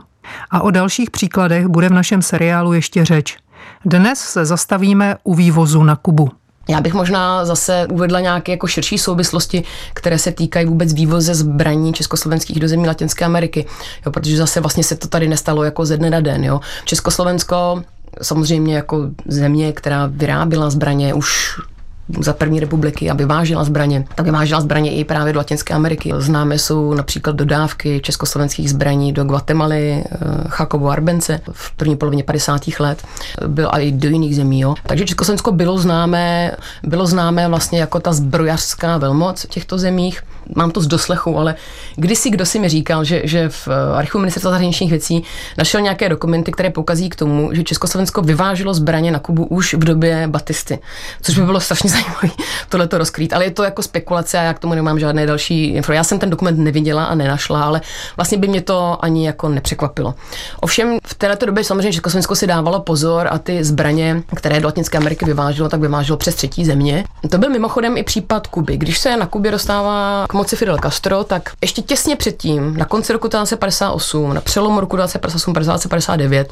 A 0.52 0.62
o 0.62 0.72
dalších 0.72 1.12
příkladech 1.12 1.68
bude 1.68 1.90
v 1.90 1.94
našem 1.94 2.22
seriálu 2.22 2.74
ještě 2.74 3.06
řeč. 3.06 3.38
Dnes 3.86 4.20
se 4.20 4.46
zastavíme 4.46 5.16
u 5.24 5.36
vývozu 5.36 5.84
na 5.84 5.96
Kubu. 5.96 6.30
Já 6.70 6.82
bych 6.82 6.94
možná 6.94 7.46
zase 7.46 7.88
uvedla 7.92 8.20
nějaké 8.20 8.52
jako 8.52 8.68
širší 8.68 8.98
souvislosti, 8.98 9.64
které 9.94 10.18
se 10.20 10.32
týkají 10.32 10.66
vůbec 10.66 10.94
vývoze 10.94 11.36
zbraní 11.36 11.94
československých 11.94 12.60
do 12.60 12.68
zemí 12.68 12.88
Latinské 12.88 13.26
Ameriky, 13.26 13.66
jo, 14.06 14.12
protože 14.12 14.38
zase 14.38 14.62
vlastně 14.62 14.84
se 14.84 14.96
to 14.96 15.08
tady 15.08 15.28
nestalo 15.28 15.64
jako 15.64 15.86
ze 15.86 15.98
dne 15.98 16.10
na 16.10 16.20
den. 16.20 16.44
Jo. 16.44 16.60
Československo 16.86 17.84
samozřejmě 18.22 18.76
jako 18.76 19.10
země, 19.28 19.74
která 19.74 20.06
vyráběla 20.06 20.70
zbraně 20.70 21.14
už 21.14 21.60
za 22.20 22.34
první 22.34 22.60
republiky 22.60 23.10
a 23.10 23.14
vyvážela 23.14 23.64
zbraně, 23.64 24.06
tak 24.16 24.26
vyvážela 24.26 24.62
zbraně 24.62 24.92
i 24.92 25.04
právě 25.04 25.34
do 25.34 25.40
Latinské 25.40 25.74
Ameriky. 25.74 26.14
Známe 26.18 26.60
jsou 26.60 26.94
například 26.94 27.36
dodávky 27.36 28.00
československých 28.04 28.70
zbraní 28.70 29.14
do 29.14 29.24
Guatemaly, 29.24 30.04
eh, 30.12 30.88
Arbence 30.90 31.42
v 31.52 31.72
první 31.72 31.96
polovině 31.96 32.24
50. 32.24 32.80
let, 32.80 33.04
byl 33.48 33.70
i 33.72 33.92
do 33.92 34.10
jiných 34.10 34.36
zemí. 34.36 34.60
Jo. 34.60 34.76
Takže 34.88 35.06
Československo 35.06 35.52
bylo 35.52 35.78
známé, 35.78 36.52
bylo 36.84 37.06
známé 37.06 37.48
vlastně 37.48 37.80
jako 37.80 38.00
ta 38.00 38.14
zbrojařská 38.14 38.98
velmoc 38.98 39.44
v 39.44 39.50
těchto 39.50 39.78
zemích 39.78 40.22
mám 40.56 40.72
to 40.72 40.82
z 40.82 40.88
doslechu, 40.88 41.38
ale 41.38 41.56
kdysi 41.96 42.30
kdo 42.30 42.46
si 42.46 42.60
mi 42.60 42.70
říkal, 42.70 43.04
že, 43.04 43.22
že 43.24 43.50
v 43.50 43.68
eh, 43.68 43.98
archivu 43.98 44.20
ministerstva 44.20 44.52
zahraničních 44.52 44.90
věcí 44.90 45.24
našel 45.58 45.82
nějaké 45.82 46.10
dokumenty, 46.10 46.52
které 46.52 46.70
poukazují 46.70 47.10
k 47.10 47.16
tomu, 47.16 47.50
že 47.54 47.64
Československo 47.64 48.22
vyváželo 48.22 48.74
zbraně 48.74 49.12
na 49.12 49.20
Kubu 49.20 49.46
už 49.46 49.74
v 49.74 49.84
době 49.84 50.28
Batisty, 50.28 50.80
což 51.22 51.38
by 51.38 51.46
bylo 51.46 51.60
strašně 51.60 51.90
zajímavé 51.90 52.30
tohle 52.70 52.88
to 52.88 52.98
rozkrýt. 52.98 53.34
Ale 53.34 53.46
je 53.46 53.52
to 53.52 53.64
jako 53.64 53.82
spekulace 53.82 54.40
a 54.40 54.42
já 54.42 54.54
k 54.54 54.60
tomu 54.60 54.74
nemám 54.74 55.00
žádné 55.00 55.26
další 55.26 55.66
info. 55.66 55.92
Já 55.92 56.04
jsem 56.04 56.20
ten 56.20 56.30
dokument 56.30 56.60
neviděla 56.60 57.06
a 57.06 57.16
nenašla, 57.16 57.64
ale 57.64 57.82
vlastně 58.18 58.38
by 58.38 58.48
mě 58.48 58.62
to 58.62 59.06
ani 59.06 59.26
jako 59.26 59.50
nepřekvapilo. 59.50 60.14
Ovšem 60.60 60.98
v 61.08 61.14
této 61.14 61.46
době 61.46 61.64
samozřejmě 61.64 61.94
Československo 61.94 62.36
si 62.36 62.48
dávalo 62.48 62.80
pozor 62.80 63.28
a 63.32 63.38
ty 63.38 63.64
zbraně, 63.64 64.24
které 64.36 64.60
do 64.60 64.68
Latinské 64.68 64.98
Ameriky 64.98 65.26
vyváželo, 65.26 65.70
tak 65.70 65.80
vyváželo 65.82 66.18
přes 66.18 66.36
třetí 66.36 66.66
země. 66.66 67.04
To 67.30 67.38
byl 67.38 67.50
mimochodem 67.50 67.98
i 67.98 68.04
případ 68.04 68.48
Kuby. 68.48 68.78
Když 68.78 69.00
se 69.00 69.18
na 69.18 69.26
Kubě 69.26 69.52
dostává 69.52 70.26
k 70.30 70.34
moci 70.40 70.56
Fidel 70.56 70.78
Castro, 70.78 71.24
tak 71.24 71.52
ještě 71.62 71.82
těsně 71.82 72.16
předtím, 72.16 72.78
na 72.78 72.86
konci 72.86 73.14
roku 73.14 73.28
1958, 73.28 74.34
na 74.34 74.42
přelomu 74.42 74.80
roku 74.80 74.98
1958-1959, 74.98 76.46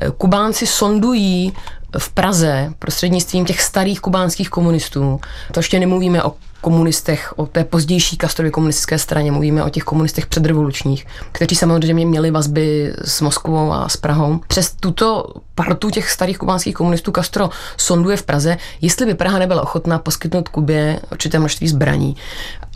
eh, 0.00 0.10
Kubánci 0.10 0.66
sondují 0.66 1.52
v 1.98 2.08
Praze 2.08 2.72
prostřednictvím 2.78 3.44
těch 3.44 3.62
starých 3.62 4.00
kubánských 4.00 4.50
komunistů. 4.50 5.20
To 5.52 5.58
ještě 5.60 5.80
nemluvíme 5.80 6.22
o 6.22 6.32
komunistech, 6.68 7.32
o 7.36 7.46
té 7.46 7.64
pozdější 7.64 8.16
Kastrově 8.16 8.50
komunistické 8.50 8.98
straně, 8.98 9.32
mluvíme 9.32 9.64
o 9.64 9.68
těch 9.68 9.82
komunistech 9.82 10.26
předrevolučních, 10.26 11.06
kteří 11.32 11.56
samozřejmě 11.56 12.06
měli 12.06 12.30
vazby 12.30 12.92
s 13.04 13.20
Moskvou 13.20 13.72
a 13.72 13.88
s 13.88 13.96
Prahou. 13.96 14.40
Přes 14.48 14.72
tuto 14.80 15.24
partu 15.54 15.90
těch 15.90 16.10
starých 16.10 16.38
kubánských 16.38 16.74
komunistů 16.74 17.12
Castro 17.12 17.50
sonduje 17.76 18.16
v 18.16 18.22
Praze, 18.22 18.56
jestli 18.80 19.06
by 19.06 19.14
Praha 19.14 19.38
nebyla 19.38 19.62
ochotná 19.62 19.98
poskytnout 19.98 20.48
Kubě 20.48 21.00
určité 21.12 21.38
množství 21.38 21.68
zbraní. 21.68 22.16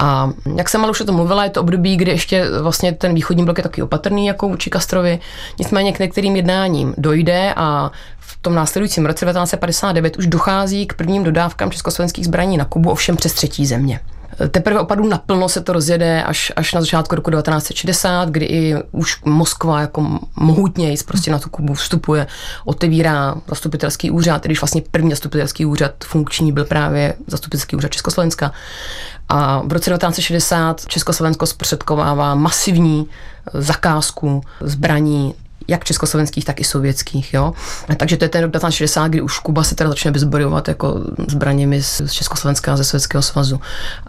A 0.01 0.30
jak 0.57 0.68
jsem 0.68 0.80
ale 0.82 0.90
už 0.90 1.01
o 1.01 1.05
tom 1.05 1.14
mluvila, 1.14 1.45
je 1.45 1.51
to 1.51 1.61
období, 1.61 1.97
kdy 1.97 2.11
ještě 2.11 2.45
vlastně 2.62 2.93
ten 2.93 3.14
východní 3.14 3.45
blok 3.45 3.59
je 3.59 3.62
taky 3.62 3.82
opatrný 3.82 4.26
jako 4.26 4.49
vůči 4.49 4.70
Castrovi. 4.70 5.18
Nicméně 5.59 5.93
k 5.93 5.99
některým 5.99 6.36
jednáním 6.36 6.95
dojde 6.99 7.55
a 7.57 7.90
v 8.33 8.43
tom 8.43 8.55
následujícím 8.55 9.07
roce 9.07 9.26
1959 9.26 10.16
už 10.16 10.26
dochází 10.26 10.87
k 10.87 10.95
prvním 10.95 11.24
dodávkám 11.24 11.70
československých 11.70 12.24
zbraní 12.24 12.57
na 12.57 12.64
Kubu, 12.64 12.91
ovšem 12.91 13.16
přes 13.16 13.33
třetí 13.33 13.66
země. 13.66 14.01
Teprve 14.51 14.80
opravdu 14.80 15.09
naplno 15.09 15.49
se 15.49 15.61
to 15.61 15.72
rozjede 15.72 16.22
až, 16.22 16.53
až 16.57 16.74
na 16.74 16.80
začátku 16.80 17.14
roku 17.14 17.30
1960, 17.30 18.28
kdy 18.28 18.45
i 18.45 18.74
už 18.93 19.24
Moskva 19.24 19.80
jako 19.80 20.18
mohutněji 20.37 20.97
prostě 21.07 21.30
na 21.30 21.39
tu 21.39 21.51
Kubu 21.51 21.74
vstupuje, 21.74 22.26
otevírá 22.64 23.35
zastupitelský 23.49 24.11
úřad, 24.11 24.45
když 24.45 24.61
vlastně 24.61 24.83
první 24.91 25.11
zastupitelský 25.11 25.66
úřad 25.66 25.93
funkční 26.05 26.53
byl 26.53 26.64
právě 26.64 27.14
zastupitelský 27.26 27.76
úřad 27.76 27.93
Československa. 27.93 28.53
A 29.28 29.62
v 29.64 29.72
roce 29.72 29.91
1960 29.91 30.87
Československo 30.87 31.47
zprostředkovává 31.47 32.35
masivní 32.35 33.07
zakázku 33.55 34.41
zbraní 34.61 35.35
jak 35.69 35.85
československých, 35.85 36.45
tak 36.45 36.61
i 36.61 36.65
sovětských. 36.65 37.35
Jo? 37.35 37.53
Takže 37.97 38.17
to 38.17 38.25
je 38.25 38.29
ten 38.29 38.43
rok 38.43 38.53
1960, 38.53 39.09
kdy 39.09 39.21
už 39.21 39.39
Kuba 39.39 39.63
se 39.63 39.75
teda 39.75 39.91
začne 39.91 40.11
vyzbrojovat 40.11 40.69
jako 40.69 41.01
zbraněmi 41.29 41.83
z 41.83 42.03
Československa 42.11 42.73
a 42.73 42.77
ze 42.77 42.85
Sovětského 42.85 43.23
svazu. 43.23 43.61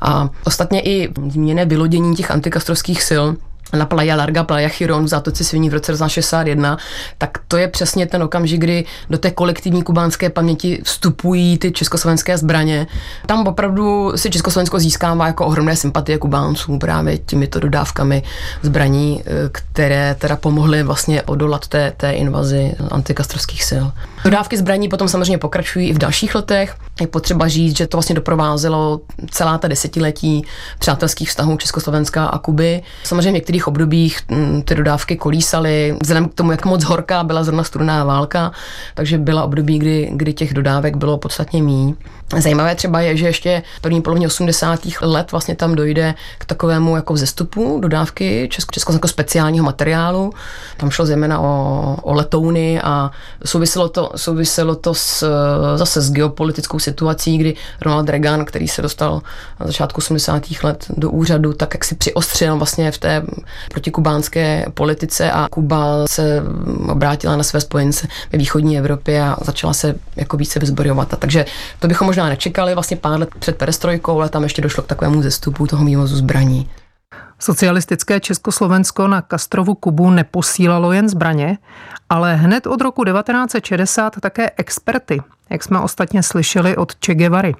A 0.01 0.30
ostatně 0.43 0.82
i 0.82 1.14
zmíněné 1.30 1.66
vylodění 1.66 2.16
těch 2.16 2.32
antikastrovských 2.32 3.04
sil 3.10 3.26
na 3.74 3.86
Playa 3.86 4.16
Larga, 4.16 4.43
Playa 4.43 4.70
Chiron 4.70 5.03
v 5.03 5.07
zátoce 5.07 5.43
Sviní 5.43 5.70
v 5.70 5.74
roce 5.74 5.91
1961, 5.91 6.78
tak 7.18 7.38
to 7.47 7.57
je 7.57 7.68
přesně 7.68 8.05
ten 8.05 8.24
okamžik, 8.24 8.61
kdy 8.61 8.86
do 9.09 9.18
té 9.18 9.32
kolektivní 9.32 9.84
kubánské 9.84 10.30
paměti 10.30 10.82
vstupují 10.84 11.57
ty 11.57 11.72
československé 11.72 12.38
zbraně. 12.38 12.88
Tam 13.26 13.47
opravdu 13.47 14.11
si 14.16 14.30
Československo 14.30 14.80
získává 14.80 15.28
jako 15.28 15.45
ohromné 15.45 15.76
sympatie 15.76 16.18
Kubánců 16.18 16.78
právě 16.78 17.18
těmito 17.18 17.59
dodávkami 17.59 18.24
zbraní, 18.61 19.24
eh, 19.26 19.32
které 19.51 20.16
teda 20.20 20.36
pomohly 20.36 20.84
vlastně 20.84 21.22
odolat 21.22 21.68
té, 21.68 21.93
té 21.97 22.11
invazi 22.11 22.74
antikastrovských 22.91 23.64
sil. 23.70 23.86
Dodávky 24.24 24.57
zbraní 24.57 24.89
potom 24.89 25.07
samozřejmě 25.07 25.38
pokračují 25.38 25.89
i 25.89 25.93
v 25.93 25.97
dalších 25.97 26.36
letech. 26.36 26.76
Je 27.01 27.07
potřeba 27.07 27.47
říct, 27.47 27.78
že 27.78 27.88
to 27.88 27.97
vlastně 27.97 28.16
doprovázelo 28.16 29.01
celá 29.32 29.57
ta 29.57 29.68
desetiletí 29.68 30.45
přátelských 30.80 31.30
vztahů 31.30 31.57
Československa 31.57 32.26
a 32.26 32.38
Kuby. 32.38 32.82
Samozřejmě 33.03 33.41
některých 33.54 33.68
obdobích 33.68 34.20
mm, 34.30 34.62
ty 34.62 34.76
dodávky 34.76 35.16
kolísaly, 35.16 35.97
vzhledem 36.01 36.30
k 36.30 36.34
tomu, 36.34 36.51
jak 36.51 36.66
moc 36.66 36.84
horká 36.84 37.24
byla 37.24 37.43
zrovna 37.43 37.64
studená 37.64 38.04
válka, 38.04 38.51
takže 38.95 39.18
byla 39.18 39.43
období, 39.43 39.80
kdy, 39.80 40.10
kdy 40.14 40.34
těch 40.34 40.54
dodávek 40.54 40.97
bylo 40.97 41.18
podstatně 41.18 41.64
méně. 41.64 41.93
Zajímavé 42.38 42.76
třeba 42.76 43.01
je, 43.01 43.17
že 43.17 43.26
ještě 43.26 43.63
v 43.78 43.82
první 43.82 44.01
polovině 44.01 44.28
80. 44.28 44.80
let 45.01 45.32
vlastně 45.32 45.55
tam 45.55 45.76
dojde 45.76 46.13
k 46.38 46.45
takovému 46.45 46.95
jako 46.95 47.13
vzestupu 47.13 47.80
dodávky 47.80 48.47
česko, 48.51 48.71
česko 48.71 49.07
speciálního 49.07 49.65
materiálu. 49.65 50.34
Tam 50.78 50.91
šlo 50.91 51.05
zejména 51.05 51.39
o, 51.39 51.97
o 52.01 52.13
letouny 52.13 52.82
a 52.82 53.11
souviselo 53.45 53.89
to, 53.89 54.11
souviselo 54.15 54.76
to 54.76 54.93
s, 54.93 55.28
zase 55.76 56.01
s 56.01 56.11
geopolitickou 56.11 56.80
situací, 56.80 57.38
kdy 57.38 57.55
Ronald 57.82 58.09
Reagan, 58.09 58.45
který 58.45 58.67
se 58.67 58.82
dostal 58.82 59.21
na 59.59 59.67
začátku 59.67 59.97
80. 59.97 60.43
let 60.63 60.86
do 60.89 61.09
úřadu, 61.11 61.53
tak 61.53 61.74
jak 61.74 61.86
si 61.86 61.95
přiostřil 61.95 62.57
vlastně 62.57 62.91
v 62.91 62.97
té 62.97 63.24
protikubánské 63.71 64.65
politice 64.74 65.32
a 65.32 65.47
Kuba 65.51 66.07
se 66.09 66.43
obrátila 66.89 67.36
na 67.36 67.43
své 67.43 67.61
spojence 67.61 68.07
ve 68.32 68.38
východní 68.38 68.78
Evropě 68.78 69.24
a 69.24 69.38
začala 69.41 69.74
se 69.74 69.95
jako 70.15 70.38
více 70.38 70.59
vyzbrojovat. 70.59 71.15
Takže 71.19 71.45
to 71.80 71.88
bychom 71.88 72.12
možná 72.14 72.30
nečekali 72.30 72.74
vlastně 72.74 72.97
pár 72.97 73.20
let 73.20 73.30
před 73.39 73.57
perestrojkou, 73.57 74.20
ale 74.20 74.30
tam 74.30 74.43
ještě 74.43 74.61
došlo 74.61 74.84
k 74.84 74.88
takovému 74.88 75.22
zestupu 75.22 75.68
toho 75.68 75.86
vývozu 75.86 76.16
zbraní. 76.16 76.70
Socialistické 77.39 78.20
Československo 78.20 79.07
na 79.07 79.22
Kastrovu 79.22 79.76
Kubu 79.76 80.09
neposílalo 80.09 80.91
jen 80.91 81.09
zbraně, 81.09 81.57
ale 82.09 82.36
hned 82.36 82.68
od 82.68 82.82
roku 82.82 83.03
1960 83.03 84.20
také 84.20 84.51
experty, 84.57 85.22
jak 85.49 85.64
jsme 85.64 85.80
ostatně 85.80 86.24
slyšeli 86.24 86.78
od 86.78 86.93
Che 87.05 87.16
Guevary. 87.16 87.55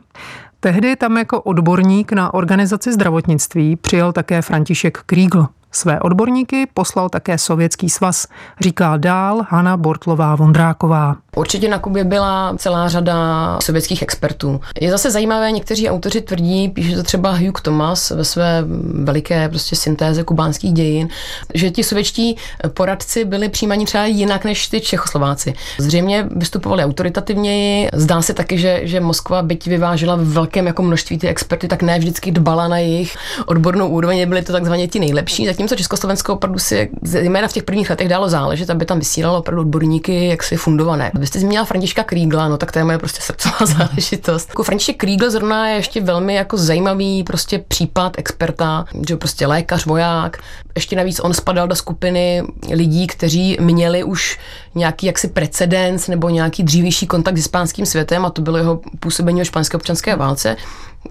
Tehdy 0.60 0.96
tam 0.96 1.18
jako 1.18 1.42
odborník 1.42 2.12
na 2.12 2.34
organizaci 2.34 2.94
zdravotnictví 2.94 3.76
přijel 3.76 4.12
také 4.12 4.42
František 4.42 4.98
Kriegl. 5.06 5.48
Své 5.76 6.00
odborníky 6.00 6.68
poslal 6.74 7.10
také 7.10 7.38
Sovětský 7.38 7.90
svaz, 7.90 8.28
říká 8.62 8.98
dál 8.98 9.46
Hanna 9.50 9.78
Bortlová 9.78 10.36
Vondráková. 10.36 11.16
Určitě 11.36 11.70
na 11.70 11.80
Kubě 11.80 12.04
byla 12.04 12.54
celá 12.58 12.90
řada 12.90 13.16
sovětských 13.64 14.02
expertů. 14.02 14.62
Je 14.82 14.92
zase 14.92 15.12
zajímavé, 15.12 15.52
někteří 15.52 15.90
autoři 15.90 16.22
tvrdí, 16.22 16.70
píše 16.70 16.96
to 16.96 17.04
třeba 17.04 17.32
Hugh 17.32 17.62
Thomas 17.62 18.12
ve 18.12 18.24
své 18.24 18.64
veliké 19.04 19.50
prostě 19.50 19.76
syntéze 19.76 20.24
kubánských 20.24 20.74
dějin, 20.74 21.08
že 21.54 21.72
ti 21.72 21.84
sovětští 21.84 22.38
poradci 22.74 23.26
byli 23.26 23.50
přijímáni 23.50 23.86
třeba 23.86 24.06
jinak 24.06 24.46
než 24.46 24.68
ty 24.68 24.82
Čechoslováci. 24.82 25.54
Zřejmě 25.80 26.28
vystupovali 26.36 26.84
autoritativněji. 26.84 27.90
Zdá 27.94 28.22
se 28.22 28.34
taky, 28.34 28.58
že, 28.58 28.82
že 28.84 29.00
Moskva 29.00 29.42
byť 29.42 29.68
vyvážela 29.68 30.16
v 30.16 30.24
velkém 30.24 30.68
jako 30.68 30.84
množství 30.84 31.18
ty 31.18 31.28
experty, 31.28 31.68
tak 31.68 31.82
ne 31.82 32.00
vždycky 32.00 32.32
dbala 32.32 32.68
na 32.68 32.78
jejich 32.78 33.18
odbornou 33.46 33.88
úroveň, 33.88 34.30
byli 34.30 34.42
to 34.42 34.52
takzvaně 34.52 34.88
ti 34.88 35.00
nejlepší. 35.00 35.46
Zatímco 35.64 35.76
Československo 35.76 36.34
opravdu 36.34 36.60
si 36.60 36.90
zejména 37.02 37.48
v 37.48 37.54
těch 37.54 37.64
prvních 37.64 37.90
letech 37.90 38.10
dalo 38.10 38.30
záležet, 38.30 38.70
aby 38.70 38.86
tam 38.86 39.00
vysílalo 39.00 39.40
opravdu 39.40 39.62
odborníky 39.62 40.28
jaksi 40.28 40.58
fundované. 40.58 41.12
Vy 41.14 41.28
jste 41.28 41.40
zmínila 41.40 41.66
Františka 41.66 42.04
Krígla, 42.04 42.48
no 42.48 42.58
tak 42.58 42.72
to 42.72 42.80
je 42.80 42.86
moje 42.86 42.98
prostě 42.98 43.22
srdcová 43.22 43.66
záležitost. 43.66 44.50
Jako 44.50 44.64
František 44.64 44.98
Krígl 44.98 45.32
zrovna 45.32 45.68
je 45.68 45.76
ještě 45.76 46.02
velmi 46.02 46.36
jako 46.36 46.58
zajímavý 46.58 47.24
prostě 47.24 47.60
případ 47.60 48.14
experta, 48.18 48.86
že 49.08 49.18
prostě 49.18 49.48
lékař, 49.48 49.86
voják. 49.86 50.38
Ještě 50.76 50.96
navíc 50.96 51.20
on 51.20 51.34
spadal 51.34 51.68
do 51.68 51.76
skupiny 51.76 52.44
lidí, 52.72 53.08
kteří 53.08 53.58
měli 53.60 54.04
už 54.04 54.40
nějaký 54.76 55.06
jaksi 55.06 55.28
precedens 55.28 56.08
nebo 56.08 56.30
nějaký 56.30 56.64
dřívější 56.64 57.08
kontakt 57.08 57.36
s 57.36 57.40
hispánským 57.40 57.86
světem 57.86 58.26
a 58.26 58.30
to 58.30 58.42
bylo 58.42 58.58
jeho 58.58 58.82
působení 59.00 59.42
o 59.42 59.46
španělské 59.46 59.78
občanské 59.78 60.16
válce. 60.16 60.56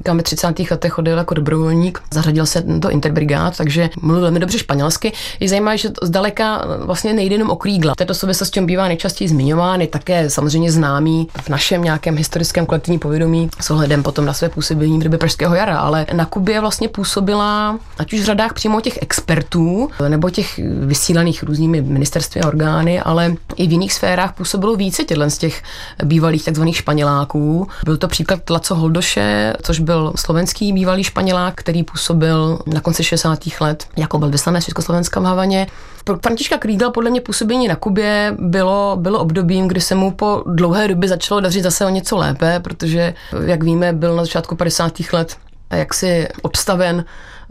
Kam 0.03 0.16
ve 0.16 0.22
30. 0.22 0.59
letech 0.70 0.93
chodil 0.93 1.18
jako 1.18 1.34
dobrovolník, 1.34 2.03
zařadil 2.14 2.47
se 2.47 2.62
do 2.66 2.90
interbrigád, 2.90 3.57
takže 3.57 3.90
mluvil 4.01 4.22
velmi 4.22 4.40
dobře 4.40 4.59
španělsky. 4.59 5.12
Je 5.40 5.49
zajímavé, 5.49 5.78
že 5.78 5.88
zdaleka 6.03 6.64
vlastně 6.78 7.12
nejde 7.12 7.34
jenom 7.34 7.51
o 7.51 7.57
Krígla. 7.57 7.95
V 7.95 7.97
této 7.97 8.14
souvislosti 8.14 8.61
on 8.61 8.66
bývá 8.66 8.88
nejčastěji 8.88 9.28
zmiňován, 9.28 9.80
je 9.80 9.86
také 9.86 10.30
samozřejmě 10.30 10.72
známý 10.72 11.28
v 11.43 11.49
našem 11.49 11.82
nějakém 11.84 12.16
historickém 12.16 12.66
kolektivním 12.66 13.01
povědomí 13.01 13.51
s 13.61 13.70
ohledem 13.70 14.03
potom 14.03 14.24
na 14.24 14.32
své 14.32 14.49
působení 14.49 14.99
v 14.99 15.03
době 15.03 15.18
Pražského 15.18 15.55
jara, 15.55 15.78
ale 15.78 16.07
na 16.12 16.24
Kubě 16.24 16.61
vlastně 16.61 16.88
působila 16.88 17.78
ať 17.99 18.12
už 18.12 18.20
v 18.20 18.24
řadách 18.24 18.53
přímo 18.53 18.80
těch 18.80 18.99
expertů 19.03 19.90
nebo 20.09 20.30
těch 20.30 20.61
vysílaných 20.80 21.43
různými 21.43 21.82
ministerství 21.82 22.40
a 22.40 22.49
orgány, 22.49 23.01
ale 23.01 23.34
i 23.57 23.66
v 23.66 23.72
jiných 23.72 23.93
sférách 23.93 24.34
působilo 24.34 24.76
více 24.76 25.05
těchto 25.05 25.30
z 25.30 25.38
těch 25.38 25.62
bývalých 26.05 26.45
takzvaných 26.45 26.76
španěláků. 26.76 27.68
Byl 27.84 27.97
to 27.97 28.09
příklad 28.09 28.51
Laco 28.51 28.74
Holdoše, 28.74 29.53
což 29.62 29.82
byl 29.83 30.12
slovenský 30.16 30.72
bývalý 30.72 31.05
španělák, 31.05 31.55
který 31.55 31.83
působil 31.83 32.59
na 32.66 32.80
konci 32.80 33.05
60. 33.05 33.39
let 33.61 33.87
jako 33.97 34.18
byl 34.18 34.30
vyslanec 34.30 34.64
Československa 34.64 35.20
v 35.20 35.24
Havaně. 35.24 35.66
Pro 36.05 36.18
Františka 36.18 36.59
Krígla 36.59 36.91
podle 36.91 37.11
mě 37.11 37.20
působení 37.20 37.68
na 37.68 37.76
Kubě 37.76 38.37
bylo, 38.39 38.97
bylo 39.01 39.18
obdobím, 39.18 39.68
kdy 39.68 39.80
se 39.80 39.95
mu 39.95 40.11
po 40.11 40.43
dlouhé 40.47 40.89
době 40.89 41.09
začalo 41.09 41.41
dařit 41.41 41.62
zase 41.62 41.87
o 41.87 41.89
něco 41.89 42.16
lépe, 42.16 42.61
protože, 42.61 43.14
jak 43.47 43.62
víme, 43.62 43.93
byl 43.93 44.16
na 44.16 44.24
začátku 44.24 44.57
50. 44.57 44.93
let 45.12 45.37
jaksi 45.76 46.28
odstaven 46.43 47.05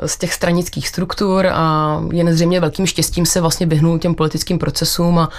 z 0.06 0.18
těch 0.18 0.34
stranických 0.34 0.88
struktur 0.88 1.48
a 1.48 2.00
jen 2.12 2.34
zřejmě 2.34 2.60
velkým 2.60 2.86
štěstím 2.86 3.26
se 3.26 3.42
vlastně 3.42 3.66
vyhnul 3.66 4.00
těm 4.00 4.16
politickým 4.16 4.60
procesům 4.60 5.20
a, 5.20 5.30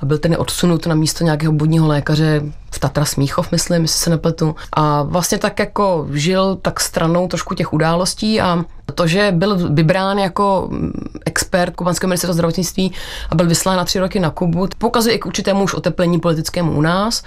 a 0.00 0.06
byl 0.06 0.18
ten 0.18 0.36
odsunut 0.38 0.86
na 0.86 0.94
místo 0.94 1.24
nějakého 1.24 1.52
budního 1.52 1.86
lékaře 1.86 2.42
v 2.70 2.78
Tatra 2.78 3.04
Smíchov, 3.04 3.52
myslím, 3.52 3.82
jestli 3.82 3.98
se 3.98 4.10
nepletu. 4.10 4.56
A 4.72 5.02
vlastně 5.02 5.38
tak 5.38 5.58
jako 5.58 6.06
žil 6.12 6.56
tak 6.56 6.80
stranou 6.80 7.28
trošku 7.28 7.54
těch 7.54 7.72
událostí 7.72 8.40
a 8.40 8.64
to, 8.94 9.06
že 9.06 9.32
byl 9.36 9.68
vybrán 9.72 10.18
jako 10.18 10.70
expert 11.26 11.76
kubanského 11.76 12.08
ministerstva 12.08 12.34
zdravotnictví 12.34 12.92
a 13.30 13.34
byl 13.34 13.46
vyslán 13.46 13.76
na 13.76 13.84
tři 13.84 13.98
roky 13.98 14.20
na 14.20 14.30
Kubu, 14.30 14.68
pokazuje 14.78 15.14
i 15.14 15.18
k 15.18 15.26
určitému 15.26 15.64
už 15.64 15.74
oteplení 15.74 16.20
politickému 16.20 16.72
u 16.72 16.80
nás, 16.80 17.22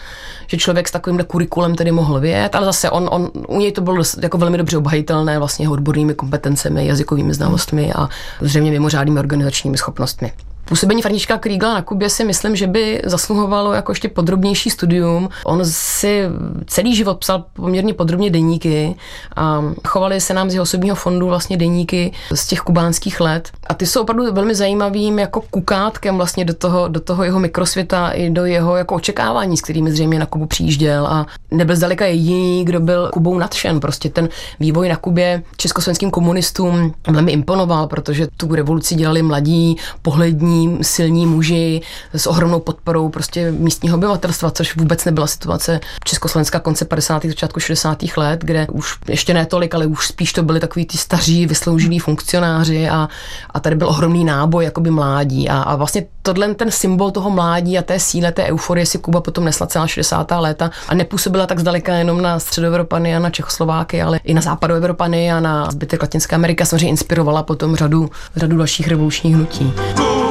že 0.48 0.58
člověk 0.58 0.88
s 0.88 0.92
takovýmhle 0.92 1.24
kurikulem 1.24 1.76
tedy 1.76 1.92
mohl 1.92 2.20
vědět, 2.20 2.56
ale 2.56 2.66
zase 2.66 2.90
on, 2.90 3.10
on, 3.12 3.32
u 3.48 3.60
něj 3.60 3.72
to 3.72 3.82
bylo 3.82 4.04
jako 4.22 4.38
velmi 4.38 4.58
dobře 4.58 4.78
obhajitelné 4.78 5.40
vlastně 5.40 5.70
odbornými 5.70 6.14
kompetencemi, 6.14 6.88
jazykovými 6.88 7.34
znalostmi 7.34 7.94
a 7.94 8.10
zřejmě 8.42 8.72
mimořádnými 8.72 9.20
organizačními 9.20 9.78
schopnostmi. 9.78 10.32
Působení 10.66 11.02
Františka 11.02 11.38
Krígla 11.38 11.74
na 11.74 11.82
Kubě 11.82 12.10
si 12.10 12.24
myslím, 12.24 12.56
že 12.56 12.68
by 12.68 13.02
zasluhovalo 13.06 13.74
jako 13.74 13.92
ještě 13.92 14.10
podrobnější 14.10 14.70
studium. 14.70 15.30
On 15.46 15.62
si 15.66 16.24
celý 16.68 16.96
život 16.96 17.18
psal 17.18 17.46
poměrně 17.54 17.94
podrobně 17.94 18.30
deníky 18.30 18.96
a 19.36 19.64
chovali 19.88 20.22
se 20.22 20.34
nám 20.34 20.50
z 20.50 20.54
jeho 20.54 20.64
osobního 20.64 20.96
fondu 20.96 21.28
vlastně 21.28 21.58
deníky 21.58 22.12
z 22.34 22.48
těch 22.48 22.60
kubánských 22.60 23.22
let. 23.22 23.50
A 23.68 23.74
ty 23.74 23.86
jsou 23.86 24.02
opravdu 24.02 24.34
velmi 24.34 24.56
zajímavým 24.56 25.20
jako 25.20 25.42
kukátkem 25.42 26.18
vlastně 26.18 26.46
do 26.46 26.54
toho, 26.54 26.88
do 26.88 27.00
toho 27.00 27.24
jeho 27.24 27.40
mikrosvěta 27.40 28.10
i 28.10 28.30
do 28.30 28.46
jeho 28.46 28.76
jako 28.76 28.96
očekávání, 28.96 29.58
s 29.58 29.62
kterými 29.62 29.92
zřejmě 29.92 30.20
na 30.20 30.26
Kubu 30.26 30.46
přijížděl 30.46 31.08
a 31.08 31.26
nebyl 31.52 31.76
zdaleka 31.76 32.06
jediný, 32.06 32.66
kdo 32.66 32.80
byl 32.80 33.10
Kubou 33.14 33.38
nadšen. 33.38 33.80
Prostě 33.80 34.10
ten 34.10 34.30
vývoj 34.60 34.90
na 34.90 34.96
Kubě 34.96 35.44
československým 35.58 36.12
komunistům 36.12 36.94
velmi 37.10 37.32
imponoval, 37.32 37.88
protože 37.88 38.28
tu 38.38 38.56
revoluci 38.56 38.96
dělali 38.96 39.22
mladí, 39.22 39.78
pohlední 40.02 40.53
silní 40.82 41.26
muži 41.26 41.82
s 42.14 42.28
ohromnou 42.28 42.60
podporou 42.60 43.10
prostě 43.10 43.52
místního 43.52 43.98
obyvatelstva, 43.98 44.52
což 44.52 44.76
vůbec 44.76 45.06
nebyla 45.06 45.28
situace 45.28 45.80
Československa 46.04 46.60
konce 46.60 46.86
50. 46.86 47.26
začátku 47.26 47.60
60. 47.60 48.04
let, 48.18 48.40
kde 48.44 48.68
už 48.72 48.96
ještě 49.08 49.34
ne 49.34 49.46
tolik, 49.46 49.76
ale 49.76 49.86
už 49.86 50.08
spíš 50.08 50.34
to 50.34 50.44
byli 50.44 50.60
takový 50.60 50.86
ty 50.86 50.98
staří 50.98 51.46
vysloužilí 51.46 52.00
funkcionáři 52.00 52.90
a, 52.90 53.10
a 53.50 53.60
tady 53.60 53.76
byl 53.76 53.90
ohromný 53.90 54.24
náboj 54.24 54.64
jakoby 54.64 54.92
mládí 54.92 55.50
a, 55.50 55.62
a 55.62 55.76
vlastně 55.76 56.06
tohle 56.22 56.56
ten 56.56 56.72
symbol 56.72 57.12
toho 57.12 57.30
mládí 57.30 57.78
a 57.78 57.82
té 57.82 58.00
síle, 58.00 58.32
té 58.32 58.44
euforie 58.44 58.86
si 58.86 58.98
Kuba 58.98 59.22
potom 59.22 59.46
nesla 59.46 59.68
celá 59.68 59.88
60. 59.88 60.32
léta 60.32 60.72
a 60.88 60.96
nepůsobila 60.96 61.48
tak 61.48 61.60
zdaleka 61.60 61.94
jenom 61.94 62.22
na 62.22 62.40
středoevropany 62.40 63.16
a 63.16 63.20
na 63.20 63.30
Čechoslováky, 63.30 64.02
ale 64.02 64.20
i 64.24 64.34
na 64.34 64.42
západoevropany 64.42 65.32
a 65.32 65.40
na 65.40 65.72
zbytek 65.72 66.02
Latinské 66.02 66.36
Ameriky 66.36 66.66
samozřejmě 66.66 66.90
inspirovala 66.90 67.44
potom 67.44 67.76
řadu, 67.76 68.10
řadu 68.36 68.58
dalších 68.58 68.88
revolučních 68.88 69.36
hnutí. 69.36 69.74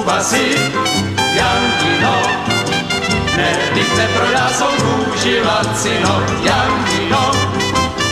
Kuba 0.03 0.19
si, 0.21 0.59
Jankino, 1.35 2.17
nerychle 3.37 4.07
prodá 4.15 4.49
svou 4.51 4.67
kůži 4.67 5.41
lacino, 5.41 6.23
Jankino, 6.43 7.31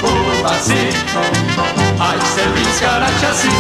Kuba 0.01 0.55
si, 0.63 0.89
ať 1.99 2.27
se 2.27 2.47
blízká 2.47 2.99
na 2.99 3.11
časy, 3.21 3.51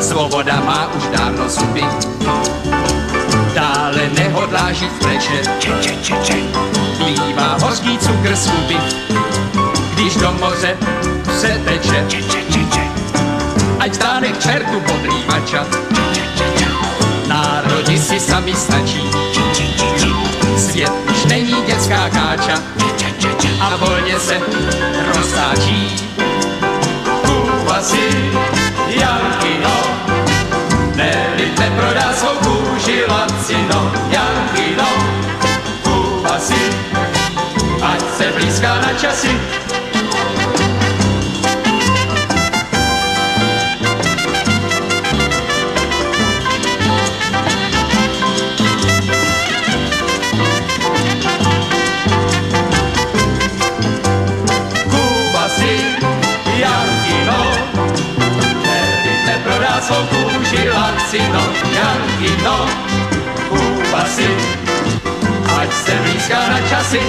svoboda 0.00 0.60
má 0.66 0.90
už 0.98 1.02
dávno 1.18 1.48
zuby, 1.48 1.84
dále 3.54 4.10
nehodlá 4.18 4.72
žít 4.72 4.92
v 4.92 4.98
pleče, 4.98 5.38
če, 5.58 5.70
če, 5.80 5.94
če, 6.02 6.14
če. 6.22 6.36
Bývá 7.06 7.56
hořký 7.62 7.98
cukr 7.98 8.34
z 8.36 8.50
když 9.94 10.16
do 10.16 10.32
moře 10.32 10.76
se 11.38 11.60
teče, 11.64 12.04
če, 12.08 12.22
če, 12.22 12.42
če, 12.50 12.60
če. 12.74 12.82
ať 13.78 13.94
stáne 13.94 14.28
k 14.34 14.38
čertu 14.42 14.82
Národi 15.38 15.87
si 18.18 18.30
sami 18.30 18.54
stačí. 18.54 19.02
Svět 20.56 20.92
už 21.10 21.24
není 21.24 21.54
dětská 21.66 22.08
káča 22.08 22.62
a 23.60 23.76
volně 23.76 24.20
se 24.20 24.40
roztáčí. 25.14 25.96
Kuba 27.26 27.82
si 27.82 28.32
Jankino, 28.88 29.76
nelid 30.94 31.58
neprodá 31.58 32.12
svou 32.14 32.36
kůži 32.44 33.04
lacino. 33.08 33.92
Jankino, 34.10 34.88
Kuba 35.82 36.38
si, 36.38 36.62
ať 37.82 38.00
se 38.16 38.32
blízká 38.32 38.74
na 38.74 38.92
časy, 38.92 39.30
kůži 61.08 61.18
lacino, 61.18 61.40
Jankino, 61.74 62.66
si, 64.06 64.26
ať 65.58 65.72
se 65.72 65.92
blízká 66.02 66.48
na 66.48 66.60
časy. 66.60 67.00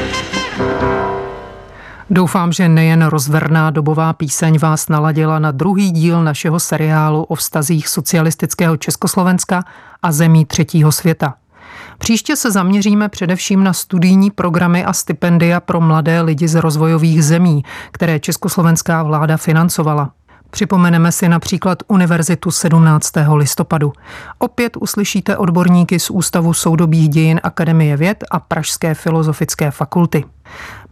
Doufám, 2.10 2.52
že 2.52 2.70
nejen 2.70 3.06
rozverná 3.06 3.72
dobová 3.72 4.14
píseň 4.14 4.58
vás 4.60 4.89
naladila 4.89 5.39
na 5.39 5.52
druhý 5.52 5.91
díl 5.91 6.24
našeho 6.24 6.60
seriálu 6.60 7.24
o 7.24 7.36
vztazích 7.36 7.88
socialistického 7.88 8.78
Československa 8.78 9.64
a 10.02 10.12
zemí 10.12 10.45
třetího 10.45 10.91
světa. 10.91 11.34
Příště 11.97 12.36
se 12.36 12.52
zaměříme 12.52 13.10
především 13.10 13.64
na 13.64 13.74
studijní 13.74 14.32
programy 14.32 14.86
a 14.86 14.93
stipendia 14.93 15.60
pro 15.60 15.82
mladé 15.82 16.22
lidi 16.22 16.47
z 16.47 16.56
rozvojových 16.56 17.24
zemí, 17.24 17.64
které 17.91 18.20
československá 18.20 19.04
vláda 19.04 19.38
financovala. 19.38 20.12
Připomeneme 20.52 21.12
si 21.12 21.30
například 21.30 21.78
Univerzitu 21.88 22.52
17. 22.52 23.12
listopadu. 23.34 23.93
Opět 24.38 24.78
uslyšíte 24.78 25.38
odborníky 25.38 26.00
z 26.00 26.10
Ústavu 26.10 26.54
soudobých 26.54 27.10
dějin 27.10 27.39
Akademie 27.43 27.97
věd 27.97 28.24
a 28.32 28.39
Pražské 28.39 28.93
filozofické 28.93 29.72
fakulty. 29.72 30.26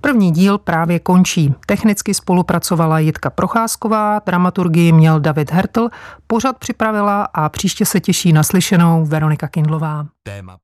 První 0.01 0.31
díl 0.31 0.57
právě 0.57 0.99
končí. 0.99 1.53
Technicky 1.65 2.13
spolupracovala 2.13 2.99
Jitka 2.99 3.29
Procházková, 3.29 4.21
dramaturgii 4.25 4.91
měl 4.91 5.19
David 5.19 5.51
Hertl, 5.51 5.89
pořad 6.27 6.57
připravila 6.57 7.27
a 7.33 7.49
příště 7.49 7.85
se 7.85 7.99
těší 7.99 8.33
naslyšenou 8.33 9.05
Veronika 9.05 9.47
Kindlová. 9.47 10.05
Téma 10.23 10.55